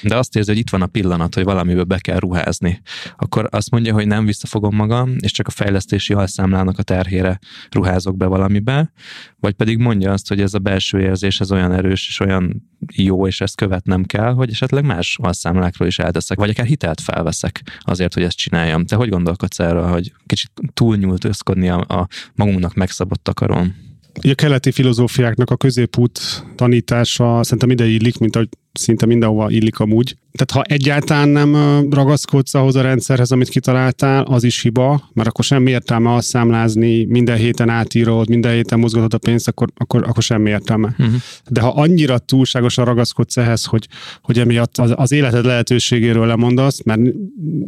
De 0.02 0.18
azt 0.18 0.36
érzi, 0.36 0.50
hogy 0.50 0.60
itt 0.60 0.70
van 0.70 0.82
a 0.82 0.88
pillanat, 0.88 1.36
hogy 1.36 1.44
valamiből 1.44 1.84
be 1.84 1.98
kell 2.00 2.20
ruházni. 2.20 2.82
Akkor 3.18 3.48
azt 3.52 3.72
mondja, 3.72 3.94
hogy 3.94 4.08
nem 4.08 4.26
visszafogom 4.26 4.76
magam, 4.76 5.16
és 5.20 5.32
csak 5.32 5.48
a 5.48 5.52
fejlesztési 5.52 6.14
alszámlának 6.14 6.80
a 6.80 6.84
terhére 6.84 7.40
ruházok 7.70 8.18
be 8.18 8.26
valamibe, 8.26 8.92
vagy 9.40 9.54
pedig 9.54 9.78
mondja 9.78 10.12
azt, 10.12 10.28
hogy 10.28 10.42
ez 10.42 10.54
a 10.54 10.60
belső 10.60 11.00
érzés 11.24 11.40
ez 11.40 11.52
olyan 11.52 11.72
erős 11.72 12.08
és 12.08 12.20
olyan 12.20 12.70
jó, 12.94 13.28
és 13.28 13.42
ezt 13.42 13.56
követnem 13.56 14.04
kell, 14.04 14.34
hogy 14.34 14.50
esetleg 14.50 14.86
más 14.86 15.18
alszámlákról 15.22 15.88
is 15.88 16.00
elteszek, 16.00 16.38
vagy 16.38 16.50
akár 16.50 16.66
hitelt 16.66 17.02
felveszek 17.02 17.62
azért, 17.80 18.14
hogy 18.14 18.24
ezt 18.24 18.38
csináljam. 18.38 18.86
Te 18.86 18.96
hogy 18.96 19.10
gondolkodsz 19.10 19.60
erről, 19.60 19.88
hogy 19.88 20.14
kicsit 20.26 20.52
túlnyúltőzkodni 20.74 21.70
a, 21.70 21.78
a 21.78 22.08
magunknak 22.36 22.74
megszabott 22.74 23.24
takaron? 23.24 23.76
a 24.14 24.34
keleti 24.36 24.72
filozófiáknak 24.72 25.50
a 25.50 25.56
középút 25.56 26.20
tanítása 26.56 27.44
szerintem 27.44 27.70
ide 27.70 27.86
illik, 27.86 28.18
mint 28.18 28.36
ahogy 28.36 28.50
szinte 28.74 29.06
mindenhova 29.06 29.50
illik 29.50 29.80
amúgy. 29.80 30.16
Tehát 30.32 30.52
ha 30.68 30.74
egyáltalán 30.74 31.30
nem 31.30 31.54
ragaszkodsz 31.90 32.54
ahhoz 32.54 32.76
a 32.76 32.82
rendszerhez, 32.82 33.32
amit 33.32 33.50
kitaláltál, 33.50 34.24
az 34.24 34.44
is 34.44 34.62
hiba, 34.62 35.10
mert 35.14 35.28
akkor 35.28 35.44
semmi 35.44 35.72
értelme 35.72 36.14
azt 36.14 36.28
számlázni, 36.28 37.06
minden 37.06 37.38
héten 37.38 37.70
átírod, 37.70 38.30
minden 38.30 38.54
héten 38.54 38.80
mozgatod 38.80 39.14
a 39.14 39.18
pénzt, 39.18 39.48
akkor, 39.48 39.68
akkor, 39.78 40.04
akkor 40.08 40.24
semmi 40.24 40.50
értelme. 40.50 40.96
Uh-huh. 41.00 41.16
De 41.50 41.62
ha 41.62 41.70
annyira 41.70 42.18
túlságosan 42.18 42.86
ragaszkodsz 42.86 43.38
ehhez, 43.38 43.66
hogy, 43.66 43.88
hogy 44.22 44.40
emiatt 44.40 44.78
az, 44.78 44.94
az 44.96 45.12
életed 45.12 45.46
lehetőségéről 45.46 46.26
lemondasz, 46.26 46.84
mert 46.84 47.02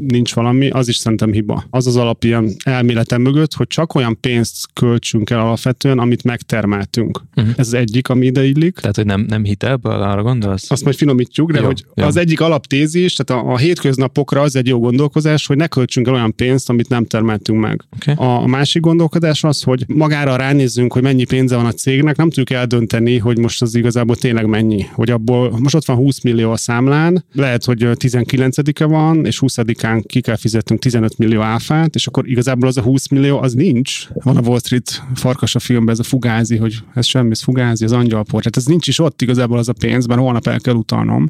nincs 0.07 0.33
valami, 0.33 0.69
az 0.69 0.88
is 0.88 0.95
szerintem 0.95 1.31
hiba. 1.31 1.63
Az 1.69 1.88
az 1.88 1.95
alap 1.95 2.24
ilyen 2.24 2.55
elméletem 2.63 3.22
mögött, 3.22 3.53
hogy 3.53 3.67
csak 3.67 3.95
olyan 3.95 4.19
pénzt 4.19 4.74
költsünk 4.74 5.29
el 5.29 5.39
alapvetően, 5.39 6.00
amit 6.00 6.24
megtermeltünk. 6.24 7.22
Uh-huh. 7.36 7.53
Ez 7.57 7.67
az 7.67 7.74
egyik, 7.74 8.10
ami 8.10 8.25
ide 8.25 8.45
illik. 8.45 8.75
Tehát, 8.75 8.95
hogy 8.95 9.05
nem, 9.05 9.25
nem 9.27 9.43
hitelből, 9.43 10.01
arra 10.01 10.22
gondolsz? 10.22 10.72
Azt 10.72 10.83
majd 10.93 11.09
finomítjuk, 11.09 11.51
de 11.51 11.59
jó, 11.59 11.65
hogy 11.65 11.83
jó. 11.95 12.05
az 12.05 12.17
egyik 12.17 12.41
alaptézis, 12.41 13.13
tehát 13.13 13.43
a, 13.43 13.51
a 13.51 13.57
hétköznapokra 13.57 14.41
az 14.41 14.55
egy 14.55 14.67
jó 14.67 14.79
gondolkozás, 14.79 15.45
hogy 15.45 15.57
ne 15.57 15.67
költsünk 15.67 16.07
el 16.07 16.13
olyan 16.13 16.35
pénzt, 16.35 16.69
amit 16.69 16.89
nem 16.89 17.05
termeltünk 17.05 17.59
meg. 17.59 17.81
Okay. 17.95 18.13
A, 18.27 18.41
a 18.41 18.47
másik 18.47 18.81
gondolkodás 18.81 19.43
az, 19.43 19.62
hogy 19.62 19.83
magára 19.88 20.35
ránézzünk, 20.35 20.93
hogy 20.93 21.01
mennyi 21.01 21.25
pénze 21.25 21.55
van 21.55 21.65
a 21.65 21.71
cégnek, 21.71 22.15
nem 22.15 22.27
tudjuk 22.27 22.50
eldönteni, 22.50 23.17
hogy 23.17 23.38
most 23.38 23.62
az 23.62 23.75
igazából 23.75 24.15
tényleg 24.15 24.45
mennyi. 24.45 24.85
Hogy 24.93 25.09
abból 25.09 25.59
most 25.59 25.75
ott 25.75 25.85
van 25.85 25.95
20 25.95 26.21
millió 26.21 26.51
a 26.51 26.57
számlán, 26.57 27.25
lehet, 27.33 27.65
hogy 27.65 27.79
19-e 27.83 28.85
van, 28.85 29.25
és 29.25 29.39
20-án 29.41 30.03
ki 30.07 30.21
kell 30.21 30.35
fizetnünk 30.35 30.81
15 30.81 31.17
millió 31.17 31.41
áfát, 31.41 31.95
és 31.95 32.07
akkor 32.07 32.29
igazából 32.29 32.67
az 32.67 32.77
a 32.77 32.81
20 32.81 33.07
millió 33.07 33.39
az 33.39 33.53
nincs. 33.53 34.07
Van 34.23 34.38
a 34.38 34.41
Wall 34.41 34.59
Street 34.59 35.03
farkas 35.15 35.55
a 35.55 35.59
filmben, 35.59 35.93
ez 35.93 36.00
a 36.00 36.03
fugázi, 36.03 36.57
hogy 36.57 36.75
ez 36.93 37.05
semmi, 37.05 37.31
ez 37.31 37.41
fugázi, 37.41 37.83
az 37.83 37.91
angyalport. 37.91 38.43
Tehát 38.43 38.57
ez 38.57 38.65
nincs 38.65 38.88
is 38.88 39.00
ott 39.00 39.21
igazából 39.21 39.57
az 39.57 39.69
a 39.69 39.73
pénz, 39.73 40.05
mert 40.05 40.19
holnap 40.19 40.47
el 40.47 40.59
kell 40.59 40.73
utalnom. 40.84 41.30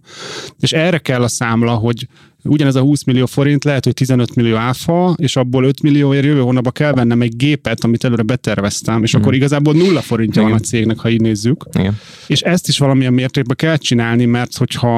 És 0.60 0.72
erre 0.72 0.98
kell 0.98 1.24
a 1.24 1.28
számla, 1.28 1.74
hogy 1.74 2.08
ugyanez 2.44 2.76
a 2.76 2.82
20 2.82 3.04
millió 3.04 3.26
forint 3.26 3.64
lehet, 3.64 3.84
hogy 3.84 3.94
15 3.94 4.36
millió 4.36 4.56
áfa, 4.56 5.16
és 5.18 5.36
abból 5.36 5.64
5 5.64 5.82
millióért 5.82 6.26
jövő 6.26 6.40
hónapban 6.40 6.72
kell 6.72 6.94
vennem 6.94 7.22
egy 7.22 7.36
gépet, 7.36 7.84
amit 7.84 8.04
előre 8.04 8.22
beterveztem, 8.22 9.04
és 9.04 9.18
mm. 9.18 9.20
akkor 9.20 9.34
igazából 9.34 9.74
nulla 9.74 10.02
forintja 10.02 10.42
Igen. 10.42 10.54
van 10.54 10.62
a 10.64 10.66
cégnek, 10.66 11.00
ha 11.00 11.10
így 11.10 11.22
nézzük. 11.22 11.66
Igen. 11.74 11.98
És 12.28 12.42
ezt 12.42 12.68
is 12.68 12.78
valamilyen 12.78 13.14
mértékben 13.14 13.56
kell 13.56 13.78
csinálni, 13.78 14.26
mert 14.26 14.58
hogyha 14.58 14.90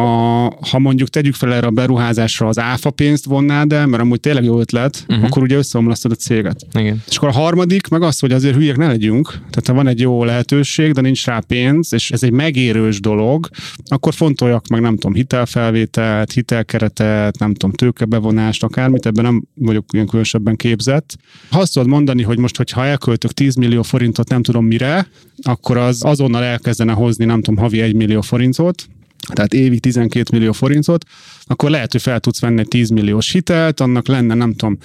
ha 0.70 0.80
mondjuk 0.80 1.10
tegyük 1.10 1.34
fel 1.34 1.54
erre 1.54 1.68
a 1.68 1.72
beruházásra 1.72 2.48
az 2.48 2.60
áfa 2.60 2.90
pénzt 2.90 3.26
vonnád 3.26 3.74
el, 3.74 3.86
mert 3.86 4.04
amúgy 4.04 4.20
tényleg 4.20 4.44
jó 4.44 4.60
ötlet, 4.60 5.06
uh-huh. 5.08 5.26
akkor 5.26 5.42
ugye 5.42 5.56
összeomlasztod 5.56 6.12
a 6.12 6.16
céget. 6.16 6.66
Igen. 6.74 7.04
És 7.10 7.18
akkor 7.18 7.30
a 7.30 7.32
harmadik, 7.32 7.88
meg 7.88 8.02
az, 8.02 8.20
hogy 8.20 8.32
azért 8.32 8.56
hülyek 8.56 8.78
ne 8.78 8.88
legyünk, 8.88 9.28
tehát 9.32 9.68
ha 9.68 9.74
van 9.74 9.88
egy 9.88 10.00
jó 10.00 10.24
lehetőség, 10.24 10.92
de 10.92 11.02
nincs 11.02 11.26
rá 11.26 11.40
pénz, 11.40 11.94
és 11.94 12.12
ez 12.12 12.24
egy 12.24 12.32
megérős 12.32 13.00
dolog, 13.00 13.50
akkor 13.88 14.14
fontoljak 14.14 14.68
meg, 14.68 14.82
nem 14.82 14.96
tudom, 14.96 15.14
hitelfelvételt, 15.14 16.32
hitelkeretet, 16.32 17.35
nem 17.40 17.54
tudom, 17.54 17.72
tőkebevonást, 17.72 18.64
akármit, 18.64 19.06
ebben 19.06 19.24
nem 19.24 19.44
vagyok 19.54 19.86
ilyen 19.92 20.06
különösebben 20.06 20.56
képzett. 20.56 21.18
Ha 21.50 21.60
azt 21.60 21.74
tudod 21.74 21.88
mondani, 21.88 22.24
hogy 22.24 22.38
most, 22.38 22.58
hogyha 22.58 22.86
elköltök 22.86 23.32
10 23.32 23.56
millió 23.56 23.82
forintot 23.82 24.30
nem 24.30 24.44
tudom 24.44 24.66
mire, 24.66 25.08
akkor 25.42 25.78
az 25.78 26.04
azonnal 26.04 26.44
elkezdene 26.44 26.92
hozni, 26.92 27.26
nem 27.26 27.42
tudom, 27.42 27.64
havi 27.64 27.82
1 27.82 27.96
millió 27.96 28.22
forintot, 28.22 28.88
tehát 29.34 29.54
évi 29.54 29.80
12 29.80 30.38
millió 30.38 30.52
forintot, 30.52 31.06
akkor 31.44 31.70
lehet, 31.70 31.92
hogy 31.92 32.02
fel 32.02 32.20
tudsz 32.20 32.40
venni 32.40 32.60
egy 32.60 32.68
10 32.68 32.90
milliós 32.90 33.32
hitelt, 33.32 33.80
annak 33.80 34.08
lenne, 34.08 34.34
nem 34.34 34.54
tudom, 34.54 34.78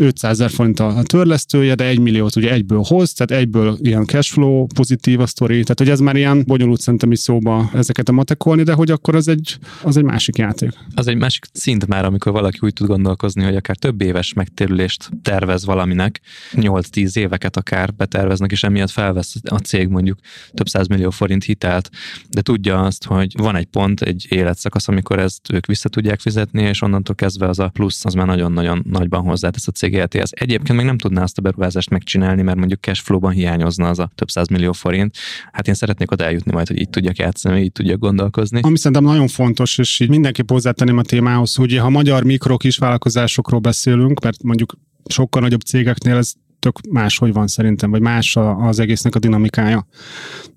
500 0.00 0.40
ezer 0.40 0.50
forint 0.50 0.80
a 0.80 1.02
törlesztője, 1.02 1.74
de 1.74 1.84
1 1.84 1.98
milliót 1.98 2.36
ugye 2.36 2.52
egyből 2.52 2.82
hoz, 2.86 3.12
tehát 3.12 3.42
egyből 3.42 3.78
ilyen 3.80 4.04
cashflow 4.04 4.66
pozitív 4.66 5.20
a 5.20 5.26
sztori, 5.26 5.52
tehát 5.52 5.78
hogy 5.78 5.88
ez 5.88 6.00
már 6.00 6.16
ilyen 6.16 6.44
bonyolult 6.46 6.80
szerintem 6.80 7.12
is 7.12 7.18
szóba 7.18 7.70
ezeket 7.74 8.08
a 8.08 8.12
matekolni, 8.12 8.62
de 8.62 8.72
hogy 8.72 8.90
akkor 8.90 9.14
az 9.14 9.28
egy, 9.28 9.58
az 9.82 9.96
egy 9.96 10.04
másik 10.04 10.36
játék. 10.36 10.70
Az 10.94 11.06
egy 11.06 11.16
másik 11.16 11.44
szint 11.52 11.86
már, 11.86 12.04
amikor 12.04 12.32
valaki 12.32 12.58
úgy 12.60 12.72
tud 12.72 12.86
gondolkozni, 12.86 13.42
hogy 13.42 13.56
akár 13.56 13.76
több 13.76 14.02
éves 14.02 14.32
megtérülést 14.32 15.10
tervez 15.22 15.64
valaminek, 15.64 16.20
8-10 16.52 17.16
éveket 17.16 17.56
akár 17.56 17.94
beterveznek, 17.94 18.50
és 18.50 18.62
emiatt 18.62 18.90
felvesz 18.90 19.34
a 19.44 19.56
cég 19.56 19.88
mondjuk 19.88 20.18
több 20.52 20.68
száz 20.68 20.86
millió 20.86 21.10
forint 21.10 21.44
hitelt, 21.44 21.90
de 22.30 22.40
tudja 22.40 22.80
azt, 22.80 23.04
hogy 23.04 23.32
van 23.36 23.56
egy 23.56 23.66
pont, 23.66 24.00
egy 24.00 24.26
életszakasz, 24.28 24.88
amikor 24.88 25.18
ezt 25.18 25.52
ők 25.52 25.66
vissza 25.66 25.88
tudják 25.88 26.20
fizetni, 26.20 26.62
és 26.62 26.82
onnantól 26.82 27.14
kezdve 27.14 27.48
az 27.48 27.58
a 27.58 27.68
plusz, 27.68 28.04
az 28.04 28.14
már 28.14 28.26
nagyon-nagyon 28.26 28.82
nagyban 28.88 29.22
hozzátesz 29.22 29.68
a 29.68 29.72
cég 29.72 29.89
cég 29.90 29.98
életéhez. 29.98 30.30
Egyébként 30.34 30.78
még 30.78 30.86
nem 30.86 30.98
tudná 30.98 31.22
azt 31.22 31.38
a 31.38 31.42
beruházást 31.42 31.90
megcsinálni, 31.90 32.42
mert 32.42 32.58
mondjuk 32.58 32.80
cashflow-ban 32.80 33.32
hiányozna 33.32 33.88
az 33.88 33.98
a 33.98 34.10
több 34.14 34.30
száz 34.30 34.48
millió 34.48 34.72
forint. 34.72 35.16
Hát 35.52 35.68
én 35.68 35.74
szeretnék 35.74 36.10
oda 36.10 36.24
eljutni 36.24 36.52
majd, 36.52 36.68
hogy 36.68 36.80
így 36.80 36.90
tudjak 36.90 37.16
játszani, 37.16 37.60
így 37.60 37.72
tudjak 37.72 37.98
gondolkozni. 37.98 38.60
Ami 38.62 38.78
szerintem 38.78 39.04
nagyon 39.04 39.28
fontos, 39.28 39.78
és 39.78 40.00
így 40.00 40.08
mindenki 40.08 40.42
hozzátenném 40.46 40.98
a 40.98 41.02
témához, 41.02 41.54
hogy 41.54 41.76
ha 41.76 41.90
magyar 41.90 42.24
mikro 42.24 42.56
kisvállalkozásokról 42.56 43.60
beszélünk, 43.60 44.22
mert 44.22 44.42
mondjuk 44.42 44.78
sokkal 45.08 45.42
nagyobb 45.42 45.60
cégeknél 45.60 46.16
ez 46.16 46.32
tök 46.60 46.78
máshogy 46.90 47.32
van 47.32 47.46
szerintem, 47.46 47.90
vagy 47.90 48.00
más 48.00 48.36
az 48.58 48.78
egésznek 48.78 49.14
a 49.14 49.18
dinamikája. 49.18 49.86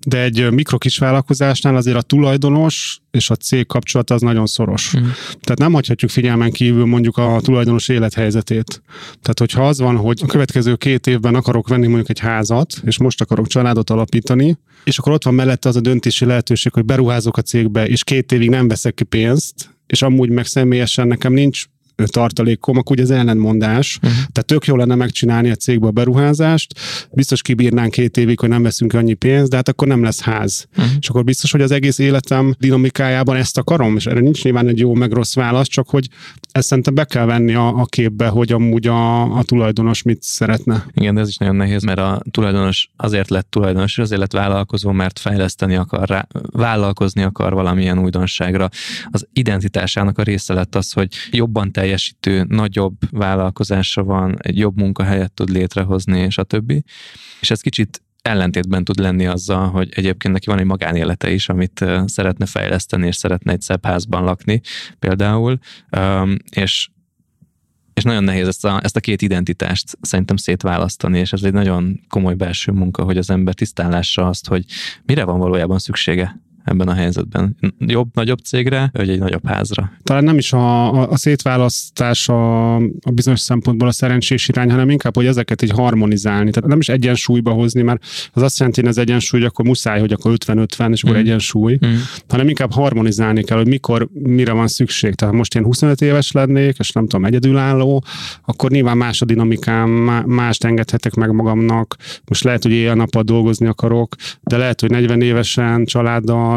De 0.06 0.22
egy 0.22 0.50
mikrokis 0.50 0.98
vállalkozásnál 0.98 1.76
azért 1.76 1.96
a 1.96 2.02
tulajdonos 2.02 2.98
és 3.10 3.30
a 3.30 3.36
cég 3.36 3.66
kapcsolata 3.66 4.14
az 4.14 4.20
nagyon 4.20 4.46
szoros. 4.46 4.96
Mm. 4.96 5.02
Tehát 5.40 5.58
nem 5.58 5.72
hagyhatjuk 5.72 6.10
figyelmen 6.10 6.50
kívül 6.50 6.86
mondjuk 6.86 7.16
a 7.16 7.38
tulajdonos 7.42 7.88
élethelyzetét. 7.88 8.82
Tehát, 9.22 9.38
hogyha 9.38 9.68
az 9.68 9.78
van, 9.78 9.96
hogy 9.96 10.20
a 10.22 10.26
következő 10.26 10.74
két 10.74 11.06
évben 11.06 11.34
akarok 11.34 11.68
venni 11.68 11.86
mondjuk 11.86 12.08
egy 12.08 12.18
házat, 12.18 12.74
és 12.84 12.98
most 12.98 13.20
akarok 13.20 13.46
családot 13.46 13.90
alapítani, 13.90 14.58
és 14.84 14.98
akkor 14.98 15.12
ott 15.12 15.24
van 15.24 15.34
mellette 15.34 15.68
az 15.68 15.76
a 15.76 15.80
döntési 15.80 16.24
lehetőség, 16.24 16.72
hogy 16.72 16.84
beruházok 16.84 17.36
a 17.36 17.42
cégbe, 17.42 17.86
és 17.86 18.04
két 18.04 18.32
évig 18.32 18.48
nem 18.48 18.68
veszek 18.68 18.94
ki 18.94 19.04
pénzt, 19.04 19.74
és 19.86 20.02
amúgy 20.02 20.28
meg 20.28 20.46
személyesen 20.46 21.06
nekem 21.06 21.32
nincs 21.32 21.64
tartalékom, 22.06 22.76
akkor 22.76 22.92
ugye 22.92 23.02
ez 23.02 23.10
ellentmondás. 23.10 23.96
Uh-huh. 23.96 24.12
Tehát 24.12 24.46
tök 24.46 24.66
jó 24.66 24.76
lenne 24.76 24.94
megcsinálni 24.94 25.50
a 25.50 25.54
cégbe 25.54 25.86
a 25.86 25.90
beruházást, 25.90 26.80
biztos 27.12 27.42
kibírnánk 27.42 27.90
két 27.90 28.16
évig, 28.16 28.40
hogy 28.40 28.48
nem 28.48 28.62
veszünk 28.62 28.92
annyi 28.92 29.14
pénzt, 29.14 29.50
de 29.50 29.56
hát 29.56 29.68
akkor 29.68 29.88
nem 29.88 30.02
lesz 30.02 30.20
ház. 30.20 30.66
Uh-huh. 30.76 30.92
És 31.00 31.08
akkor 31.08 31.24
biztos, 31.24 31.50
hogy 31.50 31.60
az 31.60 31.70
egész 31.70 31.98
életem 31.98 32.54
dinamikájában 32.58 33.36
ezt 33.36 33.58
akarom, 33.58 33.96
és 33.96 34.06
erre 34.06 34.20
nincs 34.20 34.44
nyilván 34.44 34.68
egy 34.68 34.78
jó 34.78 34.94
meg 34.94 35.12
rossz 35.12 35.34
válasz, 35.34 35.68
csak 35.68 35.88
hogy 35.88 36.08
ezt 36.52 36.66
szerintem 36.66 36.94
be 36.94 37.04
kell 37.04 37.24
venni 37.24 37.54
a, 37.54 37.66
a 37.66 37.84
képbe, 37.84 38.26
hogy 38.26 38.52
amúgy 38.52 38.86
a, 38.86 39.22
a 39.36 39.42
tulajdonos 39.42 40.02
mit 40.02 40.22
szeretne. 40.22 40.86
Igen, 40.92 41.14
de 41.14 41.20
ez 41.20 41.28
is 41.28 41.36
nagyon 41.36 41.56
nehéz, 41.56 41.82
mert 41.82 41.98
a 41.98 42.22
tulajdonos 42.30 42.90
azért 42.96 43.30
lett 43.30 43.50
tulajdonos, 43.50 43.98
azért 43.98 44.20
lett 44.20 44.32
vállalkozó, 44.32 44.92
mert 44.92 45.18
fejleszteni 45.18 45.74
akar, 45.74 46.08
rá, 46.08 46.26
vállalkozni 46.50 47.22
akar 47.22 47.52
valamilyen 47.52 47.98
újdonságra. 47.98 48.68
Az 49.10 49.26
identitásának 49.32 50.18
a 50.18 50.22
része 50.22 50.54
lett 50.54 50.74
az, 50.74 50.92
hogy 50.92 51.08
jobban 51.30 51.72
te 51.72 51.83
teljesítő, 51.84 52.44
nagyobb 52.48 52.94
vállalkozása 53.10 54.02
van, 54.02 54.36
egy 54.42 54.58
jobb 54.58 54.76
munkahelyet 54.76 55.32
tud 55.32 55.48
létrehozni, 55.50 56.20
és 56.20 56.38
a 56.38 56.42
többi. 56.42 56.84
És 57.40 57.50
ez 57.50 57.60
kicsit 57.60 58.02
ellentétben 58.22 58.84
tud 58.84 58.98
lenni 58.98 59.26
azzal, 59.26 59.70
hogy 59.70 59.88
egyébként 59.94 60.34
neki 60.34 60.46
van 60.46 60.58
egy 60.58 60.64
magánélete 60.64 61.30
is, 61.30 61.48
amit 61.48 61.84
szeretne 62.04 62.46
fejleszteni, 62.46 63.06
és 63.06 63.16
szeretne 63.16 63.52
egy 63.52 63.60
szebb 63.60 63.84
házban 63.84 64.24
lakni 64.24 64.60
például, 64.98 65.58
és 66.50 66.88
és 67.94 68.02
nagyon 68.02 68.24
nehéz 68.24 68.46
ezt 68.46 68.64
a, 68.64 68.80
ezt 68.82 68.96
a 68.96 69.00
két 69.00 69.22
identitást 69.22 69.98
szerintem 70.00 70.36
szétválasztani, 70.36 71.18
és 71.18 71.32
ez 71.32 71.42
egy 71.42 71.52
nagyon 71.52 72.00
komoly 72.08 72.34
belső 72.34 72.72
munka, 72.72 73.02
hogy 73.02 73.16
az 73.16 73.30
ember 73.30 73.54
tisztállása 73.54 74.28
azt, 74.28 74.46
hogy 74.46 74.64
mire 75.04 75.24
van 75.24 75.38
valójában 75.38 75.78
szüksége 75.78 76.40
ebben 76.64 76.88
a 76.88 76.92
helyzetben. 76.92 77.56
Jobb, 77.78 78.08
nagyobb 78.14 78.38
cégre, 78.38 78.90
vagy 78.92 79.08
egy 79.08 79.18
nagyobb 79.18 79.46
házra? 79.46 79.92
Talán 80.02 80.24
nem 80.24 80.38
is 80.38 80.52
a, 80.52 80.92
a, 80.92 81.10
a 81.10 81.16
szétválasztás 81.16 82.28
a, 82.28 82.74
a 82.76 83.10
bizonyos 83.12 83.40
szempontból 83.40 83.88
a 83.88 83.92
szerencsés 83.92 84.48
irány, 84.48 84.70
hanem 84.70 84.90
inkább, 84.90 85.14
hogy 85.14 85.26
ezeket 85.26 85.62
így 85.62 85.70
harmonizálni. 85.70 86.50
Tehát 86.50 86.68
nem 86.68 86.78
is 86.78 86.88
egyensúlyba 86.88 87.50
hozni, 87.50 87.82
mert 87.82 88.04
az 88.32 88.42
azt 88.42 88.58
jelenti, 88.58 88.80
hogy 88.80 88.90
az 88.90 88.98
egyensúly, 88.98 89.40
hogy 89.40 89.48
akkor 89.48 89.64
muszáj, 89.64 90.00
hogy 90.00 90.12
akkor 90.12 90.32
50-50, 90.46 90.92
és 90.92 91.02
akkor 91.02 91.16
mm. 91.16 91.20
egyensúly, 91.20 91.78
mm. 91.86 91.94
hanem 92.28 92.48
inkább 92.48 92.72
harmonizálni 92.72 93.42
kell, 93.42 93.56
hogy 93.56 93.68
mikor, 93.68 94.08
mire 94.12 94.52
van 94.52 94.68
szükség. 94.68 95.14
Tehát 95.14 95.34
most 95.34 95.54
én 95.54 95.64
25 95.64 96.00
éves 96.00 96.32
lennék, 96.32 96.76
és 96.78 96.90
nem 96.90 97.06
tudom, 97.06 97.24
egyedülálló, 97.24 98.04
akkor 98.44 98.70
nyilván 98.70 98.96
más 98.96 99.22
a 99.22 99.24
dinamikám, 99.24 99.90
mást 100.26 100.64
engedhetek 100.64 101.14
meg 101.14 101.32
magamnak. 101.32 101.96
Most 102.24 102.44
lehet, 102.44 102.62
hogy 102.62 102.72
éjjel-nappal 102.72 103.22
dolgozni 103.22 103.66
akarok, 103.66 104.14
de 104.42 104.56
lehet, 104.56 104.80
hogy 104.80 104.90
40 104.90 105.20
évesen 105.20 105.84
családdal 105.84 106.53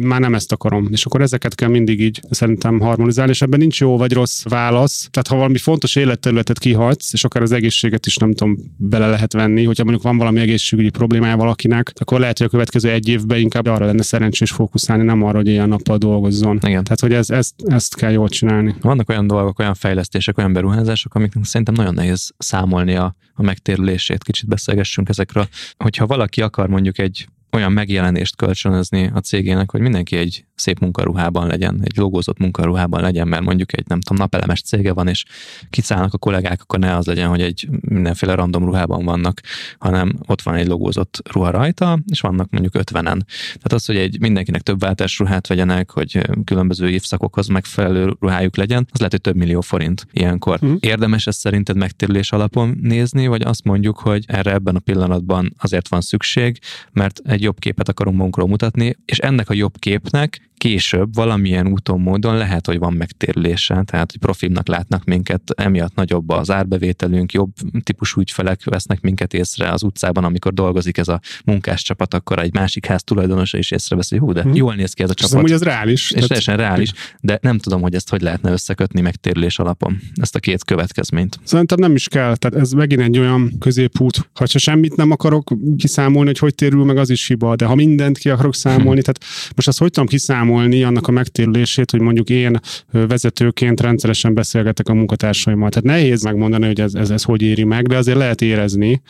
már 0.00 0.20
nem 0.20 0.34
ezt 0.34 0.52
akarom. 0.52 0.88
És 0.90 1.04
akkor 1.04 1.20
ezeket 1.20 1.54
kell 1.54 1.68
mindig 1.68 2.00
így 2.00 2.20
szerintem 2.30 2.80
harmonizálni, 2.80 3.30
és 3.30 3.42
ebben 3.42 3.58
nincs 3.58 3.80
jó 3.80 3.96
vagy 3.96 4.12
rossz 4.12 4.42
válasz. 4.44 5.08
Tehát 5.10 5.28
ha 5.28 5.36
valami 5.36 5.58
fontos 5.58 5.96
életterületet 5.96 6.58
kihagysz, 6.58 7.12
és 7.12 7.24
akár 7.24 7.42
az 7.42 7.52
egészséget 7.52 8.06
is 8.06 8.16
nem 8.16 8.32
tudom, 8.32 8.56
bele 8.76 9.08
lehet 9.08 9.32
venni, 9.32 9.64
hogyha 9.64 9.84
mondjuk 9.84 10.04
van 10.04 10.16
valami 10.16 10.40
egészségügyi 10.40 10.90
problémája 10.90 11.36
valakinek, 11.36 11.92
akkor 12.00 12.20
lehet, 12.20 12.38
hogy 12.38 12.46
a 12.46 12.50
következő 12.50 12.90
egy 12.90 13.08
évben 13.08 13.38
inkább 13.38 13.66
arra 13.66 13.86
lenne 13.86 14.02
szerencsés 14.02 14.50
fókuszálni, 14.50 15.04
nem 15.04 15.22
arra, 15.22 15.36
hogy 15.36 15.46
ilyen 15.48 15.68
nappal 15.68 15.98
dolgozzon. 15.98 16.58
Igen. 16.62 16.84
Tehát, 16.84 17.00
hogy 17.00 17.12
ez, 17.12 17.30
ezt, 17.30 17.54
ezt 17.66 17.96
kell 17.96 18.12
jól 18.12 18.28
csinálni. 18.28 18.74
Vannak 18.80 19.08
olyan 19.08 19.26
dolgok, 19.26 19.58
olyan 19.58 19.74
fejlesztések, 19.74 20.38
olyan 20.38 20.52
beruházások, 20.52 21.14
amik 21.14 21.32
szerintem 21.42 21.74
nagyon 21.74 21.94
nehéz 21.94 22.30
számolni 22.38 22.94
a, 22.94 23.14
a 23.34 23.42
megtérülését. 23.42 24.24
Kicsit 24.24 24.48
beszélgessünk 24.48 25.08
ezekről. 25.08 25.48
Hogyha 25.76 26.06
valaki 26.06 26.42
akar 26.42 26.68
mondjuk 26.68 26.98
egy 26.98 27.26
olyan 27.52 27.72
megjelenést 27.72 28.36
kölcsönözni 28.36 29.10
a 29.14 29.20
cégének, 29.20 29.70
hogy 29.70 29.80
mindenki 29.80 30.16
egy 30.16 30.44
szép 30.54 30.78
munkaruhában 30.78 31.46
legyen, 31.46 31.80
egy 31.82 31.96
logózott 31.96 32.38
munkaruhában 32.38 33.00
legyen, 33.00 33.28
mert 33.28 33.42
mondjuk 33.42 33.76
egy 33.76 33.86
nem 33.86 34.00
tudom, 34.00 34.18
napelemes 34.18 34.62
cége 34.62 34.92
van, 34.92 35.08
és 35.08 35.24
kiszállnak 35.70 36.14
a 36.14 36.18
kollégák, 36.18 36.60
akkor 36.62 36.78
ne 36.78 36.96
az 36.96 37.06
legyen, 37.06 37.28
hogy 37.28 37.40
egy 37.40 37.68
mindenféle 37.80 38.34
random 38.34 38.64
ruhában 38.64 39.04
vannak, 39.04 39.40
hanem 39.78 40.18
ott 40.26 40.42
van 40.42 40.54
egy 40.54 40.66
logózott 40.66 41.22
ruha 41.32 41.50
rajta, 41.50 41.98
és 42.06 42.20
vannak 42.20 42.50
mondjuk 42.50 42.74
ötvenen. 42.74 43.26
Tehát 43.44 43.72
az, 43.72 43.86
hogy 43.86 43.96
egy 43.96 44.20
mindenkinek 44.20 44.60
több 44.60 44.80
váltás 44.80 45.18
ruhát 45.18 45.46
vegyenek, 45.46 45.90
hogy 45.90 46.20
különböző 46.44 46.90
évszakokhoz 46.90 47.46
megfelelő 47.46 48.16
ruhájuk 48.20 48.56
legyen, 48.56 48.86
az 48.90 48.98
lehet, 48.98 49.12
hogy 49.12 49.20
több 49.20 49.36
millió 49.36 49.60
forint 49.60 50.06
ilyenkor. 50.12 50.58
Mm. 50.64 50.74
Érdemes 50.80 51.26
ezt 51.26 51.38
szerinted 51.38 51.76
megtérülés 51.76 52.32
alapon 52.32 52.78
nézni, 52.82 53.26
vagy 53.26 53.42
azt 53.42 53.64
mondjuk, 53.64 53.98
hogy 53.98 54.24
erre 54.26 54.52
ebben 54.52 54.76
a 54.76 54.78
pillanatban 54.78 55.54
azért 55.58 55.88
van 55.88 56.00
szükség, 56.00 56.58
mert 56.92 57.20
egy 57.24 57.37
jobb 57.40 57.58
képet 57.58 57.88
akarunk 57.88 58.16
magunkról 58.16 58.48
mutatni, 58.48 58.96
és 59.04 59.18
ennek 59.18 59.50
a 59.50 59.54
jobb 59.54 59.78
képnek 59.78 60.47
később 60.58 61.14
valamilyen 61.14 61.66
úton, 61.68 62.00
módon 62.00 62.36
lehet, 62.36 62.66
hogy 62.66 62.78
van 62.78 62.92
megtérülése, 62.92 63.82
tehát 63.86 64.10
hogy 64.10 64.20
profibnak 64.20 64.68
látnak 64.68 65.04
minket, 65.04 65.42
emiatt 65.54 65.94
nagyobb 65.94 66.28
az 66.28 66.50
árbevételünk, 66.50 67.32
jobb 67.32 67.50
típusú 67.82 68.20
ügyfelek 68.20 68.64
vesznek 68.64 69.00
minket 69.00 69.34
észre 69.34 69.70
az 69.70 69.82
utcában, 69.82 70.24
amikor 70.24 70.54
dolgozik 70.54 70.98
ez 70.98 71.08
a 71.08 71.20
munkáscsapat, 71.44 72.14
akkor 72.14 72.38
egy 72.38 72.54
másik 72.54 72.86
ház 72.86 73.02
tulajdonosa 73.02 73.58
is 73.58 73.70
észrevesz, 73.70 74.10
hogy 74.10 74.18
hú, 74.18 74.32
de 74.32 74.42
hmm. 74.42 74.54
jól 74.54 74.74
néz 74.74 74.92
ki 74.92 75.02
ez 75.02 75.10
a 75.10 75.14
csapat. 75.14 75.40
hogy 75.40 75.52
ez 75.52 75.62
reális. 75.62 76.10
És 76.10 76.26
teljesen 76.26 76.56
reális, 76.56 76.92
de 77.20 77.38
nem 77.42 77.58
tudom, 77.58 77.80
hogy 77.80 77.94
ezt 77.94 78.10
hogy 78.10 78.20
lehetne 78.20 78.50
összekötni 78.50 79.00
megtérülés 79.00 79.58
alapon, 79.58 80.00
ezt 80.14 80.34
a 80.34 80.38
két 80.38 80.64
következményt. 80.64 81.38
Szerintem 81.44 81.78
nem 81.78 81.94
is 81.94 82.08
kell, 82.08 82.36
tehát 82.36 82.60
ez 82.60 82.72
megint 82.72 83.00
egy 83.00 83.18
olyan 83.18 83.52
középút, 83.58 84.30
ha 84.34 84.46
csak 84.46 84.60
semmit 84.62 84.96
nem 84.96 85.10
akarok 85.10 85.52
kiszámolni, 85.76 86.26
hogy 86.26 86.38
hogy 86.38 86.54
térül 86.54 86.84
meg, 86.84 86.96
az 86.96 87.10
is 87.10 87.26
hiba, 87.26 87.56
de 87.56 87.64
ha 87.64 87.74
mindent 87.74 88.18
ki 88.18 88.30
akarok 88.30 88.54
számolni, 88.54 88.88
hmm. 88.88 89.00
tehát 89.00 89.52
most 89.54 89.68
azt 89.68 89.78
hogy 89.78 89.90
tudom 89.90 90.08
kiszámolni, 90.08 90.47
kiszámolni 90.48 90.82
annak 90.82 91.06
a 91.06 91.10
megtérülését, 91.10 91.90
hogy 91.90 92.00
mondjuk 92.00 92.30
én 92.30 92.60
vezetőként 92.90 93.80
rendszeresen 93.80 94.34
beszélgetek 94.34 94.88
a 94.88 94.94
munkatársaimmal. 94.94 95.68
Tehát 95.68 95.98
nehéz 95.98 96.22
megmondani, 96.22 96.66
hogy 96.66 96.80
ez, 96.80 96.94
ez, 96.94 97.10
ez 97.10 97.22
hogy 97.22 97.42
éri 97.42 97.64
meg, 97.64 97.86
de 97.86 97.96
azért 97.96 98.18
lehet 98.18 98.42
érezni. 98.42 99.02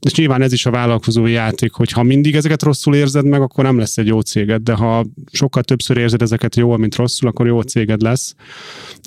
És 0.00 0.14
nyilván 0.14 0.42
ez 0.42 0.52
is 0.52 0.66
a 0.66 0.70
vállalkozói 0.70 1.32
játék, 1.32 1.72
hogy 1.72 1.92
ha 1.92 2.02
mindig 2.02 2.34
ezeket 2.34 2.62
rosszul 2.62 2.94
érzed 2.94 3.24
meg, 3.24 3.40
akkor 3.40 3.64
nem 3.64 3.78
lesz 3.78 3.98
egy 3.98 4.06
jó 4.06 4.20
céged, 4.20 4.62
de 4.62 4.72
ha 4.72 5.06
sokkal 5.32 5.62
többször 5.62 5.96
érzed 5.96 6.22
ezeket 6.22 6.56
jól, 6.56 6.78
mint 6.78 6.94
rosszul, 6.94 7.28
akkor 7.28 7.46
jó 7.46 7.60
céged 7.60 8.00
lesz. 8.00 8.34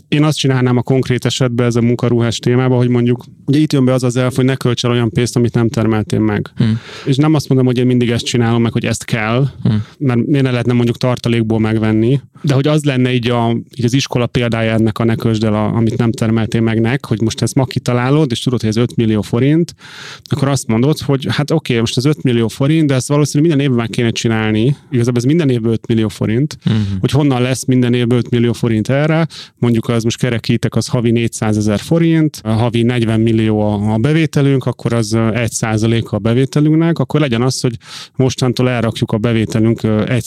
Én 0.08 0.24
azt 0.24 0.38
csinálnám 0.38 0.78
a 0.78 0.82
konkrét 0.82 1.26
esetben 1.26 1.66
ez 1.66 1.76
a 1.76 1.82
munkaruhás 1.82 2.40
témában, 2.40 2.78
hogy 2.78 2.90
mondjuk, 2.90 3.26
ugye 3.46 3.60
itt 3.60 3.74
jön 3.74 3.86
be 3.86 3.94
az 3.94 4.04
az 4.04 4.16
elf, 4.16 4.36
hogy 4.36 4.46
ne 4.46 4.56
költs 4.56 4.84
el 4.84 4.92
olyan 4.92 5.10
pénzt, 5.10 5.36
amit 5.36 5.54
nem 5.54 5.70
termeltél 5.70 6.20
meg. 6.20 6.50
Hmm. 6.56 6.80
És 7.06 7.16
nem 7.16 7.34
azt 7.34 7.50
mondom, 7.50 7.68
hogy 7.68 7.78
én 7.78 7.86
mindig 7.86 8.10
ezt 8.10 8.26
csinálom 8.26 8.62
meg, 8.62 8.72
hogy 8.72 8.86
ezt 8.86 9.06
kell, 9.06 9.48
hmm. 9.64 9.84
mert 9.98 10.26
miért 10.26 10.44
ne 10.44 10.52
lehetne 10.52 10.74
mondjuk 10.74 10.98
tartalékból 10.98 11.60
megvenni, 11.70 12.22
de 12.42 12.54
hogy 12.54 12.68
az 12.68 12.84
lenne 12.84 13.14
így, 13.14 13.30
a, 13.30 13.50
így 13.76 13.86
az 13.86 13.94
iskola 13.94 14.28
példája 14.28 14.74
ennek 14.74 15.00
a 15.00 15.04
ne 15.04 15.16
el, 15.42 15.54
a, 15.54 15.74
amit 15.76 15.98
nem 15.98 16.12
termeltél 16.12 16.62
meg 16.62 16.82
nek, 16.82 17.06
hogy 17.06 17.22
most 17.22 17.42
ezt 17.42 17.56
ma 17.56 17.66
kitalálod, 17.66 18.32
és 18.32 18.40
tudod, 18.40 18.60
hogy 18.60 18.70
ez 18.70 18.76
5 18.76 18.96
millió 18.96 19.22
forint, 19.22 19.76
akkor 20.24 20.48
azt 20.48 20.68
mondod, 20.68 21.00
hogy 21.00 21.28
hát 21.30 21.52
oké, 21.52 21.56
okay, 21.56 21.80
most 21.80 21.98
az 21.98 22.06
5 22.06 22.24
millió 22.24 22.48
forint, 22.48 22.88
de 22.88 22.94
ezt 22.94 23.08
valószínűleg 23.08 23.58
minden 23.58 23.72
évben 23.72 23.88
kéne 23.88 24.10
csinálni. 24.10 24.76
Igazából 24.92 25.20
ez 25.20 25.26
minden 25.26 25.50
évben 25.50 25.72
5 25.72 25.88
millió 25.88 26.08
forint, 26.08 26.58
uh-huh. 26.66 26.82
hogy 27.00 27.12
honnan 27.12 27.42
lesz 27.42 27.66
minden 27.66 27.94
évben 27.94 28.18
5 28.18 28.30
millió 28.30 28.54
forint 28.54 28.90
erre, 28.90 29.28
mondjuk 29.58 29.90
az 29.90 30.04
most 30.04 30.18
kerekítek, 30.18 30.76
az 30.76 30.88
havi 30.88 31.12
400 31.12 31.58
ezer 31.58 31.80
forint, 31.80 32.40
a 32.44 32.50
havi 32.50 32.82
40 32.82 33.20
millió 33.20 33.62
a, 33.62 33.94
a 33.94 33.98
bevételünk, 33.98 34.66
akkor 34.66 34.94
az 34.94 35.12
1% 35.16 36.06
a 36.06 36.18
bevételünknek, 36.18 37.00
akkor 37.00 37.20
legyen 37.20 37.42
az, 37.42 37.62
hogy 37.62 37.76
mostantól 38.16 38.70
elrakjuk 38.70 39.12
a 39.12 39.18
bevételünk 39.18 39.84
1 39.84 40.26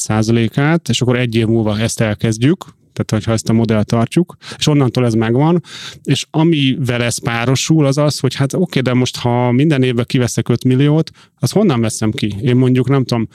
át 0.55 0.89
és 0.89 1.01
akkor 1.01 1.19
egy 1.19 1.32
év 1.37 1.47
múlva 1.47 1.79
ezt 1.79 2.01
elkezdjük, 2.01 2.65
tehát 2.93 3.11
hogyha 3.11 3.33
ezt 3.33 3.49
a 3.49 3.53
modellt 3.53 3.87
tartjuk, 3.87 4.37
és 4.59 4.67
onnantól 4.67 5.05
ez 5.05 5.15
megvan, 5.15 5.63
és 6.03 6.27
amivel 6.31 7.03
ez 7.03 7.19
párosul, 7.19 7.87
az 7.87 7.99
az, 7.99 8.19
hogy 8.19 8.35
hát 8.35 8.55
oké, 8.55 8.81
de 8.81 8.95
most 8.95 9.17
ha 9.17 9.53
minden 9.53 9.83
évben 9.83 10.05
kiveszek 10.09 10.49
5 10.49 10.65
milliót, 10.65 11.11
az 11.39 11.51
honnan 11.51 11.81
veszem 11.81 12.11
ki? 12.11 12.35
Én 12.43 12.57
mondjuk 12.57 12.89
nem 12.89 13.05
tudom, 13.05 13.29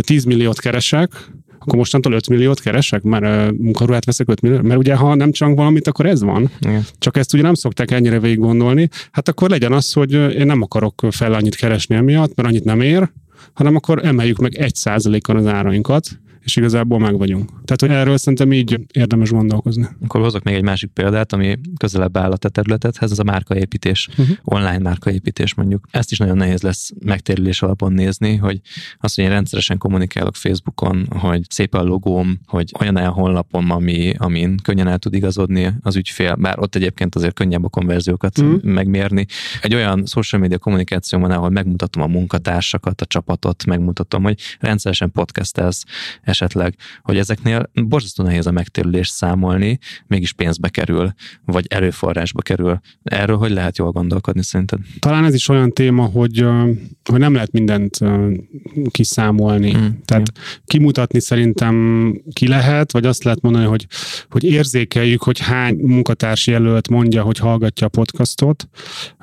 10 0.00 0.24
milliót 0.24 0.60
keresek, 0.60 1.30
akkor 1.58 1.78
mostantól 1.78 2.12
5 2.12 2.28
milliót 2.28 2.60
keresek, 2.60 3.02
mert 3.02 3.24
uh, 3.24 3.58
munkaruhát 3.58 4.04
veszek 4.04 4.28
5 4.28 4.40
milliót, 4.40 4.62
mert 4.62 4.78
ugye 4.78 4.94
ha 4.94 5.14
nem 5.14 5.32
csak 5.32 5.54
valamit, 5.54 5.86
akkor 5.86 6.06
ez 6.06 6.22
van. 6.22 6.50
Igen. 6.60 6.84
Csak 6.98 7.16
ezt 7.16 7.34
ugye 7.34 7.42
nem 7.42 7.54
szokták 7.54 7.90
ennyire 7.90 8.20
végig 8.20 8.38
gondolni, 8.38 8.88
hát 9.10 9.28
akkor 9.28 9.50
legyen 9.50 9.72
az, 9.72 9.92
hogy 9.92 10.12
én 10.12 10.46
nem 10.46 10.62
akarok 10.62 11.06
fel 11.10 11.32
annyit 11.32 11.56
keresni 11.56 11.94
emiatt, 11.94 12.34
mert 12.34 12.48
annyit 12.48 12.64
nem 12.64 12.80
ér, 12.80 13.10
hanem 13.52 13.76
akkor 13.76 14.04
emeljük 14.04 14.38
meg 14.38 14.54
egy 14.54 14.74
százalékon 14.74 15.36
az 15.36 15.46
árainkat, 15.46 16.08
és 16.48 16.56
igazából 16.56 16.98
meg 16.98 17.18
vagyunk. 17.18 17.48
Tehát, 17.48 17.80
hogy 17.80 17.90
erről 17.90 18.16
szerintem 18.16 18.52
így 18.52 18.80
érdemes 18.92 19.30
gondolkozni. 19.30 19.88
Akkor 20.04 20.20
hozok 20.20 20.42
még 20.42 20.54
egy 20.54 20.62
másik 20.62 20.90
példát, 20.90 21.32
ami 21.32 21.58
közelebb 21.76 22.16
áll 22.16 22.30
a 22.30 22.36
te 22.36 22.48
területedhez, 22.48 23.10
ez 23.10 23.18
a 23.18 23.22
márkaépítés, 23.22 24.08
uh-huh. 24.10 24.36
online 24.44 24.78
márkaépítés 24.78 25.54
mondjuk. 25.54 25.86
Ezt 25.90 26.10
is 26.10 26.18
nagyon 26.18 26.36
nehéz 26.36 26.62
lesz 26.62 26.90
megtérülés 27.04 27.62
alapon 27.62 27.92
nézni, 27.92 28.36
hogy 28.36 28.60
azt, 29.00 29.14
hogy 29.14 29.24
én 29.24 29.30
rendszeresen 29.30 29.78
kommunikálok 29.78 30.36
Facebookon, 30.36 31.06
hogy 31.10 31.42
szép 31.48 31.74
a 31.74 31.82
logóm, 31.82 32.38
hogy 32.46 32.72
olyan 32.80 32.96
olyan 32.96 33.12
honlapom, 33.12 33.70
ami, 33.70 34.14
amin 34.18 34.56
könnyen 34.62 34.88
el 34.88 34.98
tud 34.98 35.14
igazodni 35.14 35.72
az 35.82 35.96
ügyfél, 35.96 36.34
bár 36.34 36.58
ott 36.58 36.74
egyébként 36.74 37.14
azért 37.14 37.34
könnyebb 37.34 37.64
a 37.64 37.68
konverziókat 37.68 38.38
uh-huh. 38.38 38.62
megmérni. 38.62 39.26
Egy 39.62 39.74
olyan 39.74 40.06
social 40.06 40.40
media 40.40 40.58
kommunikáció 40.58 41.18
van, 41.18 41.30
ahol 41.30 41.50
megmutatom 41.50 42.02
a 42.02 42.06
munkatársakat, 42.06 43.00
a 43.00 43.06
csapatot, 43.06 43.64
megmutatom, 43.64 44.22
hogy 44.22 44.40
rendszeresen 44.60 45.10
podcastelsz, 45.10 45.84
esetleg, 46.40 46.74
hogy 47.02 47.18
ezeknél 47.18 47.70
borzasztó 47.72 48.24
nehéz 48.24 48.46
a 48.46 48.50
megtérülést 48.50 49.12
számolni, 49.12 49.78
mégis 50.06 50.32
pénzbe 50.32 50.68
kerül, 50.68 51.12
vagy 51.44 51.66
erőforrásba 51.68 52.40
kerül. 52.40 52.80
Erről 53.02 53.36
hogy 53.36 53.50
lehet 53.50 53.78
jól 53.78 53.90
gondolkodni 53.90 54.42
szerinted? 54.42 54.78
Talán 54.98 55.24
ez 55.24 55.34
is 55.34 55.48
olyan 55.48 55.72
téma, 55.72 56.04
hogy, 56.04 56.44
hogy 57.10 57.18
nem 57.18 57.34
lehet 57.34 57.52
mindent 57.52 57.98
kiszámolni. 58.90 59.72
Mm, 59.76 59.86
Tehát 60.04 60.28
igen. 60.28 60.44
kimutatni 60.64 61.20
szerintem 61.20 61.74
ki 62.32 62.48
lehet, 62.48 62.92
vagy 62.92 63.06
azt 63.06 63.24
lehet 63.24 63.40
mondani, 63.40 63.64
hogy, 63.64 63.86
hogy 64.30 64.44
érzékeljük, 64.44 65.22
hogy 65.22 65.38
hány 65.38 65.74
munkatárs 65.74 66.46
jelölt 66.46 66.88
mondja, 66.88 67.22
hogy 67.22 67.38
hallgatja 67.38 67.86
a 67.86 67.90
podcastot, 67.90 68.68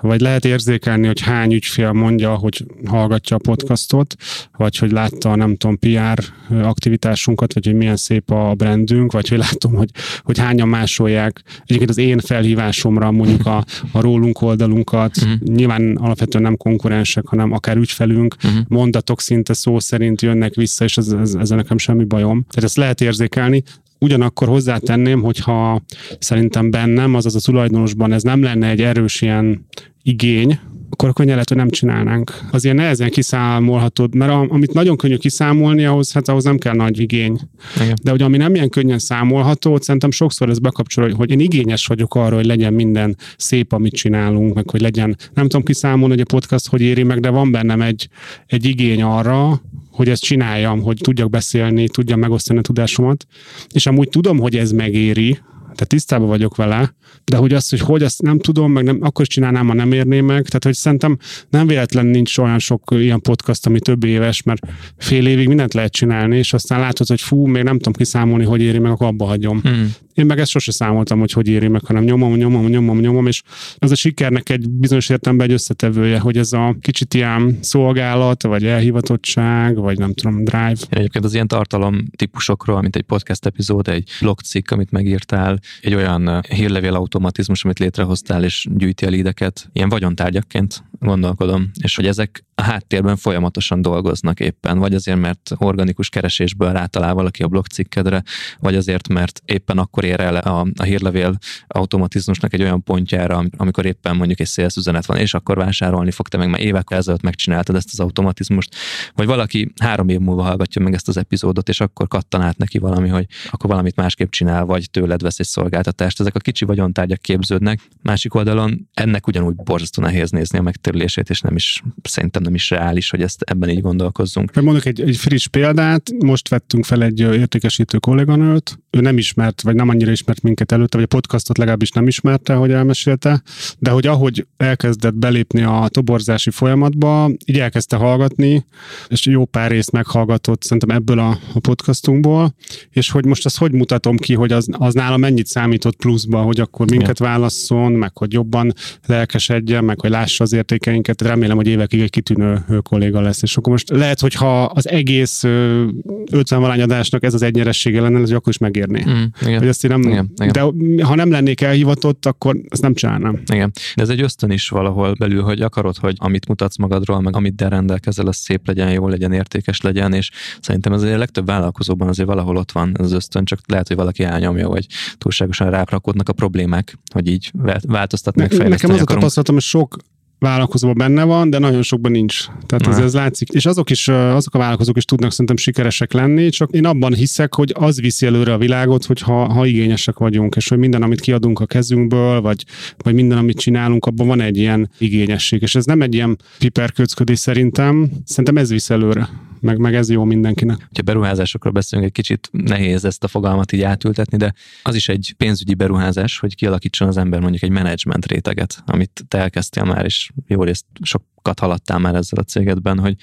vagy 0.01 0.21
lehet 0.21 0.45
érzékelni, 0.45 1.07
hogy 1.07 1.21
hány 1.21 1.53
ügyfél 1.53 1.91
mondja, 1.91 2.35
hogy 2.35 2.65
hallgatja 2.85 3.35
a 3.35 3.39
podcastot, 3.39 4.15
vagy 4.57 4.77
hogy 4.77 4.91
látta, 4.91 5.35
nem 5.35 5.55
tudom, 5.55 5.79
PR 5.79 6.23
aktivitás 6.49 7.04
identitásunkat, 7.05 7.53
vagy 7.53 7.65
hogy 7.65 7.75
milyen 7.75 7.95
szép 7.95 8.31
a 8.31 8.53
brandünk, 8.53 9.11
vagy 9.11 9.27
hogy 9.27 9.37
látom, 9.37 9.73
hogy, 9.73 9.89
hogy 10.21 10.37
hányan 10.37 10.67
másolják 10.67 11.41
egyébként 11.63 11.89
az 11.89 11.97
én 11.97 12.19
felhívásomra 12.19 13.11
mondjuk 13.11 13.45
a, 13.45 13.65
a 13.91 14.01
rólunk 14.01 14.41
oldalunkat, 14.41 15.17
uh-huh. 15.17 15.39
nyilván 15.39 15.95
alapvetően 15.95 16.43
nem 16.43 16.57
konkurensek, 16.57 17.27
hanem 17.27 17.51
akár 17.51 17.77
ügyfelünk, 17.77 18.35
uh-huh. 18.43 18.59
mondatok 18.67 19.21
szinte 19.21 19.53
szó 19.53 19.79
szerint 19.79 20.21
jönnek 20.21 20.53
vissza, 20.53 20.83
és 20.83 20.97
ez, 20.97 21.07
ez, 21.07 21.33
ezzel 21.33 21.57
nekem 21.57 21.77
semmi 21.77 22.03
bajom. 22.03 22.45
Tehát 22.49 22.63
ezt 22.63 22.77
lehet 22.77 23.01
érzékelni, 23.01 23.63
Ugyanakkor 23.99 24.47
hozzátenném, 24.47 25.21
hogyha 25.21 25.81
szerintem 26.19 26.71
bennem, 26.71 27.13
azaz 27.13 27.35
a 27.35 27.39
tulajdonosban 27.39 28.11
ez 28.11 28.23
nem 28.23 28.43
lenne 28.43 28.69
egy 28.69 28.81
erős 28.81 29.21
ilyen 29.21 29.65
igény, 30.03 30.59
akkor 30.89 31.13
könnyen 31.13 31.33
lehet, 31.33 31.49
hogy 31.49 31.57
nem 31.57 31.69
csinálnánk. 31.69 32.39
Azért 32.51 32.75
nehezen 32.75 33.09
kiszámolhatod, 33.09 34.15
mert 34.15 34.31
a, 34.31 34.45
amit 34.49 34.73
nagyon 34.73 34.97
könnyű 34.97 35.15
kiszámolni, 35.15 35.85
ahhoz, 35.85 36.11
hát 36.11 36.27
ahhoz 36.27 36.43
nem 36.43 36.57
kell 36.57 36.75
nagy 36.75 36.99
igény. 36.99 37.39
Igen. 37.75 37.95
De 38.03 38.11
hogy 38.11 38.21
ami 38.21 38.37
nem 38.37 38.55
ilyen 38.55 38.69
könnyen 38.69 38.99
számolható, 38.99 39.79
szerintem 39.81 40.11
sokszor 40.11 40.49
ez 40.49 40.59
bekapcsol, 40.59 41.13
hogy 41.13 41.31
én 41.31 41.39
igényes 41.39 41.85
vagyok 41.85 42.15
arra, 42.15 42.35
hogy 42.35 42.45
legyen 42.45 42.73
minden 42.73 43.17
szép, 43.37 43.71
amit 43.71 43.93
csinálunk, 43.93 44.53
meg 44.53 44.69
hogy 44.69 44.81
legyen, 44.81 45.17
nem 45.33 45.47
tudom 45.47 45.65
kiszámolni, 45.65 46.13
hogy 46.13 46.25
a 46.27 46.33
podcast 46.33 46.67
hogy 46.67 46.81
éri 46.81 47.03
meg, 47.03 47.19
de 47.19 47.29
van 47.29 47.51
bennem 47.51 47.81
egy, 47.81 48.07
egy 48.45 48.65
igény 48.65 49.01
arra, 49.01 49.61
hogy 49.91 50.09
ezt 50.09 50.23
csináljam, 50.23 50.81
hogy 50.81 50.97
tudjak 51.01 51.29
beszélni, 51.29 51.89
tudjam 51.89 52.19
megosztani 52.19 52.59
a 52.59 52.61
tudásomat, 52.61 53.25
és 53.73 53.85
amúgy 53.85 54.09
tudom, 54.09 54.39
hogy 54.39 54.55
ez 54.55 54.71
megéri, 54.71 55.39
tehát 55.75 55.87
tisztában 55.87 56.27
vagyok 56.27 56.55
vele, 56.55 56.95
de 57.23 57.37
hogy 57.37 57.53
azt, 57.53 57.69
hogy 57.69 57.79
hogy 57.79 58.03
azt 58.03 58.21
nem 58.21 58.39
tudom, 58.39 58.71
meg 58.71 58.83
nem, 58.83 58.97
akkor 59.01 59.21
is 59.21 59.27
csinálnám, 59.27 59.67
ha 59.67 59.73
nem 59.73 59.91
érném 59.91 60.25
meg. 60.25 60.45
Tehát, 60.45 60.63
hogy 60.63 60.73
szerintem 60.73 61.17
nem 61.49 61.67
véletlen 61.67 62.05
nincs 62.05 62.37
olyan 62.37 62.59
sok 62.59 62.83
ilyen 62.91 63.21
podcast, 63.21 63.65
ami 63.65 63.79
több 63.79 64.03
éves, 64.03 64.43
mert 64.43 64.67
fél 64.97 65.27
évig 65.27 65.47
mindent 65.47 65.73
lehet 65.73 65.91
csinálni, 65.91 66.37
és 66.37 66.53
aztán 66.53 66.79
látod, 66.79 67.07
hogy 67.07 67.21
fú, 67.21 67.45
még 67.45 67.63
nem 67.63 67.77
tudom 67.77 67.93
kiszámolni, 67.93 68.43
hogy 68.43 68.61
éri 68.61 68.79
meg, 68.79 68.91
akkor 68.91 69.07
abba 69.07 69.25
hagyom. 69.25 69.61
Hmm. 69.61 69.93
Én 70.15 70.25
meg 70.25 70.39
ezt 70.39 70.51
sose 70.51 70.71
számoltam, 70.71 71.19
hogy 71.19 71.31
hogy 71.31 71.47
éri 71.47 71.67
meg, 71.67 71.85
hanem 71.85 72.03
nyomom, 72.03 72.35
nyomom, 72.35 72.67
nyomom, 72.67 72.99
nyomom, 72.99 73.27
és 73.27 73.41
ez 73.77 73.91
a 73.91 73.95
sikernek 73.95 74.49
egy 74.49 74.69
bizonyos 74.69 75.09
értelemben 75.09 75.47
egy 75.47 75.53
összetevője, 75.53 76.19
hogy 76.19 76.37
ez 76.37 76.53
a 76.53 76.75
kicsit 76.81 77.13
ilyen 77.13 77.57
szolgálat, 77.61 78.43
vagy 78.43 78.65
elhivatottság, 78.65 79.75
vagy 79.75 79.97
nem 79.97 80.13
tudom, 80.13 80.43
drive. 80.43 80.69
Én 80.69 80.87
egyébként 80.89 81.25
az 81.25 81.33
ilyen 81.33 81.47
tartalom 81.47 82.05
típusokról, 82.15 82.81
mint 82.81 82.95
egy 82.95 83.01
podcast 83.01 83.45
epizód, 83.45 83.87
egy 83.87 84.09
blogcikk, 84.19 84.71
amit 84.71 84.91
megírtál, 84.91 85.59
egy 85.81 85.93
olyan 85.93 86.41
hírlevél 86.49 86.93
automatizmus, 86.93 87.63
amit 87.63 87.79
létrehoztál, 87.79 88.43
és 88.43 88.67
gyűjti 88.75 89.05
a 89.05 89.09
lídeket, 89.09 89.69
ilyen 89.73 89.89
vagyontárgyakként 89.89 90.83
gondolkodom, 90.99 91.71
és 91.81 91.95
hogy 91.95 92.07
ezek 92.07 92.43
a 92.55 92.61
háttérben 92.61 93.15
folyamatosan 93.15 93.81
dolgoznak 93.81 94.39
éppen, 94.39 94.79
vagy 94.79 94.93
azért, 94.93 95.19
mert 95.19 95.51
organikus 95.57 96.09
keresésből 96.09 96.71
rátalál 96.71 97.13
valaki 97.13 97.43
a 97.43 97.47
blogcikkedre, 97.47 98.23
vagy 98.59 98.75
azért, 98.75 99.07
mert 99.07 99.41
éppen 99.45 99.77
akkor 99.77 100.03
ér 100.05 100.19
el 100.19 100.35
a, 100.35 100.67
a 100.75 100.83
hírlevél 100.83 101.37
automatizmusnak 101.67 102.53
egy 102.53 102.61
olyan 102.61 102.83
pontjára, 102.83 103.43
amikor 103.57 103.85
éppen 103.85 104.15
mondjuk 104.15 104.39
egy 104.39 104.47
sales 104.47 104.75
üzenet 104.75 105.05
van, 105.05 105.17
és 105.17 105.33
akkor 105.33 105.57
vásárolni 105.57 106.11
fog, 106.11 106.27
te 106.27 106.37
meg 106.37 106.49
már 106.49 106.61
évek 106.61 106.91
ezelőtt 106.91 107.21
megcsináltad 107.21 107.75
ezt 107.75 107.89
az 107.91 107.99
automatizmust, 107.99 108.75
vagy 109.15 109.25
valaki 109.25 109.71
három 109.81 110.09
év 110.09 110.19
múlva 110.19 110.43
hallgatja 110.43 110.81
meg 110.81 110.93
ezt 110.93 111.07
az 111.07 111.17
epizódot, 111.17 111.69
és 111.69 111.79
akkor 111.79 112.07
kattan 112.07 112.41
át 112.41 112.57
neki 112.57 112.77
valami, 112.77 113.09
hogy 113.09 113.25
akkor 113.49 113.69
valamit 113.69 113.95
másképp 113.95 114.29
csinál, 114.29 114.65
vagy 114.65 114.89
tőled 114.91 115.21
vesz 115.21 115.39
egy 115.39 115.45
szolgáltatást. 115.45 116.19
Ezek 116.19 116.35
a 116.35 116.39
kicsi 116.39 116.65
vagyontárgyak 116.65 117.21
képződnek. 117.21 117.79
Másik 118.01 118.33
oldalon 118.33 118.89
ennek 118.93 119.27
ugyanúgy 119.27 119.55
borzasztó 119.55 120.01
nehéz 120.01 120.29
nézni 120.29 120.57
a 120.57 120.61
megtérülését, 120.61 121.29
és 121.29 121.41
nem 121.41 121.55
is 121.55 121.83
szerintem 122.03 122.41
nem 122.41 122.53
is 122.53 122.69
reális, 122.69 123.09
hogy 123.09 123.21
ezt 123.21 123.41
ebben 123.41 123.69
így 123.69 123.81
gondolkozzunk. 123.81 124.61
Mondok 124.61 124.85
egy, 124.85 125.01
egy 125.01 125.17
friss 125.17 125.47
példát, 125.47 126.11
most 126.19 126.49
vettünk 126.49 126.85
fel 126.85 127.03
egy 127.03 127.19
értékesítő 127.19 127.97
kolléganőt, 127.97 128.79
ő 128.89 128.99
nem 128.99 129.17
ismert, 129.17 129.61
vagy 129.61 129.75
nem 129.75 129.89
annyira 129.95 130.11
ismert 130.11 130.41
minket 130.41 130.71
előtte, 130.71 130.97
vagy 130.97 131.07
a 131.11 131.15
podcastot 131.15 131.57
legalábbis 131.57 131.91
nem 131.91 132.07
ismerte, 132.07 132.53
hogy 132.53 132.71
elmesélte, 132.71 133.41
de 133.79 133.89
hogy 133.89 134.07
ahogy 134.07 134.45
elkezdett 134.57 135.13
belépni 135.13 135.61
a 135.61 135.87
toborzási 135.87 136.49
folyamatba, 136.49 137.29
így 137.45 137.59
elkezdte 137.59 137.95
hallgatni, 137.95 138.65
és 139.07 139.25
jó 139.25 139.45
pár 139.45 139.71
részt 139.71 139.91
meghallgatott 139.91 140.63
szerintem 140.63 140.89
ebből 140.89 141.19
a, 141.19 141.39
a 141.53 141.59
podcastunkból, 141.59 142.55
és 142.89 143.11
hogy 143.11 143.25
most 143.25 143.45
azt 143.45 143.57
hogy 143.57 143.71
mutatom 143.71 144.17
ki, 144.17 144.33
hogy 144.33 144.51
az, 144.51 144.67
az 144.71 144.93
nála 144.93 145.17
mennyit 145.17 145.47
számított 145.47 145.95
pluszba, 145.95 146.41
hogy 146.41 146.59
akkor 146.59 146.89
minket 146.89 147.19
válasszon, 147.19 147.91
meg 147.91 148.17
hogy 148.17 148.33
jobban 148.33 148.73
lelkesedjen, 149.05 149.83
meg 149.83 149.99
hogy 149.99 150.09
lássa 150.09 150.43
az 150.43 150.53
értékeinket. 150.53 151.21
Remélem, 151.21 151.55
hogy 151.55 151.67
évekig 151.67 151.99
egy 151.99 152.09
kitűnő 152.09 152.65
kolléga 152.83 153.21
lesz. 153.21 153.41
És 153.41 153.57
akkor 153.57 153.71
most 153.71 153.89
lehet, 153.89 154.19
hogy 154.19 154.33
ha 154.33 154.63
az 154.63 154.89
egész 154.89 155.43
50 155.43 156.59
valány 156.59 156.81
adásnak 156.81 157.23
ez 157.23 157.33
az 157.33 157.41
egy 157.41 157.55
nyeressége 157.55 158.01
lenne, 158.01 158.19
ez 158.19 158.31
akkor 158.31 158.53
is 158.53 158.57
megérné. 158.57 159.03
Mm, 159.09 159.23
igen. 159.41 159.57
Hogy 159.57 159.67
ezt 159.67 159.83
én 159.85 159.99
nem, 159.99 160.11
igen, 160.11 160.31
igen. 160.35 160.51
De 160.95 161.03
ha 161.03 161.15
nem 161.15 161.31
lennék 161.31 161.61
elhivatott, 161.61 162.25
akkor 162.25 162.57
ezt 162.69 162.81
nem 162.81 162.93
csinálnám. 162.93 163.41
Igen. 163.51 163.71
De 163.95 164.01
ez 164.01 164.09
egy 164.09 164.21
ösztön 164.21 164.51
is 164.51 164.69
valahol 164.69 165.13
belül, 165.13 165.41
hogy 165.41 165.61
akarod, 165.61 165.97
hogy 165.97 166.15
amit 166.17 166.47
mutatsz 166.47 166.77
magadról, 166.77 167.21
meg 167.21 167.35
amit 167.35 167.61
rendelkezel, 167.61 168.27
az 168.27 168.35
szép 168.35 168.67
legyen, 168.67 168.91
jó 168.91 169.07
legyen, 169.07 169.31
értékes 169.31 169.81
legyen, 169.81 170.13
és 170.13 170.31
szerintem 170.61 170.93
ez 170.93 171.01
a 171.01 171.17
legtöbb 171.17 171.45
vállalkozóban 171.45 172.07
azért 172.07 172.27
valahol 172.27 172.57
ott 172.57 172.71
van 172.71 172.95
ez 172.99 173.05
az 173.05 173.11
ösztön, 173.11 173.45
csak 173.45 173.59
lehet, 173.65 173.87
hogy 173.87 173.97
valaki 173.97 174.23
elnyomja, 174.23 174.67
vagy 174.67 174.85
túlságosan 175.17 175.69
ráprakodnak 175.69 176.29
a 176.29 176.33
problémák, 176.33 176.97
hogy 177.13 177.27
így 177.27 177.51
változtatnak, 177.87 178.57
ne, 178.57 178.67
Nekem 178.67 178.91
az 178.91 179.01
a 179.01 179.03
tapasztalatom, 179.03 179.55
hogy 179.55 179.63
sok 179.63 179.97
vállalkozóban 180.39 180.97
benne 180.97 181.23
van, 181.23 181.49
de 181.49 181.59
nagyon 181.59 181.81
sokban 181.81 182.11
nincs. 182.11 182.45
Tehát 182.65 182.87
ez, 182.87 182.97
ez 182.97 183.13
látszik. 183.13 183.49
És 183.49 183.65
azok 183.65 183.89
is, 183.89 184.07
azok 184.07 184.55
a 184.55 184.57
vállalkozók 184.57 184.97
is 184.97 185.05
tudnak 185.05 185.31
szerintem 185.31 185.57
sikeresek 185.57 186.13
lenni, 186.13 186.49
csak 186.49 186.71
én 186.71 186.85
abban 186.85 187.13
hiszek, 187.13 187.55
hogy 187.55 187.73
az 187.77 188.01
viszi 188.01 188.25
előre 188.25 188.53
a 188.53 188.57
világot, 188.57 189.05
hogy 189.05 189.21
ha, 189.21 189.53
ha 189.53 189.65
igényesek 189.65 190.17
vagyunk, 190.17 190.55
és 190.55 190.67
hogy 190.67 190.77
minden, 190.77 191.01
amit 191.01 191.21
kiadunk 191.21 191.59
a 191.59 191.65
kezünkből, 191.65 192.41
vagy, 192.41 192.65
vagy 192.97 193.13
minden, 193.13 193.37
amit 193.37 193.59
csinálunk, 193.59 194.05
abban 194.05 194.27
van 194.27 194.41
egy 194.41 194.57
ilyen 194.57 194.89
igényesség. 194.97 195.61
És 195.61 195.75
ez 195.75 195.85
nem 195.85 196.01
egy 196.01 196.13
ilyen 196.13 196.37
piperköcködés 196.59 197.39
szerintem, 197.39 198.09
szerintem 198.25 198.57
ez 198.57 198.69
visz 198.69 198.89
előre 198.89 199.29
meg, 199.65 199.77
meg 199.77 199.95
ez 199.95 200.09
jó 200.09 200.23
mindenkinek. 200.23 200.77
Ha 200.77 201.01
beruházásokról 201.01 201.73
beszélünk, 201.73 202.07
egy 202.07 202.13
kicsit 202.13 202.49
nehéz 202.51 203.05
ezt 203.05 203.23
a 203.23 203.27
fogalmat 203.27 203.71
így 203.71 203.81
átültetni, 203.81 204.37
de 204.37 204.53
az 204.83 204.95
is 204.95 205.09
egy 205.09 205.33
pénzügyi 205.37 205.73
beruházás, 205.73 206.39
hogy 206.39 206.55
kialakítson 206.55 207.07
az 207.07 207.17
ember 207.17 207.39
mondjuk 207.39 207.63
egy 207.63 207.69
menedzsment 207.69 208.25
réteget, 208.25 208.83
amit 208.85 209.25
te 209.27 209.37
elkezdtél 209.37 209.83
már, 209.83 210.05
és 210.05 210.24
jó 210.47 210.63
részt 210.63 210.85
sokat 211.01 211.59
haladtál 211.59 211.99
már 211.99 212.15
ezzel 212.15 212.39
a 212.39 212.43
cégedben, 212.43 212.99
hogy 212.99 213.15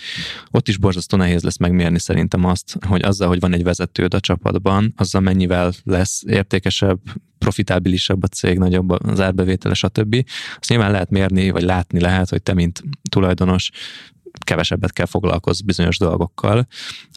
ott 0.51 0.69
is 0.69 0.79
borzasztó 0.79 1.17
nehéz 1.17 1.43
lesz 1.43 1.59
megmérni 1.59 1.99
szerintem 1.99 2.45
azt, 2.45 2.79
hogy 2.87 3.03
azzal, 3.03 3.29
hogy 3.29 3.41
van 3.41 3.53
egy 3.53 3.63
vezetőd 3.63 4.15
a 4.15 4.21
csapatban, 4.21 4.93
azzal 4.97 5.21
mennyivel 5.21 5.73
lesz 5.85 6.23
értékesebb, 6.27 7.01
profitábilisabb 7.39 8.23
a 8.23 8.27
cég, 8.27 8.59
nagyobb 8.59 8.91
az 8.91 9.21
árbevétele, 9.21 9.75
stb. 9.75 10.25
Azt 10.59 10.69
nyilván 10.69 10.91
lehet 10.91 11.11
mérni, 11.11 11.51
vagy 11.51 11.63
látni 11.63 12.01
lehet, 12.01 12.29
hogy 12.29 12.43
te, 12.43 12.55
mint 12.55 12.83
tulajdonos, 13.11 13.71
kevesebbet 14.45 14.93
kell 14.93 15.07
foglalkozni 15.07 15.65
bizonyos 15.65 15.99
dolgokkal, 15.99 16.67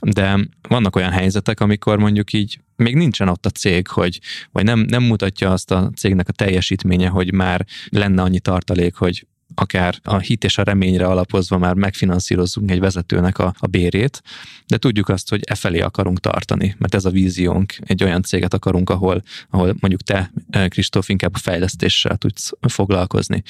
de 0.01 0.47
vannak 0.69 0.95
olyan 0.95 1.11
helyzetek, 1.11 1.59
amikor 1.59 1.97
mondjuk 1.97 2.33
így 2.33 2.59
még 2.75 2.95
nincsen 2.95 3.29
ott 3.29 3.45
a 3.45 3.49
cég, 3.49 3.87
hogy, 3.87 4.19
vagy 4.51 4.63
nem, 4.63 4.79
nem 4.79 5.03
mutatja 5.03 5.51
azt 5.51 5.71
a 5.71 5.91
cégnek 5.95 6.27
a 6.27 6.31
teljesítménye, 6.31 7.07
hogy 7.07 7.33
már 7.33 7.65
lenne 7.89 8.21
annyi 8.21 8.39
tartalék, 8.39 8.95
hogy 8.95 9.27
akár 9.55 9.99
a 10.03 10.17
hit 10.17 10.43
és 10.43 10.57
a 10.57 10.63
reményre 10.63 11.05
alapozva 11.05 11.57
már 11.57 11.73
megfinanszírozzunk 11.73 12.71
egy 12.71 12.79
vezetőnek 12.79 13.37
a, 13.37 13.53
a 13.57 13.67
bérét, 13.67 14.21
de 14.67 14.77
tudjuk 14.77 15.09
azt, 15.09 15.29
hogy 15.29 15.41
e 15.45 15.55
felé 15.55 15.79
akarunk 15.79 16.19
tartani, 16.19 16.75
mert 16.77 16.95
ez 16.95 17.05
a 17.05 17.09
víziónk, 17.09 17.73
egy 17.79 18.03
olyan 18.03 18.21
céget 18.21 18.53
akarunk, 18.53 18.89
ahol, 18.89 19.23
ahol 19.49 19.75
mondjuk 19.79 20.01
te, 20.01 20.31
eh, 20.49 20.67
Kristóf, 20.67 21.09
inkább 21.09 21.35
a 21.35 21.39
fejlesztéssel 21.39 22.17
tudsz 22.17 22.51
foglalkozni. 22.67 23.43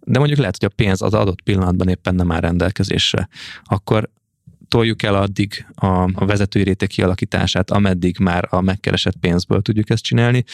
De 0.00 0.18
mondjuk 0.18 0.38
lehet, 0.38 0.56
hogy 0.58 0.68
a 0.72 0.82
pénz 0.82 1.02
az 1.02 1.14
adott 1.14 1.42
pillanatban 1.42 1.88
éppen 1.88 2.14
nem 2.14 2.32
áll 2.32 2.40
rendelkezésre. 2.40 3.28
Akkor 3.64 4.10
toljuk 4.72 5.02
el 5.02 5.14
addig 5.14 5.66
a, 5.74 5.86
a 5.86 6.26
vezetői 6.26 6.62
réteg 6.62 6.88
kialakítását, 6.88 7.70
ameddig 7.70 8.18
már 8.18 8.46
a 8.50 8.60
megkeresett 8.60 9.16
pénzből 9.16 9.62
tudjuk 9.62 9.90
ezt 9.90 10.02
csinálni, 10.02 10.44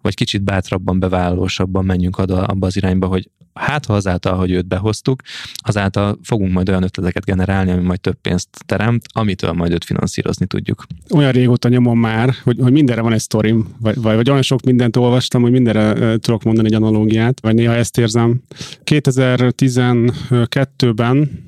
vagy 0.00 0.14
kicsit 0.14 0.42
bátrabban, 0.42 0.98
bevállalósabban 0.98 1.84
menjünk 1.84 2.18
oda 2.18 2.44
abba 2.44 2.66
az 2.66 2.76
irányba, 2.76 3.06
hogy 3.06 3.30
hát 3.56 3.84
ha 3.84 3.94
azáltal, 3.94 4.36
hogy 4.36 4.50
őt 4.50 4.66
behoztuk, 4.66 5.22
azáltal 5.56 6.18
fogunk 6.22 6.52
majd 6.52 6.68
olyan 6.68 6.82
ötleteket 6.82 7.24
generálni, 7.24 7.70
ami 7.70 7.82
majd 7.82 8.00
több 8.00 8.16
pénzt 8.22 8.48
teremt, 8.66 9.04
amitől 9.12 9.52
majd 9.52 9.72
őt 9.72 9.84
finanszírozni 9.84 10.46
tudjuk. 10.46 10.84
Olyan 11.14 11.32
régóta 11.32 11.68
nyomom 11.68 11.98
már, 11.98 12.34
hogy, 12.42 12.58
hogy 12.60 12.72
mindenre 12.72 13.00
van 13.00 13.12
egy 13.12 13.20
sztorim, 13.20 13.74
vagy, 13.80 14.00
vagy, 14.00 14.16
vagy 14.16 14.30
olyan 14.30 14.42
sok 14.42 14.62
mindent 14.62 14.96
olvastam, 14.96 15.42
hogy 15.42 15.50
mindenre 15.50 15.92
uh, 15.92 16.16
tudok 16.16 16.42
mondani 16.42 16.68
egy 16.68 16.74
analógiát, 16.74 17.40
vagy 17.40 17.54
néha 17.54 17.74
ezt 17.74 17.98
érzem. 17.98 18.42
2012-ben 18.84 21.44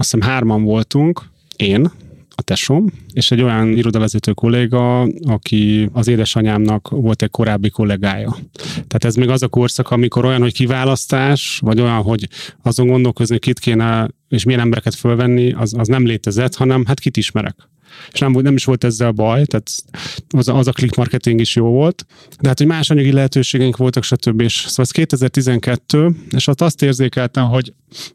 azt 0.00 0.10
hiszem 0.10 0.28
hárman 0.28 0.62
voltunk, 0.62 1.22
én, 1.56 1.90
a 2.40 2.42
tesom, 2.42 2.92
és 3.12 3.30
egy 3.30 3.42
olyan 3.42 3.68
irodavezető 3.68 4.32
kolléga, 4.32 5.00
aki 5.22 5.88
az 5.92 6.08
édesanyámnak 6.08 6.88
volt 6.88 7.22
egy 7.22 7.30
korábbi 7.30 7.68
kollégája. 7.70 8.36
Tehát 8.74 9.04
ez 9.04 9.14
még 9.14 9.28
az 9.28 9.42
a 9.42 9.48
korszak, 9.48 9.90
amikor 9.90 10.24
olyan, 10.24 10.40
hogy 10.40 10.52
kiválasztás, 10.52 11.58
vagy 11.62 11.80
olyan, 11.80 12.02
hogy 12.02 12.28
azon 12.62 12.86
gondolkozni, 12.86 13.38
kit 13.38 13.58
kéne 13.58 14.08
és 14.30 14.44
milyen 14.44 14.60
embereket 14.60 14.94
fölvenni, 14.94 15.52
az, 15.52 15.74
az 15.78 15.88
nem 15.88 16.06
létezett, 16.06 16.54
hanem 16.54 16.84
hát 16.86 17.00
kit 17.00 17.16
ismerek. 17.16 17.56
És 18.12 18.20
nem, 18.20 18.32
nem 18.32 18.54
is 18.54 18.64
volt 18.64 18.84
ezzel 18.84 19.10
baj, 19.10 19.44
tehát 19.44 19.70
az, 20.28 20.48
az 20.48 20.66
a 20.66 20.72
click 20.72 20.96
marketing 20.96 21.40
is 21.40 21.56
jó 21.56 21.66
volt, 21.66 22.06
de 22.40 22.48
hát, 22.48 22.58
hogy 22.58 22.66
más 22.66 22.90
anyagi 22.90 23.12
lehetőségeink 23.12 23.76
voltak, 23.76 24.02
stb. 24.02 24.40
És 24.40 24.64
szóval 24.66 24.84
ez 24.84 24.90
2012, 24.90 26.10
és 26.30 26.46
ott 26.46 26.60
azt 26.60 26.82
érzékeltem, 26.82 27.44
hogy, 27.44 27.72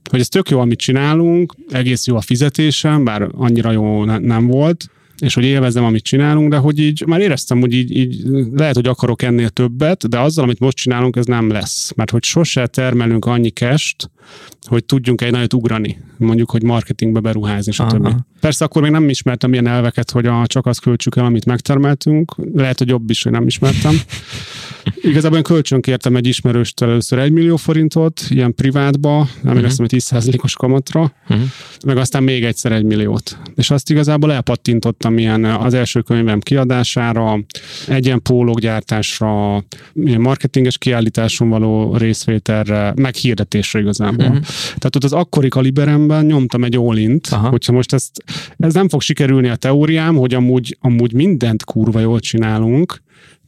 hogy 0.09 0.19
ez 0.19 0.27
tök 0.27 0.49
jó, 0.49 0.59
amit 0.59 0.79
csinálunk, 0.79 1.55
egész 1.69 2.07
jó 2.07 2.15
a 2.15 2.21
fizetésem, 2.21 3.03
bár 3.03 3.29
annyira 3.31 3.71
jó 3.71 4.03
ne, 4.03 4.17
nem 4.17 4.47
volt, 4.47 4.89
és 5.19 5.33
hogy 5.33 5.43
élvezem, 5.43 5.83
amit 5.83 6.03
csinálunk, 6.03 6.49
de 6.49 6.57
hogy 6.57 6.79
így 6.79 7.03
már 7.07 7.19
éreztem, 7.19 7.59
hogy 7.59 7.73
így, 7.73 7.95
így 7.95 8.23
lehet, 8.53 8.75
hogy 8.75 8.87
akarok 8.87 9.21
ennél 9.21 9.49
többet, 9.49 10.09
de 10.09 10.19
azzal, 10.19 10.43
amit 10.43 10.59
most 10.59 10.77
csinálunk, 10.77 11.15
ez 11.15 11.25
nem 11.25 11.49
lesz. 11.49 11.91
Mert 11.95 12.11
hogy 12.11 12.23
sose 12.23 12.67
termelünk 12.67 13.25
annyi 13.25 13.49
kest, 13.49 14.09
hogy 14.61 14.85
tudjunk 14.85 15.21
egy 15.21 15.31
nagyot 15.31 15.53
ugrani, 15.53 15.97
mondjuk, 16.17 16.51
hogy 16.51 16.63
marketingbe 16.63 17.19
beruházni, 17.19 17.71
stb. 17.71 18.09
Persze 18.39 18.65
akkor 18.65 18.81
még 18.81 18.91
nem 18.91 19.09
ismertem 19.09 19.53
ilyen 19.53 19.67
elveket, 19.67 20.11
hogy 20.11 20.25
a, 20.25 20.47
csak 20.47 20.65
azt 20.65 20.81
költsük 20.81 21.15
el, 21.15 21.25
amit 21.25 21.45
megtermeltünk. 21.45 22.35
Lehet, 22.53 22.77
hogy 22.77 22.87
jobb 22.87 23.09
is, 23.09 23.23
hogy 23.23 23.31
nem 23.31 23.47
ismertem. 23.47 23.95
Igazából 25.01 25.37
én 25.37 25.43
kölcsön 25.43 25.81
kértem 25.81 26.15
egy 26.15 26.27
ismerőstől 26.27 26.89
először 26.89 27.19
egy 27.19 27.31
millió 27.31 27.55
forintot, 27.55 28.21
ilyen 28.29 28.55
privátba, 28.55 29.27
nem 29.41 29.57
uh-huh. 29.57 29.71
hogy 29.77 29.93
10%-os 29.95 30.53
kamatra, 30.55 31.13
uh-huh. 31.29 31.45
meg 31.85 31.97
aztán 31.97 32.23
még 32.23 32.43
egyszer 32.43 32.71
egy 32.71 32.83
milliót. 32.83 33.37
És 33.55 33.71
azt 33.71 33.89
igazából 33.89 34.33
elpattintottam 34.33 35.17
ilyen 35.17 35.45
az 35.45 35.73
első 35.73 36.01
könyvem 36.01 36.39
kiadására, 36.39 37.39
egy 37.87 38.05
ilyen 38.05 38.21
pólók 38.21 38.59
gyártásra, 38.59 39.63
ilyen 39.93 40.21
marketinges 40.21 40.77
kiállításon 40.77 41.49
való 41.49 41.97
részvételre, 41.97 42.93
meg 42.95 43.15
hirdetésre 43.15 43.79
igazából. 43.79 44.25
Uh-huh. 44.25 44.43
Tehát 44.65 44.95
ott 44.95 45.03
az 45.03 45.13
akkori 45.13 45.47
kaliberemben 45.47 46.25
nyomtam 46.25 46.63
egy 46.63 46.75
all 46.75 46.93
hogyha 47.29 47.71
most 47.71 47.93
ezt, 47.93 48.23
ez 48.57 48.73
nem 48.73 48.89
fog 48.89 49.01
sikerülni 49.01 49.47
a 49.49 49.55
teóriám, 49.55 50.15
hogy 50.15 50.33
amúgy, 50.33 50.77
amúgy 50.79 51.13
mindent 51.13 51.63
kurva 51.63 51.99
jól 51.99 52.19
csinálunk, 52.19 53.03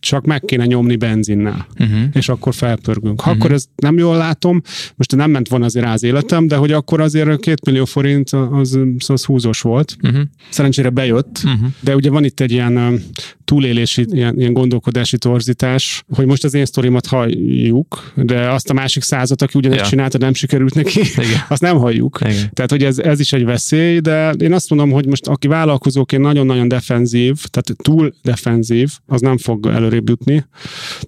csak 0.08 0.26
meg 0.26 0.41
kéne 0.41 0.65
nyomni 0.65 0.96
benzinnel, 0.96 1.67
uh-huh. 1.80 2.00
és 2.13 2.30
akkor 2.30 2.54
felpörgünk. 2.54 3.22
Ha 3.22 3.30
uh-huh. 3.30 3.43
akkor 3.43 3.56
ezt 3.56 3.70
nem 3.76 3.98
jól 3.98 4.17
látom, 4.17 4.62
most 4.96 5.15
nem 5.15 5.32
ment 5.32 5.48
volna 5.48 5.65
azért 5.65 5.86
az 5.86 6.04
életem, 6.04 6.48
de 6.48 6.56
hogy 6.56 6.72
akkor 6.72 7.02
azért 7.02 7.39
két 7.39 7.65
millió 7.65 7.86
forint 7.86 8.30
az, 8.30 8.80
az 9.08 9.26
húzós 9.26 9.62
volt. 9.62 9.96
Uh-huh. 10.04 10.22
Szerencsére 10.50 10.89
bejött, 10.89 11.41
uh-huh. 11.43 11.70
de 11.80 11.96
ugye 11.96 12.10
van 12.10 12.24
itt 12.24 12.39
egy 12.39 12.52
ilyen 12.52 13.02
túlélési, 13.48 14.06
ilyen, 14.10 14.39
ilyen 14.39 14.54
gondolkodási 14.54 15.17
torzítás, 15.17 16.04
hogy 16.15 16.26
most 16.26 16.43
az 16.43 16.54
én 16.54 16.65
sztorimat 16.65 17.06
halljuk, 17.06 18.12
de 18.15 18.50
azt 18.50 18.70
a 18.70 18.74
másik 18.74 19.04
százat, 19.04 19.41
aki 19.41 19.58
ugyanezt 19.58 19.82
ja. 19.82 19.88
csinálta, 19.88 20.17
nem 20.17 20.34
sikerült 20.34 20.74
neki, 20.74 21.00
Igen. 21.00 21.46
azt 21.48 21.62
nem 21.62 21.78
halljuk. 21.78 22.20
Igen. 22.22 22.50
Tehát, 22.54 22.72
hogy 22.72 22.84
ez, 22.84 22.98
ez 23.00 23.20
is 23.20 23.34
egy 23.34 23.46
veszély, 23.46 24.00
de 24.00 24.32
én 24.32 24.54
azt 24.54 24.70
mondom, 24.70 24.91
hogy 24.91 25.06
most 25.06 25.28
aki 25.28 25.48
vállalkozóként 25.48 26.22
nagyon-nagyon 26.22 26.67
defenzív, 26.67 27.43
tehát 27.50 27.84
túl 27.84 28.13
defenzív, 28.24 28.91
az 29.06 29.22
nem 29.22 29.38
fog 29.38 29.65
előrébb 29.97 30.10
jutni. 30.10 30.45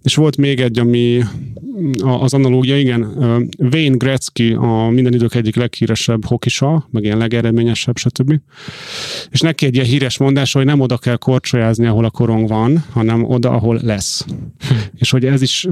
És 0.04 0.16
volt 0.16 0.38
még 0.38 0.60
egy, 0.60 0.80
ami 0.80 1.24
az 2.02 2.34
analógia, 2.34 2.78
igen, 2.78 3.02
Wayne 3.72 3.96
Gretzky, 3.96 4.54
a 4.54 4.90
minden 4.90 5.14
idők 5.14 5.36
egyik 5.36 5.56
leghíresebb 5.56 6.26
hokisa, 6.26 6.88
meg 6.92 7.04
ilyen 7.04 7.18
legeredményesebb, 7.18 7.98
stb. 7.98 8.40
És 9.30 9.40
neki 9.40 9.66
egy 9.66 9.74
ilyen 9.74 9.86
híres 9.86 10.18
mondás, 10.18 10.54
hogy 10.54 10.66
nem 10.66 10.80
oda 10.80 10.98
kell 10.98 11.18
korcsolyázni, 11.18 11.86
ahol 11.86 12.06
a 12.06 12.10
korong 12.10 12.48
van, 12.48 12.84
hanem 12.92 13.24
oda, 13.24 13.52
ahol 13.52 13.80
lesz. 13.84 14.26
Hm. 14.68 14.76
És 14.96 15.10
hogy 15.10 15.26
ez 15.26 15.42
is 15.42 15.68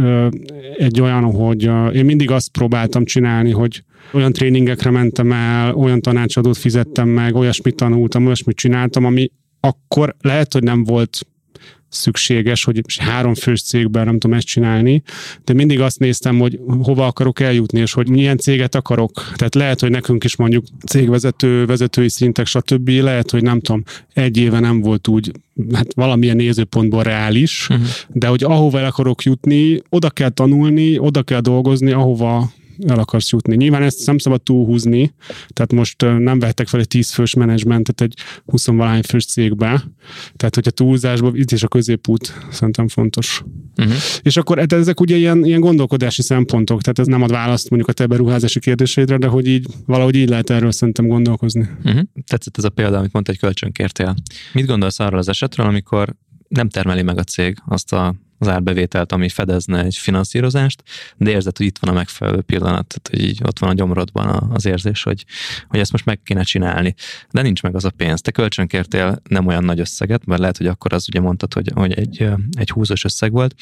egy 0.78 1.02
olyan, 1.02 1.24
hogy 1.24 1.70
én 1.96 2.06
mindig 2.06 2.32
azt 2.32 2.52
próbáltam 2.52 3.06
csinálni, 3.06 3.52
hogy 3.52 3.84
olyan 4.12 4.34
tréningekre 4.34 4.90
mentem 4.90 5.32
el, 5.32 5.74
olyan 5.74 6.02
tanácsadót 6.02 6.58
fizettem 6.58 7.08
meg, 7.08 7.36
olyasmit 7.36 7.76
tanultam, 7.76 8.26
olyasmit 8.26 8.56
csináltam, 8.56 9.06
ami 9.06 9.32
akkor 9.60 10.16
lehet, 10.22 10.54
hogy 10.54 10.64
nem 10.64 10.84
volt 10.84 11.28
szükséges, 11.90 12.64
hogy 12.64 12.82
három 12.98 13.34
fős 13.34 13.62
cégben 13.62 14.06
nem 14.06 14.20
tudom 14.20 14.38
ezt 14.38 14.48
csinálni, 14.48 15.04
de 15.46 15.54
mindig 15.54 15.82
azt 15.82 16.00
néztem, 16.00 16.40
hogy 16.40 16.60
hova 16.82 17.06
akarok 17.06 17.40
eljutni, 17.40 17.80
és 17.80 17.94
hogy 17.94 18.10
milyen 18.10 18.38
céget 18.38 18.76
akarok. 18.76 19.32
Tehát 19.36 19.56
lehet, 19.56 19.80
hogy 19.80 19.92
nekünk 19.92 20.24
is 20.24 20.36
mondjuk 20.36 20.66
cégvezető, 20.86 21.66
vezetői 21.66 22.10
szintek, 22.10 22.46
stb. 22.46 22.90
Lehet, 22.90 23.32
hogy 23.32 23.44
nem 23.44 23.60
tudom, 23.60 23.84
egy 24.14 24.38
éve 24.38 24.60
nem 24.60 24.82
volt 24.82 25.08
úgy, 25.08 25.32
hát 25.74 25.94
valamilyen 25.94 26.36
nézőpontból 26.36 27.04
reális, 27.04 27.68
uh-huh. 27.70 27.86
de 28.14 28.28
hogy 28.28 28.44
ahova 28.44 28.80
el 28.80 28.86
akarok 28.86 29.24
jutni, 29.24 29.82
oda 29.90 30.10
kell 30.10 30.30
tanulni, 30.30 31.00
oda 31.00 31.24
kell 31.24 31.42
dolgozni, 31.42 31.92
ahova 31.92 32.52
el 32.88 33.00
akarsz 33.00 33.32
jutni. 33.32 33.56
Nyilván 33.56 33.84
ezt 33.84 34.06
nem 34.06 34.18
szabad 34.18 34.42
túlhúzni, 34.42 35.14
tehát 35.48 35.74
most 35.74 36.02
nem 36.02 36.40
vehettek 36.40 36.68
fel 36.68 36.80
egy 36.80 36.88
10 36.88 37.12
fős 37.12 37.34
menedzsmentet 37.34 38.02
egy 38.02 38.14
20 38.46 38.68
valány 38.68 39.04
fős 39.04 39.26
cégbe, 39.26 39.84
tehát 40.36 40.56
hogyha 40.56 40.72
túlzásban, 40.72 41.36
itt 41.36 41.52
is 41.52 41.64
a 41.64 41.68
középút 41.68 42.34
szerintem 42.52 42.88
fontos. 42.88 43.44
Uh-huh. 43.78 43.96
És 44.22 44.38
akkor 44.38 44.58
hát 44.58 44.74
ezek 44.74 45.00
ugye 45.00 45.16
ilyen, 45.16 45.46
ilyen 45.46 45.60
gondolkodási 45.60 46.22
szempontok, 46.22 46.82
tehát 46.82 47.00
ez 47.00 47.08
nem 47.08 47.22
ad 47.22 47.32
választ 47.32 47.70
mondjuk 47.70 47.90
a 47.90 47.94
te 47.94 48.06
beruházási 48.06 48.60
kérdéseidre, 48.60 49.18
de 49.18 49.28
hogy 49.28 49.48
így 49.48 49.68
valahogy 49.86 50.16
így 50.16 50.30
lehet 50.30 50.50
erről 50.50 50.72
szerintem 50.72 51.08
gondolkozni. 51.08 51.70
Uh-huh. 51.84 52.02
Tetszett 52.28 52.58
ez 52.58 52.64
a 52.64 52.70
példa, 52.70 52.98
amit 52.98 53.14
mondta, 53.14 53.32
egy 53.32 53.40
kölcsönkértél. 53.40 54.16
Mit 54.54 54.66
gondolsz 54.66 55.00
arról 55.00 55.20
az 55.20 55.30
esetről, 55.30 55.68
amikor 55.68 56.16
nem 56.48 56.70
termeli 56.70 57.02
meg 57.02 57.18
a 57.18 57.24
cég 57.24 57.58
azt 57.66 57.94
a 57.94 58.16
az 58.40 58.48
árbevételt, 58.48 59.12
ami 59.12 59.30
fedezne 59.30 59.84
egy 59.84 59.96
finanszírozást, 59.96 60.84
de 61.18 61.30
érzed, 61.30 61.58
hogy 61.58 61.66
itt 61.66 61.78
van 61.78 61.90
a 61.90 61.98
megfelelő 61.98 62.42
pillanat, 62.42 62.88
tehát 62.88 63.08
hogy 63.10 63.22
így 63.22 63.42
ott 63.44 63.60
van 63.60 63.70
a 63.70 63.74
gyomrodban 63.74 64.52
az 64.54 64.66
érzés, 64.66 65.04
hogy, 65.04 65.26
hogy 65.68 65.80
ezt 65.80 65.92
most 65.92 66.06
meg 66.06 66.20
kéne 66.24 66.44
csinálni. 66.44 66.96
De 67.32 67.42
nincs 67.42 67.64
meg 67.64 67.76
az 67.76 67.86
a 67.86 67.90
pénz. 67.90 68.22
Te 68.22 68.32
kölcsönkértél 68.32 69.22
nem 69.30 69.46
olyan 69.46 69.64
nagy 69.64 69.80
összeget, 69.80 70.26
mert 70.26 70.40
lehet, 70.40 70.58
hogy 70.58 70.68
akkor 70.68 70.94
az 70.94 71.06
ugye 71.08 71.20
mondtad, 71.20 71.54
hogy, 71.54 71.72
hogy 71.76 71.94
egy, 71.94 72.30
egy 72.52 72.70
húzós 72.70 73.04
összeg 73.04 73.32
volt. 73.32 73.56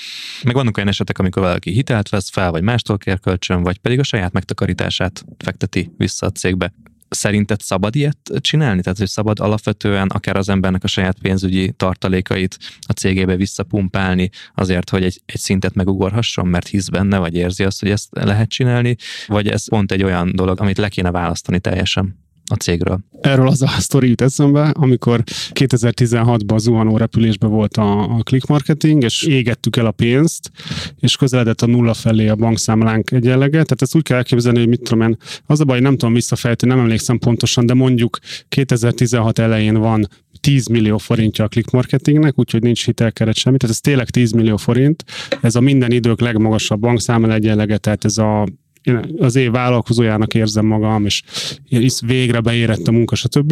Meg 0.44 0.54
vannak 0.54 0.78
olyan 0.78 0.90
esetek, 0.90 1.20
amikor 1.20 1.42
valaki 1.42 1.72
hitelt 1.72 2.10
vesz 2.10 2.30
fel, 2.30 2.52
vagy 2.52 2.62
mástól 2.62 2.98
kér 2.98 3.20
kölcsön, 3.20 3.64
vagy 3.64 3.78
pedig 3.78 4.00
a 4.00 4.04
saját 4.04 4.32
megtakarítását 4.32 5.26
fekteti 5.38 5.94
vissza 5.98 6.26
a 6.26 6.32
cégbe 6.32 6.74
szerinted 7.10 7.62
szabad 7.62 7.96
ilyet 7.96 8.18
csinálni? 8.40 8.82
Tehát, 8.82 8.98
hogy 8.98 9.08
szabad 9.08 9.40
alapvetően 9.40 10.08
akár 10.08 10.36
az 10.36 10.50
embernek 10.50 10.84
a 10.84 10.88
saját 10.88 11.20
pénzügyi 11.20 11.72
tartalékait 11.72 12.58
a 12.82 12.92
cégébe 12.92 13.36
visszapumpálni 13.36 14.30
azért, 14.56 14.90
hogy 14.90 15.04
egy, 15.04 15.22
egy 15.26 15.40
szintet 15.40 15.74
megugorhasson, 15.74 16.48
mert 16.48 16.68
hisz 16.68 16.90
benne, 16.90 17.18
vagy 17.18 17.36
érzi 17.36 17.64
azt, 17.64 17.80
hogy 17.80 17.90
ezt 17.90 18.08
lehet 18.12 18.50
csinálni, 18.50 18.96
vagy 19.28 19.48
ez 19.48 19.70
pont 19.70 19.92
egy 19.92 20.04
olyan 20.04 20.32
dolog, 20.36 20.62
amit 20.62 20.78
le 20.78 20.90
kéne 20.90 21.12
választani 21.12 21.60
teljesen? 21.60 22.25
A 22.48 22.56
cégről. 22.56 23.00
Erről 23.22 23.48
az 23.48 23.62
a 23.62 23.68
sztori 23.68 24.08
jut 24.08 24.22
eszembe, 24.22 24.70
amikor 24.70 25.24
2016-ban 25.54 26.58
zuhanó 26.58 26.98
repülésben 26.98 27.50
volt 27.50 27.78
a, 27.78 28.18
a 28.18 28.24
click 28.24 28.48
marketing, 28.48 29.04
és 29.04 29.24
égettük 29.24 29.76
el 29.76 29.86
a 29.86 29.92
pénzt, 29.92 30.52
és 31.00 31.16
közeledett 31.16 31.62
a 31.62 31.66
nulla 31.66 31.94
felé 31.94 32.28
a 32.28 32.36
bankszámlánk 32.36 33.12
egyenlege. 33.12 33.52
Tehát 33.52 33.82
ezt 33.82 33.96
úgy 33.96 34.04
kell 34.04 34.18
elképzelni, 34.18 34.60
hogy 34.60 34.68
mit 34.68 34.82
tudom 34.82 35.08
én, 35.08 35.18
az 35.46 35.60
a 35.60 35.64
baj, 35.64 35.80
nem 35.80 35.98
tudom 35.98 36.14
visszafejteni, 36.14 36.72
nem 36.72 36.82
emlékszem 36.82 37.20
pontosan, 37.20 37.66
de 37.66 37.74
mondjuk 37.74 38.18
2016 38.50 39.40
elején 39.40 39.78
van 39.78 40.08
10 40.40 40.68
millió 40.68 40.98
forintja 40.98 41.44
a 41.46 41.48
click 41.48 41.72
marketingnek, 41.72 42.40
úgyhogy 42.40 42.62
nincs 42.62 42.86
hitelkeret 42.86 43.36
semmi, 43.36 43.58
tehát 43.58 43.76
ez 43.76 43.82
tényleg 43.82 44.10
10 44.10 44.32
millió 44.32 44.58
forint, 44.58 45.04
ez 45.42 45.56
a 45.56 45.60
minden 45.60 45.92
idők 45.92 46.20
legmagasabb 46.20 46.80
bankszámla 46.80 47.34
egyenlege, 47.34 47.78
tehát 47.78 48.06
ez 48.06 48.18
a 48.18 48.48
én 48.86 49.16
az 49.20 49.36
év 49.36 49.52
vállalkozójának 49.52 50.34
érzem 50.34 50.66
magam, 50.66 51.06
és 51.06 51.24
is 51.70 52.00
végre 52.06 52.40
beérett 52.40 52.88
a 52.88 52.92
munka, 52.92 53.16
stb. 53.16 53.52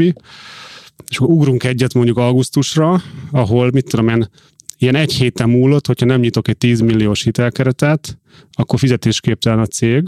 És 1.09 1.17
akkor 1.17 1.33
ugrunk 1.33 1.63
egyet 1.63 1.93
mondjuk 1.93 2.17
augusztusra, 2.17 3.01
ahol, 3.31 3.71
mit 3.71 3.89
tudom 3.89 4.07
én, 4.07 4.29
ilyen 4.77 4.95
egy 4.95 5.13
héten 5.13 5.49
múlott, 5.49 5.87
hogyha 5.87 6.05
nem 6.05 6.19
nyitok 6.19 6.47
egy 6.47 6.57
10 6.57 6.79
milliós 6.79 7.23
hitelkeretet, 7.23 8.17
akkor 8.51 8.79
fizetésképtelen 8.79 9.59
a 9.59 9.65
cég, 9.65 10.07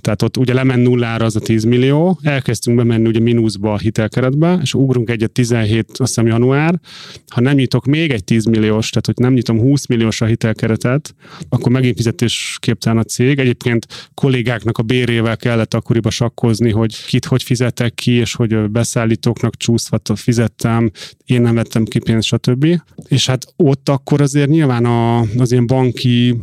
tehát 0.00 0.22
ott 0.22 0.36
ugye 0.36 0.54
lement 0.54 0.82
nullára 0.82 1.24
az 1.24 1.36
a 1.36 1.40
10 1.40 1.64
millió, 1.64 2.18
elkezdtünk 2.22 2.76
bemenni 2.76 3.08
ugye 3.08 3.20
mínuszba 3.20 3.72
a 3.72 3.78
hitelkeretbe, 3.78 4.58
és 4.62 4.74
ugrunk 4.74 5.10
egyet 5.10 5.30
17, 5.32 5.88
azt 5.90 5.98
hiszem 5.98 6.26
január, 6.26 6.80
ha 7.28 7.40
nem 7.40 7.54
nyitok 7.54 7.84
még 7.84 8.10
egy 8.10 8.24
10 8.24 8.44
milliós, 8.44 8.90
tehát 8.90 9.06
hogy 9.06 9.16
nem 9.16 9.32
nyitom 9.32 9.60
20 9.60 9.86
milliós 9.86 10.20
a 10.20 10.26
hitelkeretet, 10.26 11.14
akkor 11.48 11.72
megint 11.72 11.96
fizetésképtelen 11.96 12.98
a 12.98 13.02
cég. 13.02 13.38
Egyébként 13.38 13.86
kollégáknak 14.14 14.78
a 14.78 14.82
bérével 14.82 15.36
kellett 15.36 15.74
akkoriban 15.74 16.10
sakkozni, 16.10 16.70
hogy 16.70 17.04
kit 17.04 17.24
hogy 17.24 17.42
fizetek 17.42 17.94
ki, 17.94 18.12
és 18.12 18.34
hogy 18.34 18.70
beszállítóknak 18.70 19.56
csúszva 19.56 20.00
fizettem, 20.14 20.90
én 21.24 21.42
nem 21.42 21.54
vettem 21.54 21.84
ki 21.84 21.98
pénzt, 21.98 22.26
stb. 22.26 22.66
És 23.08 23.26
hát 23.26 23.46
ott 23.56 23.88
akkor 23.88 24.20
azért 24.20 24.48
nyilván 24.48 24.84
a, 24.84 25.18
az 25.20 25.52
ilyen 25.52 25.66
banki 25.66 26.40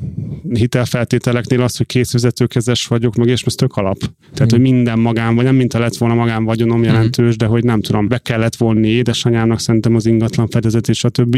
hitelfeltételeknél 0.53 1.61
az, 1.61 1.77
hogy 1.77 1.85
készvezetőkezes 1.85 2.87
vagyok, 2.87 3.08
meg 3.15 3.27
és 3.27 3.43
most 3.43 3.57
tök 3.57 3.75
alap. 3.75 3.97
Tehát, 4.33 4.51
hogy 4.51 4.59
minden 4.59 4.99
magán, 4.99 5.35
vagy 5.35 5.43
nem 5.43 5.55
mint 5.55 5.73
a 5.73 5.79
lett 5.79 5.97
volna 5.97 6.15
magán 6.15 6.43
vagyonom 6.43 6.83
jelentős, 6.83 7.33
mm. 7.33 7.37
de 7.37 7.45
hogy 7.45 7.63
nem 7.63 7.81
tudom, 7.81 8.07
be 8.07 8.17
kellett 8.17 8.55
volni 8.55 8.87
édesanyámnak 8.87 9.59
szerintem 9.59 9.95
az 9.95 10.05
ingatlan 10.05 10.47
fedezet 10.47 10.87
és 10.87 10.97
stb. 10.97 11.33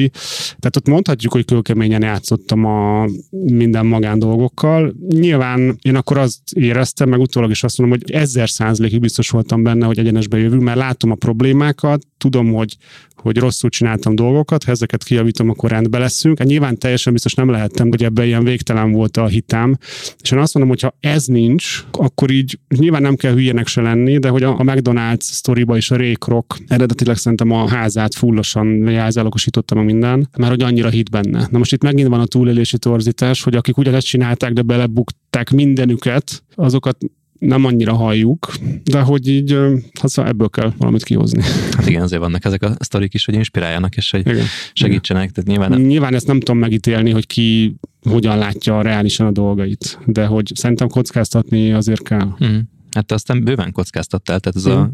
Tehát 0.60 0.76
ott 0.76 0.88
mondhatjuk, 0.88 1.32
hogy 1.32 1.46
kőkeményen 1.46 2.02
játszottam 2.02 2.66
a 2.66 3.06
minden 3.30 3.86
magán 3.86 4.20
dolgokkal. 4.20 4.94
Nyilván 5.10 5.78
én 5.82 5.96
akkor 5.96 6.18
azt 6.18 6.40
éreztem, 6.54 7.10
meg 7.10 7.20
utólag 7.20 7.50
is 7.50 7.64
azt 7.64 7.78
mondom, 7.78 8.00
hogy 8.00 8.12
ezer 8.16 8.50
százalékig 8.50 9.00
biztos 9.00 9.30
voltam 9.30 9.64
benne, 9.64 9.86
hogy 9.86 10.00
egyenesbe 10.00 10.38
jövünk, 10.38 10.64
mert 10.64 10.78
látom 10.78 11.12
a 11.12 11.16
problémákat, 11.16 12.08
tudom, 12.18 12.54
hogy 12.54 12.78
hogy 13.22 13.38
rosszul 13.38 13.70
csináltam 13.70 14.16
dolgokat, 14.16 14.64
ha 14.64 14.72
ezeket 14.72 15.04
kijavítom, 15.04 15.50
akkor 15.50 15.70
rendbe 15.70 15.98
leszünk. 15.98 16.38
Hát 16.38 16.48
nyilván 16.48 16.78
teljesen 16.78 17.14
biztos 17.14 17.34
nem 17.34 17.50
lehettem, 17.50 17.90
hogy 17.90 18.04
ebben 18.04 18.26
ilyen 18.26 18.44
végtelen 18.44 18.92
volt 18.92 19.18
a 19.18 19.28
hitem. 19.28 19.78
És 20.22 20.32
én 20.32 20.40
azt 20.40 20.54
mondom, 20.54 20.74
hogy 20.74 20.82
ha 20.82 20.96
ez 21.00 21.26
nincs, 21.26 21.61
akkor 21.91 22.32
így 22.32 22.60
nyilván 22.78 23.02
nem 23.02 23.15
kell 23.15 23.34
hülyének 23.34 23.67
se 23.67 23.82
lenni, 23.82 24.17
de 24.17 24.30
hogy 24.30 24.43
a 24.43 24.56
McDonald's 24.58 25.19
sztoriba 25.19 25.78
is 25.78 25.91
a 25.91 25.95
Rékrok 25.95 26.58
eredetileg 26.67 27.17
szerintem 27.17 27.52
a 27.52 27.69
házát 27.69 28.15
fullosan 28.15 28.67
jelzálogosítottam 28.67 29.78
a 29.78 29.84
minden, 29.84 30.30
mert 30.38 30.52
hogy 30.52 30.62
annyira 30.62 30.89
hit 30.89 31.10
benne. 31.10 31.47
Na 31.52 31.58
most 31.58 31.74
itt 31.74 31.84
megint 31.84 32.08
van 32.10 32.19
a 32.19 32.26
túlélési 32.26 32.78
torzítás, 32.78 33.43
hogy 33.43 33.56
akik 33.56 33.78
ugyanezt 33.78 34.08
csinálták, 34.08 34.54
de 34.54 34.62
belebukták 34.62 35.50
mindenüket, 35.50 36.43
azokat 36.56 36.97
nem 37.42 37.66
annyira 37.66 37.94
halljuk, 37.94 38.54
de 38.84 39.00
hogy 39.00 39.28
így 39.28 39.58
hát 40.02 40.28
ebből 40.28 40.50
kell 40.50 40.74
valamit 40.78 41.04
kihozni. 41.04 41.42
Hát 41.72 41.88
igen, 41.88 42.02
azért 42.02 42.22
vannak 42.22 42.46
ezek 42.46 42.64
a 42.64 42.76
sztorik 42.80 43.14
is, 43.14 43.26
hogy 43.26 43.34
inspiráljanak, 43.34 43.96
és 43.96 44.12
hogy 44.12 44.28
igen. 44.28 44.46
segítsenek. 44.74 45.32
Tehát 45.32 45.50
nyilván, 45.50 45.70
nem... 45.70 45.82
nyilván 45.82 46.14
ezt 46.14 46.28
nem 46.28 46.40
tudom 46.40 46.58
megítélni, 46.58 47.12
hogy 47.12 47.28
ki 47.28 47.76
hogyan 48.10 48.38
látja 48.38 48.82
reálisan 48.82 49.28
a 49.28 49.32
dolgait, 49.32 50.00
de 50.06 50.26
hogy 50.26 50.52
szerintem 50.56 50.88
kockáztatni 50.88 51.72
azért 51.72 52.04
kell. 52.04 52.28
Mm. 52.46 52.58
Hát 52.96 53.12
aztán 53.12 53.44
bőven 53.44 53.72
kockáztattál, 53.72 54.40
tehát 54.40 54.58
ez 54.58 54.66
a 54.66 54.92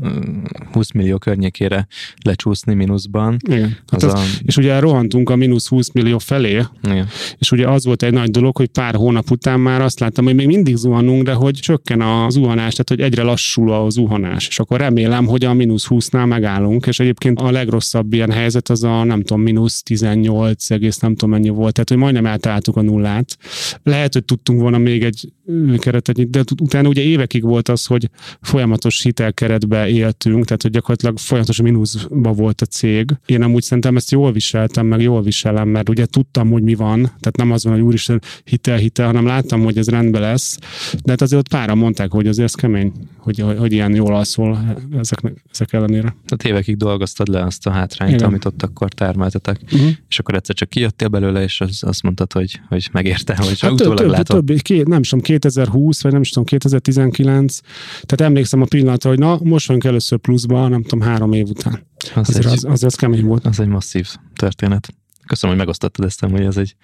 20 0.72 0.90
mm. 0.94 1.00
millió 1.00 1.18
környékére 1.18 1.88
lecsúszni 2.24 2.74
mínuszban. 2.74 3.38
Igen. 3.50 3.78
Hát 3.88 4.04
az 4.04 4.14
az, 4.14 4.14
a... 4.14 4.24
És 4.42 4.58
ugye 4.58 4.80
rohantunk 4.80 5.30
a 5.30 5.36
mínusz 5.36 5.68
20 5.68 5.92
millió 5.92 6.18
felé, 6.18 6.64
Igen. 6.84 7.08
és 7.38 7.52
ugye 7.52 7.68
az 7.68 7.86
volt 7.86 8.04
egy 8.04 8.14
nagy 8.14 8.32
dolog, 8.32 8.58
hogy 8.58 8.68
pár 8.68 8.96
hónap 8.96 9.32
után 9.32 9.60
már 9.60 9.82
azt 9.82 10.00
láttam, 10.00 10.26
hogy 10.26 10.36
még 10.36 10.48
mindig 10.48 10.76
zuhanunk, 10.76 11.24
de 11.24 11.34
hogy 11.34 11.54
csökken 11.54 12.02
a 12.02 12.30
zuhanás, 12.30 12.72
tehát 12.72 12.90
hogy 12.90 13.02
egyre 13.02 13.24
lassul 13.24 13.72
a 13.72 13.90
zuhanás, 13.90 14.48
és 14.48 14.60
akkor 14.60 14.80
remélem, 14.80 15.26
hogy 15.26 15.46
a 15.46 15.54
mínusz 15.54 15.88
20-nál 15.90 16.28
megállunk, 16.28 16.86
és 16.86 17.00
egyébként 17.00 17.40
a 17.40 17.52
legrosszabb 17.52 18.14
ilyen 18.14 18.32
helyzet 18.32 18.70
az 18.70 18.84
a 18.84 19.04
nem 19.04 19.22
tudom, 19.22 19.42
mínusz 19.42 19.84
18 19.84 20.72
egész 20.72 20.98
nem 20.98 21.12
tudom 21.12 21.30
mennyi 21.30 21.50
volt, 21.50 21.74
tehát 21.74 21.90
hogy 21.90 21.98
majdnem 21.98 22.26
átálltuk 22.26 22.76
a 22.78 22.82
nullát. 22.82 23.38
Lehet, 23.84 24.14
hogy 24.14 24.24
tudtunk 24.24 24.62
volna 24.62 24.78
még 24.78 25.04
egy 25.04 25.32
keretet, 25.78 26.30
de 26.30 26.44
utána 26.62 26.88
ugye 26.88 27.02
évekig 27.02 27.44
volt 27.44 27.70
az, 27.70 27.87
hogy 27.88 28.10
folyamatos 28.42 29.02
hitelkeretbe 29.02 29.88
éltünk, 29.88 30.46
tehát 30.46 30.62
hogy 30.62 30.72
gyakorlatilag 30.72 31.18
folyamatos 31.18 31.62
mínuszba 31.62 32.32
volt 32.32 32.62
a 32.62 32.66
cég. 32.66 33.12
Én 33.26 33.42
amúgy 33.42 33.64
szerintem 33.64 33.96
ezt 33.96 34.12
jól 34.12 34.32
viseltem, 34.32 34.86
meg 34.86 35.02
jól 35.02 35.22
viselem, 35.22 35.68
mert 35.68 35.90
ugye 35.90 36.06
tudtam, 36.06 36.52
hogy 36.52 36.64
mi 36.64 36.76
van, 36.76 37.02
tehát 37.02 37.38
nem 37.38 37.52
az 37.52 37.64
van, 37.64 37.74
hogy 37.74 37.82
úristen 37.82 38.22
hitel, 38.44 38.78
hitel, 38.78 39.06
hanem 39.06 39.26
láttam, 39.26 39.64
hogy 39.64 39.78
ez 39.78 39.90
rendben 39.90 40.22
lesz. 40.22 40.58
De 41.04 41.12
hát 41.12 41.22
azért 41.22 41.42
ott 41.42 41.50
pára 41.50 41.76
mondták, 41.76 42.12
hogy 42.12 42.28
azért 42.28 42.48
ez 42.48 42.54
kemény, 42.54 42.92
hogy, 43.18 43.40
hogy, 43.40 43.58
hogy 43.58 43.72
ilyen 43.72 43.96
jól 43.96 44.16
alszol 44.16 44.78
ezek, 44.98 45.20
ezek 45.52 45.74
ellenére. 45.74 46.16
Tehát 46.26 46.44
évekig 46.46 46.78
dolgoztad 46.78 47.28
le 47.28 47.44
azt 47.44 47.68
a 47.68 47.72
hátrányt, 47.72 48.14
Igen. 48.14 48.26
amit 48.26 48.46
ott 48.46 48.64
akkor 48.64 48.90
termeltetek, 48.94 49.60
uh-huh. 49.64 49.90
és 50.10 50.20
akkor 50.20 50.36
egyszer 50.36 50.56
csak 50.56 50.70
kijöttél 50.70 51.08
belőle, 51.08 51.44
és 51.44 51.62
az, 51.62 51.80
azt 51.82 52.04
mondtad, 52.04 52.34
hogy, 52.34 52.60
hogy 52.68 52.90
megérte, 52.92 53.36
hogy 53.36 53.60
hát 53.60 53.72
utólag 53.72 53.98
több, 53.98 54.10
látod. 54.10 54.46
Több, 54.46 54.62
két, 54.62 54.88
nem 54.88 55.00
is 55.00 55.10
tudom, 55.10 55.24
2020, 55.24 56.02
vagy 56.02 56.12
nem 56.12 56.22
is 56.22 56.30
tudom, 56.30 56.46
2019, 56.46 57.60
tehát 58.02 58.22
emlékszem 58.22 58.62
a 58.62 58.66
pillanatra, 58.66 59.10
hogy 59.10 59.20
na, 59.20 59.40
most 59.44 59.68
vagyunk 59.68 59.86
először 59.86 60.20
pluszba, 60.20 60.68
nem 60.68 60.84
tudom, 60.84 61.08
három 61.08 61.34
év 61.34 61.48
után. 61.48 61.86
Az 62.16 62.30
azért, 62.30 62.46
egy, 62.46 62.52
az, 62.52 62.64
azért 62.64 62.84
az 62.84 62.96
kemény 62.96 63.26
volt. 63.26 63.46
Az 63.46 63.60
egy 63.60 63.68
masszív 63.68 64.08
történet. 64.36 64.94
Köszönöm, 65.28 65.56
hogy 65.56 65.66
megosztottad 65.66 66.06
ezt, 66.06 66.20
hogy 66.20 66.42
ez 66.42 66.58
egy, 66.58 66.76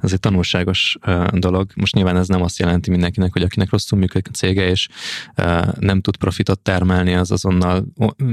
ez 0.00 0.12
egy 0.12 0.20
tanulságos 0.20 0.96
uh, 1.06 1.26
dolog. 1.26 1.70
Most 1.74 1.94
nyilván 1.94 2.16
ez 2.16 2.28
nem 2.28 2.42
azt 2.42 2.58
jelenti 2.58 2.90
mindenkinek, 2.90 3.32
hogy 3.32 3.42
akinek 3.42 3.70
rosszul 3.70 3.98
működik 3.98 4.28
a 4.28 4.36
cége, 4.36 4.68
és 4.68 4.88
uh, 5.36 5.78
nem 5.78 6.00
tud 6.00 6.16
profitot 6.16 6.60
termelni, 6.60 7.14
az 7.14 7.30
azonnal 7.30 7.84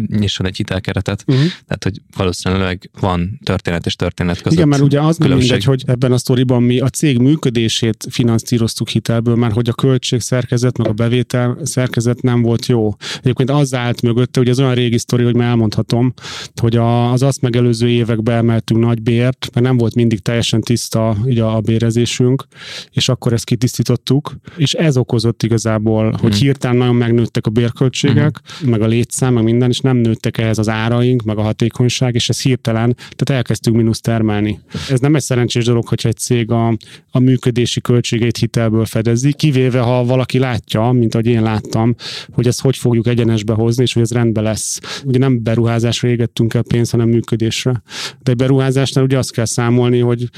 nyisson 0.07 0.45
egy 0.45 0.55
hitelkeretet. 0.57 1.23
Uh-huh. 1.27 1.43
Tehát, 1.43 1.83
hogy 1.83 2.01
valószínűleg 2.17 2.89
van 2.99 3.39
történet 3.43 3.85
és 3.85 3.95
történet 3.95 4.37
között. 4.41 4.57
Igen, 4.57 4.67
mert 4.67 4.81
ugye 4.81 5.01
az 5.01 5.17
nem 5.17 5.37
mindegy, 5.37 5.63
hogy 5.63 5.83
ebben 5.85 6.11
a 6.11 6.17
sztoriban 6.17 6.63
mi 6.63 6.79
a 6.79 6.89
cég 6.89 7.17
működését 7.17 8.05
finanszíroztuk 8.09 8.89
hitelből, 8.89 9.35
mert 9.35 9.53
hogy 9.53 9.69
a 9.69 9.73
költség 9.73 10.19
szerkezet, 10.19 10.77
meg 10.77 10.87
a 10.87 10.93
bevétel 10.93 11.57
szerkezet 11.63 12.21
nem 12.21 12.41
volt 12.41 12.65
jó. 12.65 12.95
Egyébként 13.19 13.49
az 13.49 13.73
állt 13.73 14.01
mögötte, 14.01 14.39
hogy 14.39 14.49
ez 14.49 14.59
olyan 14.59 14.73
régi 14.73 14.97
sztori, 14.97 15.23
hogy 15.23 15.35
már 15.35 15.47
elmondhatom, 15.47 16.13
hogy 16.61 16.75
az 16.75 17.23
azt 17.23 17.41
megelőző 17.41 17.89
években 17.89 18.35
emeltünk 18.37 18.79
nagy 18.79 19.01
bért, 19.01 19.46
mert 19.53 19.65
nem 19.65 19.77
volt 19.77 19.95
mindig 19.95 20.19
teljesen 20.19 20.61
tiszta 20.61 21.17
így 21.27 21.39
a, 21.39 21.55
a 21.55 21.61
bérezésünk, 21.61 22.47
és 22.91 23.09
akkor 23.09 23.33
ezt 23.33 23.43
kitisztítottuk, 23.43 24.35
és 24.57 24.73
ez 24.73 24.97
okozott 24.97 25.43
igazából, 25.43 26.11
hogy 26.11 26.31
hmm. 26.31 26.41
hirtelen 26.41 26.77
nagyon 26.77 26.95
megnőttek 26.95 27.45
a 27.45 27.49
bérköltségek, 27.49 28.39
hmm. 28.59 28.69
meg 28.69 28.81
a 28.81 28.87
létszám, 28.87 29.33
meg 29.33 29.43
minden, 29.43 29.69
és 29.69 29.79
nem 29.79 29.97
nőttek 29.97 30.37
ehhez 30.37 30.57
az 30.57 30.69
áraink, 30.69 31.23
meg 31.23 31.37
a 31.37 31.41
hatékonyság, 31.41 32.15
és 32.15 32.29
ez 32.29 32.41
hirtelen, 32.41 32.95
tehát 32.95 33.29
elkezdtünk 33.29 33.75
mínusz 33.75 33.99
termelni. 33.99 34.59
Ez 34.89 34.99
nem 34.99 35.15
egy 35.15 35.21
szerencsés 35.21 35.65
dolog, 35.65 35.87
hogyha 35.87 36.09
egy 36.09 36.17
cég 36.17 36.51
a, 36.51 36.77
a 37.11 37.19
működési 37.19 37.81
költségeit 37.81 38.37
hitelből 38.37 38.85
fedezi, 38.85 39.33
kivéve 39.33 39.79
ha 39.79 40.05
valaki 40.05 40.39
látja, 40.39 40.91
mint 40.91 41.13
ahogy 41.13 41.25
én 41.25 41.41
láttam, 41.41 41.95
hogy 42.31 42.47
ezt 42.47 42.61
hogy 42.61 42.77
fogjuk 42.77 43.07
egyenesbe 43.07 43.53
hozni, 43.53 43.83
és 43.83 43.93
hogy 43.93 44.01
ez 44.01 44.11
rendben 44.11 44.43
lesz. 44.43 44.79
Ugye 45.03 45.19
nem 45.19 45.43
beruházásra 45.43 46.07
égettünk 46.07 46.53
el 46.53 46.61
pénzt, 46.61 46.91
hanem 46.91 47.09
működésre. 47.09 47.81
De 48.23 48.31
egy 48.31 48.37
beruházásnál 48.37 49.03
ugye 49.03 49.17
azt 49.17 49.31
kell 49.37 49.45
számolni, 49.45 49.99
hogy 49.99 50.29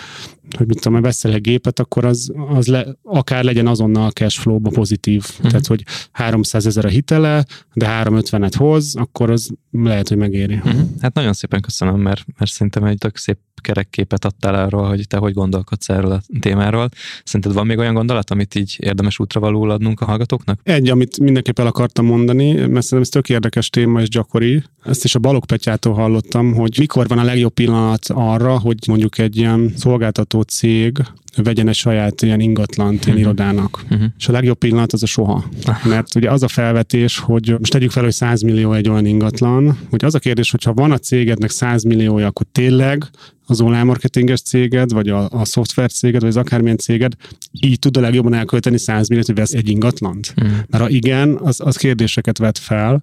hogy 0.58 0.68
mit 0.68 0.82
tudom, 0.82 1.02
veszel 1.02 1.34
egy 1.34 1.42
gépet, 1.42 1.80
akkor 1.80 2.06
az, 2.06 2.32
az 2.50 2.68
le, 2.68 2.86
akár 3.04 3.44
legyen 3.44 3.68
azonnal 3.68 4.06
a 4.06 4.12
cash 4.12 4.40
flow-ba 4.40 4.70
pozitív. 4.70 5.26
Uh-huh. 5.30 5.48
Tehát, 5.48 5.68
hogy 5.68 5.84
300 6.12 6.66
ezer 6.66 6.86
a 6.86 6.90
hitele, 6.90 7.46
de 7.74 8.02
350-et 8.04 8.54
hoz, 8.58 8.96
akkor 8.96 9.30
az 9.30 9.50
lehet, 9.72 10.08
hogy 10.08 10.18
megéri. 10.18 10.56
Uh-huh. 10.56 10.82
Hát 11.00 11.14
nagyon 11.14 11.34
szépen 11.34 11.62
köszönöm, 11.62 12.00
mert, 12.00 12.26
mert 12.38 12.52
szerintem 12.52 12.84
egy 12.84 12.98
tök 12.98 13.18
szép 13.18 13.38
kerekképet 13.60 14.26
adtál 14.26 14.56
arról, 14.56 14.88
hogy 14.88 15.08
te 15.08 15.18
hogy 15.18 15.34
gondolkodsz 15.34 15.90
erről 15.90 16.12
a 16.12 16.22
témáról. 16.40 16.90
Szerinted 17.24 17.54
van 17.54 17.66
még 17.66 17.78
olyan 17.78 17.94
gondolat, 17.94 18.32
amit 18.32 18.56
így 18.56 18.78
érdemes 18.80 19.20
útra 19.20 19.40
való 19.40 19.64
adnunk 19.64 20.02
a 20.02 20.06
hallgatóknak? 20.06 20.60
Egy, 20.64 20.90
amit 20.90 21.20
mindenképp 21.20 21.60
el 21.60 21.68
akartam 21.68 22.06
mondani, 22.06 22.52
mert 22.54 22.68
szerintem 22.68 23.00
ez 23.00 23.10
tök 23.10 23.30
érdekes 23.30 23.70
téma 23.70 24.02
és 24.02 24.10
gyakori. 24.10 24.64
Ezt 24.84 25.04
is 25.04 25.16
a 25.16 25.20
Balog 25.20 25.46
Petyától 25.46 25.94
hallottam, 25.94 26.54
hogy 26.54 26.76
mikor 26.80 27.08
van 27.08 27.18
a 27.18 27.24
legjobb 27.24 27.54
pillanat 27.54 28.06
arra, 28.08 28.60
hogy 28.60 28.78
mondjuk 28.88 29.18
egy 29.18 29.38
ilyen 29.38 29.74
szolgáltató 29.76 30.39
cég 30.42 30.98
vegyen 31.44 31.68
egy 31.68 31.76
saját 31.76 32.22
ilyen 32.22 32.40
ingatlant 32.40 33.06
ilyen 33.06 33.18
uh-huh. 33.18 33.20
irodának. 33.20 33.82
Uh-huh. 33.84 34.08
És 34.18 34.28
a 34.28 34.32
legjobb 34.32 34.58
pillanat 34.58 34.94
az 34.94 35.04
a 35.04 35.06
soha. 35.06 35.46
Mert 35.84 36.16
ugye 36.16 36.32
az 36.32 36.44
a 36.44 36.48
felvetés, 36.48 37.18
hogy 37.18 37.56
most 37.58 37.72
tegyük 37.72 37.92
fel, 37.92 38.04
hogy 38.04 38.14
100 38.14 38.42
millió 38.42 38.74
egy 38.74 38.90
olyan 38.90 39.06
ingatlan, 39.06 39.78
hogy 39.90 40.06
az 40.06 40.16
a 40.16 40.20
kérdés, 40.20 40.52
hogyha 40.52 40.74
van 40.74 40.92
a 40.92 40.98
cégednek 40.98 41.50
100 41.50 41.84
milliója, 41.84 42.28
akkor 42.28 42.46
tényleg 42.52 43.04
az 43.50 43.62
online 43.62 43.84
marketinges 43.84 44.42
céged, 44.42 44.92
vagy 44.92 45.10
a, 45.10 45.30
a 45.30 45.46
szoftver 45.46 45.92
céged, 45.92 46.22
vagy 46.22 46.30
az 46.30 46.38
akármilyen 46.38 46.78
céged 46.78 47.14
így 47.52 47.80
tud 47.80 47.98
a 47.98 48.00
legjobban 48.00 48.34
elkölteni 48.34 48.78
100 48.78 49.08
milliót, 49.08 49.28
hogy 49.28 49.36
vesz 49.36 49.54
egy 49.54 49.70
ingatlant? 49.70 50.34
Mm. 50.44 50.48
Mert 50.48 50.84
ha 50.84 50.90
igen, 50.90 51.38
az, 51.44 51.60
az 51.64 51.76
kérdéseket 51.76 52.38
vet 52.38 52.58
fel, 52.58 53.02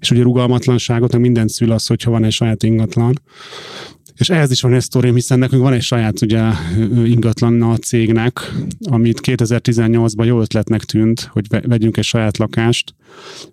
és 0.00 0.10
ugye 0.10 0.22
rugalmatlanságot, 0.22 1.12
meg 1.12 1.20
minden 1.20 1.48
szül 1.48 1.72
az, 1.72 1.86
hogyha 1.86 2.10
van 2.10 2.24
egy 2.24 2.32
saját 2.32 2.62
ingatlan. 2.62 3.20
És 4.18 4.30
ehhez 4.30 4.50
is 4.50 4.60
van 4.60 4.74
egy 4.74 4.82
sztorim, 4.82 5.14
hiszen 5.14 5.38
nekünk 5.38 5.62
van 5.62 5.72
egy 5.72 5.82
saját 5.82 6.22
ugye, 6.22 6.42
ingatlan 7.04 7.62
a 7.62 7.76
cégnek, 7.76 8.52
amit 8.80 9.20
2018-ban 9.22 10.26
jó 10.26 10.40
ötletnek 10.40 10.84
tűnt, 10.84 11.20
hogy 11.32 11.46
vegyünk 11.48 11.96
egy 11.96 12.04
saját 12.04 12.38
lakást, 12.38 12.94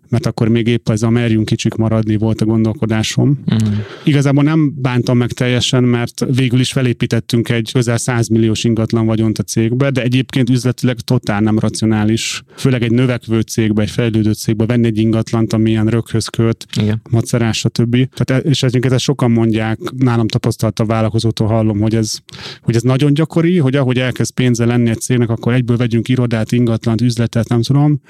mert 0.10 0.26
akkor 0.26 0.48
még 0.48 0.68
épp 0.68 0.90
ez 0.90 1.02
a 1.02 1.10
merjünk 1.10 1.46
kicsik 1.46 1.74
maradni 1.74 2.16
volt 2.16 2.42
a 2.42 2.46
gondolkodásom. 2.46 3.40
Uh-huh. 3.46 3.74
Igazából 4.04 4.44
nem 4.44 4.74
bántam 4.76 5.18
meg 5.18 5.32
teljesen, 5.32 5.84
mert 5.84 6.26
végül 6.36 6.60
is 6.60 6.72
felépítettünk 6.72 7.50
egy 7.50 7.70
közel 7.72 7.98
100 7.98 8.28
milliós 8.28 8.64
ingatlan 8.64 9.06
vagyont 9.06 9.38
a 9.38 9.44
cégbe, 9.44 9.90
de 9.90 10.02
egyébként 10.02 10.50
üzletileg 10.50 11.00
totál 11.00 11.42
nem 11.42 11.60
racionális. 11.60 12.44
Főleg 12.58 12.84
egy 12.84 12.92
növekvő 12.92 13.40
cégbe, 13.40 13.82
egy 13.82 13.90
fejlődő 13.90 14.34
cégbe 14.34 14.66
venni 14.66 14.86
egy 14.86 14.98
ingatlant, 14.98 15.54
ami 15.54 15.70
ilyen 15.70 15.88
röghöz 15.88 16.28
köt, 16.28 16.66
Igen. 16.82 17.02
macerás, 17.10 17.58
stb. 17.58 18.10
Tehát, 18.14 18.44
e- 18.46 18.50
és 18.50 18.64
egyébként 18.64 18.94
ezt 18.94 19.04
sokan 19.04 19.32
mondják, 19.32 19.80
nálam 19.98 20.28
tapasztalt 20.28 20.80
a 20.80 20.86
vállalkozótól 20.86 21.48
hallom, 21.48 21.80
hogy 21.80 21.96
ez, 21.96 22.18
hogy 22.62 22.76
ez 22.76 22.82
nagyon 22.82 23.14
gyakori, 23.14 23.58
hogy 23.58 23.76
ahogy 23.76 24.00
elkezd 24.00 24.34
pénze 24.34 24.66
lenni 24.66 24.90
egy 24.90 25.00
cégnek, 25.00 25.30
akkor 25.30 25.54
egyből 25.54 25.78
vegyünk 25.78 26.08
irodát, 26.08 26.52
ingatlant, 26.52 27.02
üzletet, 27.02 27.48
nem 27.48 27.62
tudom. 27.62 28.02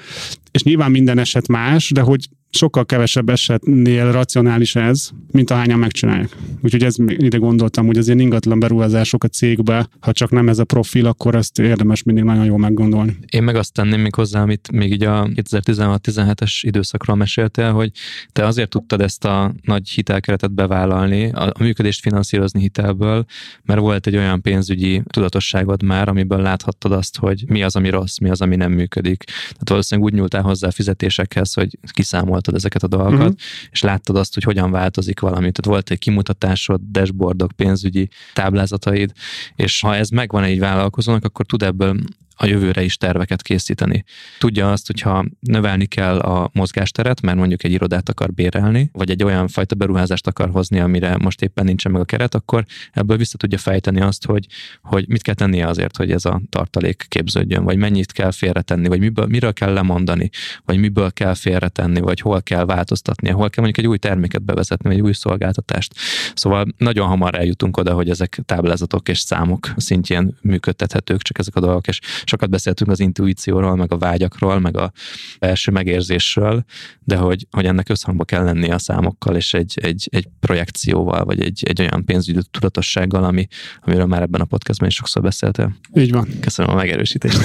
És 0.50 0.62
nyilván 0.62 0.90
minden 0.90 1.18
eset 1.18 1.48
más, 1.48 1.90
de 1.90 2.00
hogy 2.00 2.28
sokkal 2.56 2.86
kevesebb 2.86 3.28
esetnél 3.28 4.12
racionális 4.12 4.76
ez, 4.76 5.10
mint 5.30 5.50
ahányan 5.50 5.78
megcsinálják. 5.78 6.36
Úgyhogy 6.62 6.82
ez 6.82 6.94
ide 6.98 7.36
gondoltam, 7.36 7.86
hogy 7.86 7.96
az 7.96 8.06
ilyen 8.06 8.18
ingatlan 8.18 8.58
beruházások 8.58 9.24
a 9.24 9.28
cégbe, 9.28 9.88
ha 10.00 10.12
csak 10.12 10.30
nem 10.30 10.48
ez 10.48 10.58
a 10.58 10.64
profil, 10.64 11.06
akkor 11.06 11.34
ezt 11.34 11.58
érdemes 11.58 12.02
mindig 12.02 12.24
nagyon 12.24 12.44
jól 12.44 12.58
meggondolni. 12.58 13.16
Én 13.30 13.42
meg 13.42 13.56
azt 13.56 13.72
tenném 13.72 14.00
még 14.00 14.14
hozzá, 14.14 14.42
amit 14.42 14.72
még 14.72 14.92
így 14.92 15.02
a 15.02 15.28
2016-17-es 15.34 16.58
időszakról 16.60 17.16
meséltél, 17.16 17.72
hogy 17.72 17.90
te 18.32 18.46
azért 18.46 18.68
tudtad 18.68 19.00
ezt 19.00 19.24
a 19.24 19.54
nagy 19.62 19.88
hitelkeretet 19.88 20.52
bevállalni, 20.52 21.30
a, 21.30 21.52
működést 21.58 22.00
finanszírozni 22.00 22.60
hitelből, 22.60 23.24
mert 23.64 23.80
volt 23.80 24.06
egy 24.06 24.16
olyan 24.16 24.42
pénzügyi 24.42 25.02
tudatosságod 25.06 25.82
már, 25.82 26.08
amiből 26.08 26.40
láthattad 26.40 26.92
azt, 26.92 27.18
hogy 27.18 27.44
mi 27.46 27.62
az, 27.62 27.76
ami 27.76 27.88
rossz, 27.88 28.18
mi 28.18 28.30
az, 28.30 28.40
ami 28.40 28.56
nem 28.56 28.72
működik. 28.72 29.24
Tehát 29.24 29.68
valószínűleg 29.68 30.10
úgy 30.10 30.18
nyúltál 30.18 30.42
hozzá 30.42 30.68
a 30.68 30.70
fizetésekhez, 30.70 31.52
hogy 31.54 31.78
kiszámolt 31.92 32.45
tapasztaltad 32.46 32.54
ezeket 32.54 32.82
a 32.82 32.88
dolgokat, 32.88 33.32
uh-huh. 33.32 33.70
és 33.70 33.82
láttad 33.82 34.16
azt, 34.16 34.34
hogy 34.34 34.42
hogyan 34.42 34.70
változik 34.70 35.20
valami. 35.20 35.52
Tehát 35.52 35.64
volt 35.64 35.90
egy 35.90 35.98
kimutatásod, 35.98 36.80
dashboardok, 36.90 37.52
pénzügyi 37.56 38.08
táblázataid, 38.34 39.12
és 39.56 39.80
ha 39.80 39.96
ez 39.96 40.08
megvan 40.08 40.42
egy 40.42 40.58
vállalkozónak, 40.58 41.24
akkor 41.24 41.46
tud 41.46 41.62
ebből 41.62 41.96
a 42.36 42.46
jövőre 42.46 42.82
is 42.82 42.96
terveket 42.96 43.42
készíteni. 43.42 44.04
Tudja 44.38 44.72
azt, 44.72 44.86
hogyha 44.86 45.24
növelni 45.40 45.86
kell 45.86 46.18
a 46.18 46.50
mozgásteret, 46.52 47.20
mert 47.20 47.36
mondjuk 47.36 47.64
egy 47.64 47.72
irodát 47.72 48.08
akar 48.08 48.32
bérelni, 48.32 48.90
vagy 48.92 49.10
egy 49.10 49.22
olyan 49.22 49.48
fajta 49.48 49.74
beruházást 49.74 50.26
akar 50.26 50.50
hozni, 50.50 50.78
amire 50.78 51.16
most 51.16 51.42
éppen 51.42 51.64
nincsen 51.64 51.92
meg 51.92 52.00
a 52.00 52.04
keret, 52.04 52.34
akkor 52.34 52.64
ebből 52.92 53.16
vissza 53.16 53.36
tudja 53.36 53.58
fejteni 53.58 54.00
azt, 54.00 54.26
hogy, 54.26 54.46
hogy 54.82 55.08
mit 55.08 55.22
kell 55.22 55.34
tennie 55.34 55.66
azért, 55.66 55.96
hogy 55.96 56.10
ez 56.10 56.24
a 56.24 56.40
tartalék 56.48 57.06
képződjön, 57.08 57.64
vagy 57.64 57.76
mennyit 57.76 58.12
kell 58.12 58.30
félretenni, 58.30 58.88
vagy 58.88 59.00
miből, 59.00 59.26
miről 59.26 59.52
kell 59.52 59.72
lemondani, 59.72 60.30
vagy 60.64 60.78
miből 60.78 61.12
kell 61.12 61.34
félretenni, 61.34 62.00
vagy 62.00 62.20
hol 62.20 62.42
kell 62.42 62.64
változtatni, 62.64 63.28
hol 63.28 63.50
kell 63.50 63.64
mondjuk 63.64 63.84
egy 63.84 63.90
új 63.90 63.98
terméket 63.98 64.42
bevezetni, 64.42 64.88
vagy 64.88 64.98
egy 64.98 65.04
új 65.04 65.12
szolgáltatást. 65.12 65.94
Szóval 66.34 66.66
nagyon 66.76 67.08
hamar 67.08 67.34
eljutunk 67.34 67.76
oda, 67.76 67.92
hogy 67.92 68.10
ezek 68.10 68.38
táblázatok 68.44 69.08
és 69.08 69.18
számok 69.18 69.68
szintjén 69.76 70.36
működtethetők, 70.42 71.22
csak 71.22 71.38
ezek 71.38 71.56
a 71.56 71.60
dolgok, 71.60 71.86
és 71.86 72.00
sokat 72.28 72.50
beszéltünk 72.50 72.90
az 72.90 73.00
intuícióról, 73.00 73.76
meg 73.76 73.92
a 73.92 73.98
vágyakról, 73.98 74.58
meg 74.58 74.76
a 74.76 74.92
belső 75.38 75.72
megérzésről, 75.72 76.64
de 77.04 77.16
hogy, 77.16 77.46
hogy 77.50 77.66
ennek 77.66 77.88
összhangba 77.88 78.24
kell 78.24 78.44
lennie 78.44 78.74
a 78.74 78.78
számokkal, 78.78 79.36
és 79.36 79.54
egy, 79.54 79.78
egy, 79.82 80.08
egy 80.10 80.28
projekcióval, 80.40 81.24
vagy 81.24 81.40
egy, 81.40 81.62
egy 81.66 81.80
olyan 81.80 82.04
pénzügyi 82.04 82.38
tudatossággal, 82.50 83.24
ami, 83.24 83.46
amiről 83.80 84.06
már 84.06 84.22
ebben 84.22 84.40
a 84.40 84.44
podcastban 84.44 84.88
is 84.88 84.94
sokszor 84.94 85.22
beszéltél. 85.22 85.76
Így 85.94 86.12
van. 86.12 86.28
Köszönöm 86.40 86.70
a 86.70 86.74
megerősítést. 86.74 87.38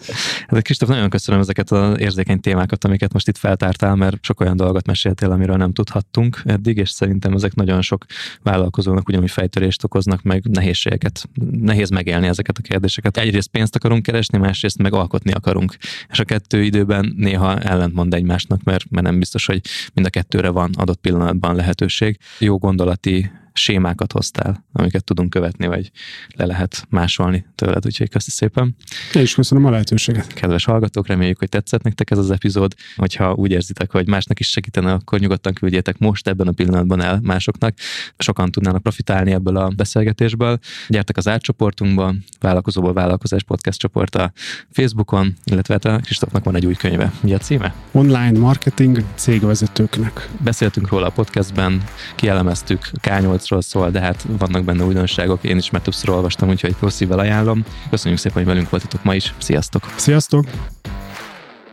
hát 0.48 0.62
Kristóf, 0.62 0.88
nagyon 0.88 1.10
köszönöm 1.10 1.40
ezeket 1.40 1.70
az 1.70 1.98
érzékeny 1.98 2.40
témákat, 2.40 2.84
amiket 2.84 3.12
most 3.12 3.28
itt 3.28 3.36
feltártál, 3.36 3.94
mert 3.94 4.24
sok 4.24 4.40
olyan 4.40 4.56
dolgot 4.56 4.86
meséltél, 4.86 5.30
amiről 5.30 5.56
nem 5.56 5.72
tudhattunk 5.72 6.42
eddig, 6.44 6.76
és 6.76 6.90
szerintem 6.90 7.32
ezek 7.32 7.54
nagyon 7.54 7.82
sok 7.82 8.04
vállalkozónak 8.42 9.08
ugyanúgy 9.08 9.30
fejtörést 9.30 9.84
okoznak, 9.84 10.22
meg 10.22 10.44
nehézségeket. 10.44 11.28
Nehéz 11.60 11.90
megélni 11.90 12.26
ezeket 12.26 12.58
a 12.58 12.62
kérdéseket. 12.62 13.16
Egyrészt 13.16 13.48
pénzt 13.48 13.76
akarunk 13.76 14.02
keresni, 14.02 14.27
keresni, 14.28 14.38
másrészt 14.38 14.78
meg 14.78 14.92
alkotni 14.92 15.32
akarunk. 15.32 15.76
És 16.08 16.18
a 16.18 16.24
kettő 16.24 16.62
időben 16.62 17.14
néha 17.16 17.58
ellentmond 17.58 18.14
egymásnak, 18.14 18.62
mert, 18.62 18.90
mert 18.90 19.06
nem 19.06 19.18
biztos, 19.18 19.46
hogy 19.46 19.60
mind 19.94 20.06
a 20.06 20.10
kettőre 20.10 20.48
van 20.48 20.70
adott 20.76 21.00
pillanatban 21.00 21.56
lehetőség. 21.56 22.18
Jó 22.38 22.58
gondolati 22.58 23.30
sémákat 23.58 24.12
hoztál, 24.12 24.64
amiket 24.72 25.04
tudunk 25.04 25.30
követni, 25.30 25.66
vagy 25.66 25.90
le 26.34 26.46
lehet 26.46 26.86
másolni 26.88 27.46
tőled, 27.54 27.86
úgyhogy 27.86 28.08
köszi 28.08 28.30
szépen. 28.30 28.76
Én 29.14 29.22
is 29.22 29.34
köszönöm 29.34 29.64
a 29.64 29.70
lehetőséget. 29.70 30.32
Kedves 30.32 30.64
hallgatók, 30.64 31.06
reméljük, 31.06 31.38
hogy 31.38 31.48
tetszett 31.48 31.82
nektek 31.82 32.10
ez 32.10 32.18
az 32.18 32.30
epizód. 32.30 32.74
Hogyha 32.96 33.34
úgy 33.34 33.50
érzitek, 33.50 33.90
hogy 33.90 34.08
másnak 34.08 34.40
is 34.40 34.50
segítene, 34.50 34.92
akkor 34.92 35.18
nyugodtan 35.18 35.52
küldjétek 35.52 35.98
most 35.98 36.28
ebben 36.28 36.48
a 36.48 36.52
pillanatban 36.52 37.00
el 37.00 37.20
másoknak. 37.22 37.74
Sokan 38.18 38.50
tudnának 38.50 38.82
profitálni 38.82 39.32
ebből 39.32 39.56
a 39.56 39.68
beszélgetésből. 39.68 40.58
Gyertek 40.88 41.16
az 41.16 41.28
átcsoportunkba, 41.28 42.14
vállalkozóból 42.40 42.92
vállalkozás 42.92 43.42
podcast 43.42 43.78
csoport 43.78 44.14
a 44.14 44.32
Facebookon, 44.70 45.36
illetve 45.44 45.72
hát 45.74 45.84
a 45.84 45.98
Kristófnak 45.98 46.44
van 46.44 46.54
egy 46.54 46.66
új 46.66 46.74
könyve. 46.74 47.12
Mi 47.20 47.34
a 47.34 47.38
címe? 47.38 47.74
Online 47.92 48.38
marketing 48.38 49.04
cégvezetőknek. 49.14 50.28
Beszéltünk 50.44 50.88
róla 50.88 51.06
a 51.06 51.10
podcastben, 51.10 51.82
kielemeztük 52.14 52.90
K8 53.02 53.47
piacról 53.48 53.62
szól, 53.62 53.90
de 53.90 54.00
hát 54.00 54.26
vannak 54.38 54.64
benne 54.64 54.84
újdonságok, 54.84 55.44
én 55.44 55.56
is 55.56 55.70
már 55.70 55.82
többször 55.82 56.10
olvastam, 56.10 56.48
úgyhogy 56.48 56.76
jó 56.82 56.88
szívvel 56.88 57.18
ajánlom. 57.18 57.64
Köszönjük 57.90 58.20
szépen, 58.20 58.36
hogy 58.36 58.46
velünk 58.46 58.70
voltatok 58.70 59.04
ma 59.04 59.14
is. 59.14 59.34
Sziasztok! 59.38 59.82
Sziasztok! 59.96 60.44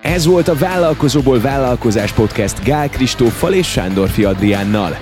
Ez 0.02 0.26
volt 0.26 0.48
a 0.48 0.56
Vállalkozóból 0.56 1.40
Vállalkozás 1.40 2.12
Podcast 2.12 2.64
Gál 2.64 2.90
Kristóffal 2.90 3.54
és 3.54 3.68
Sándorfi 3.68 4.24
Adriánnal. 4.24 4.98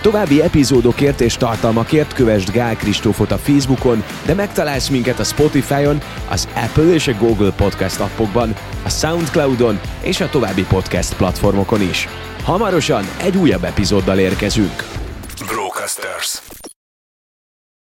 További 0.00 0.42
epizódokért 0.42 1.20
és 1.20 1.36
tartalmakért 1.36 2.12
kövesd 2.12 2.50
Gál 2.50 2.76
Kristófot 2.76 3.30
a 3.30 3.38
Facebookon, 3.38 4.02
de 4.26 4.34
megtalálsz 4.34 4.88
minket 4.88 5.18
a 5.18 5.24
Spotify-on, 5.24 6.00
az 6.30 6.48
Apple 6.54 6.92
és 6.92 7.08
a 7.08 7.14
Google 7.18 7.52
Podcast 7.52 8.00
appokban, 8.00 8.54
a 8.84 8.88
Soundcloud-on 8.88 9.80
és 10.00 10.20
a 10.20 10.28
további 10.28 10.64
podcast 10.64 11.16
platformokon 11.16 11.82
is. 11.82 12.08
Hamarosan 12.44 13.04
egy 13.22 13.36
újabb 13.36 13.64
epizóddal 13.64 14.18
érkezünk. 14.18 14.99
Brocasters. 15.44 16.49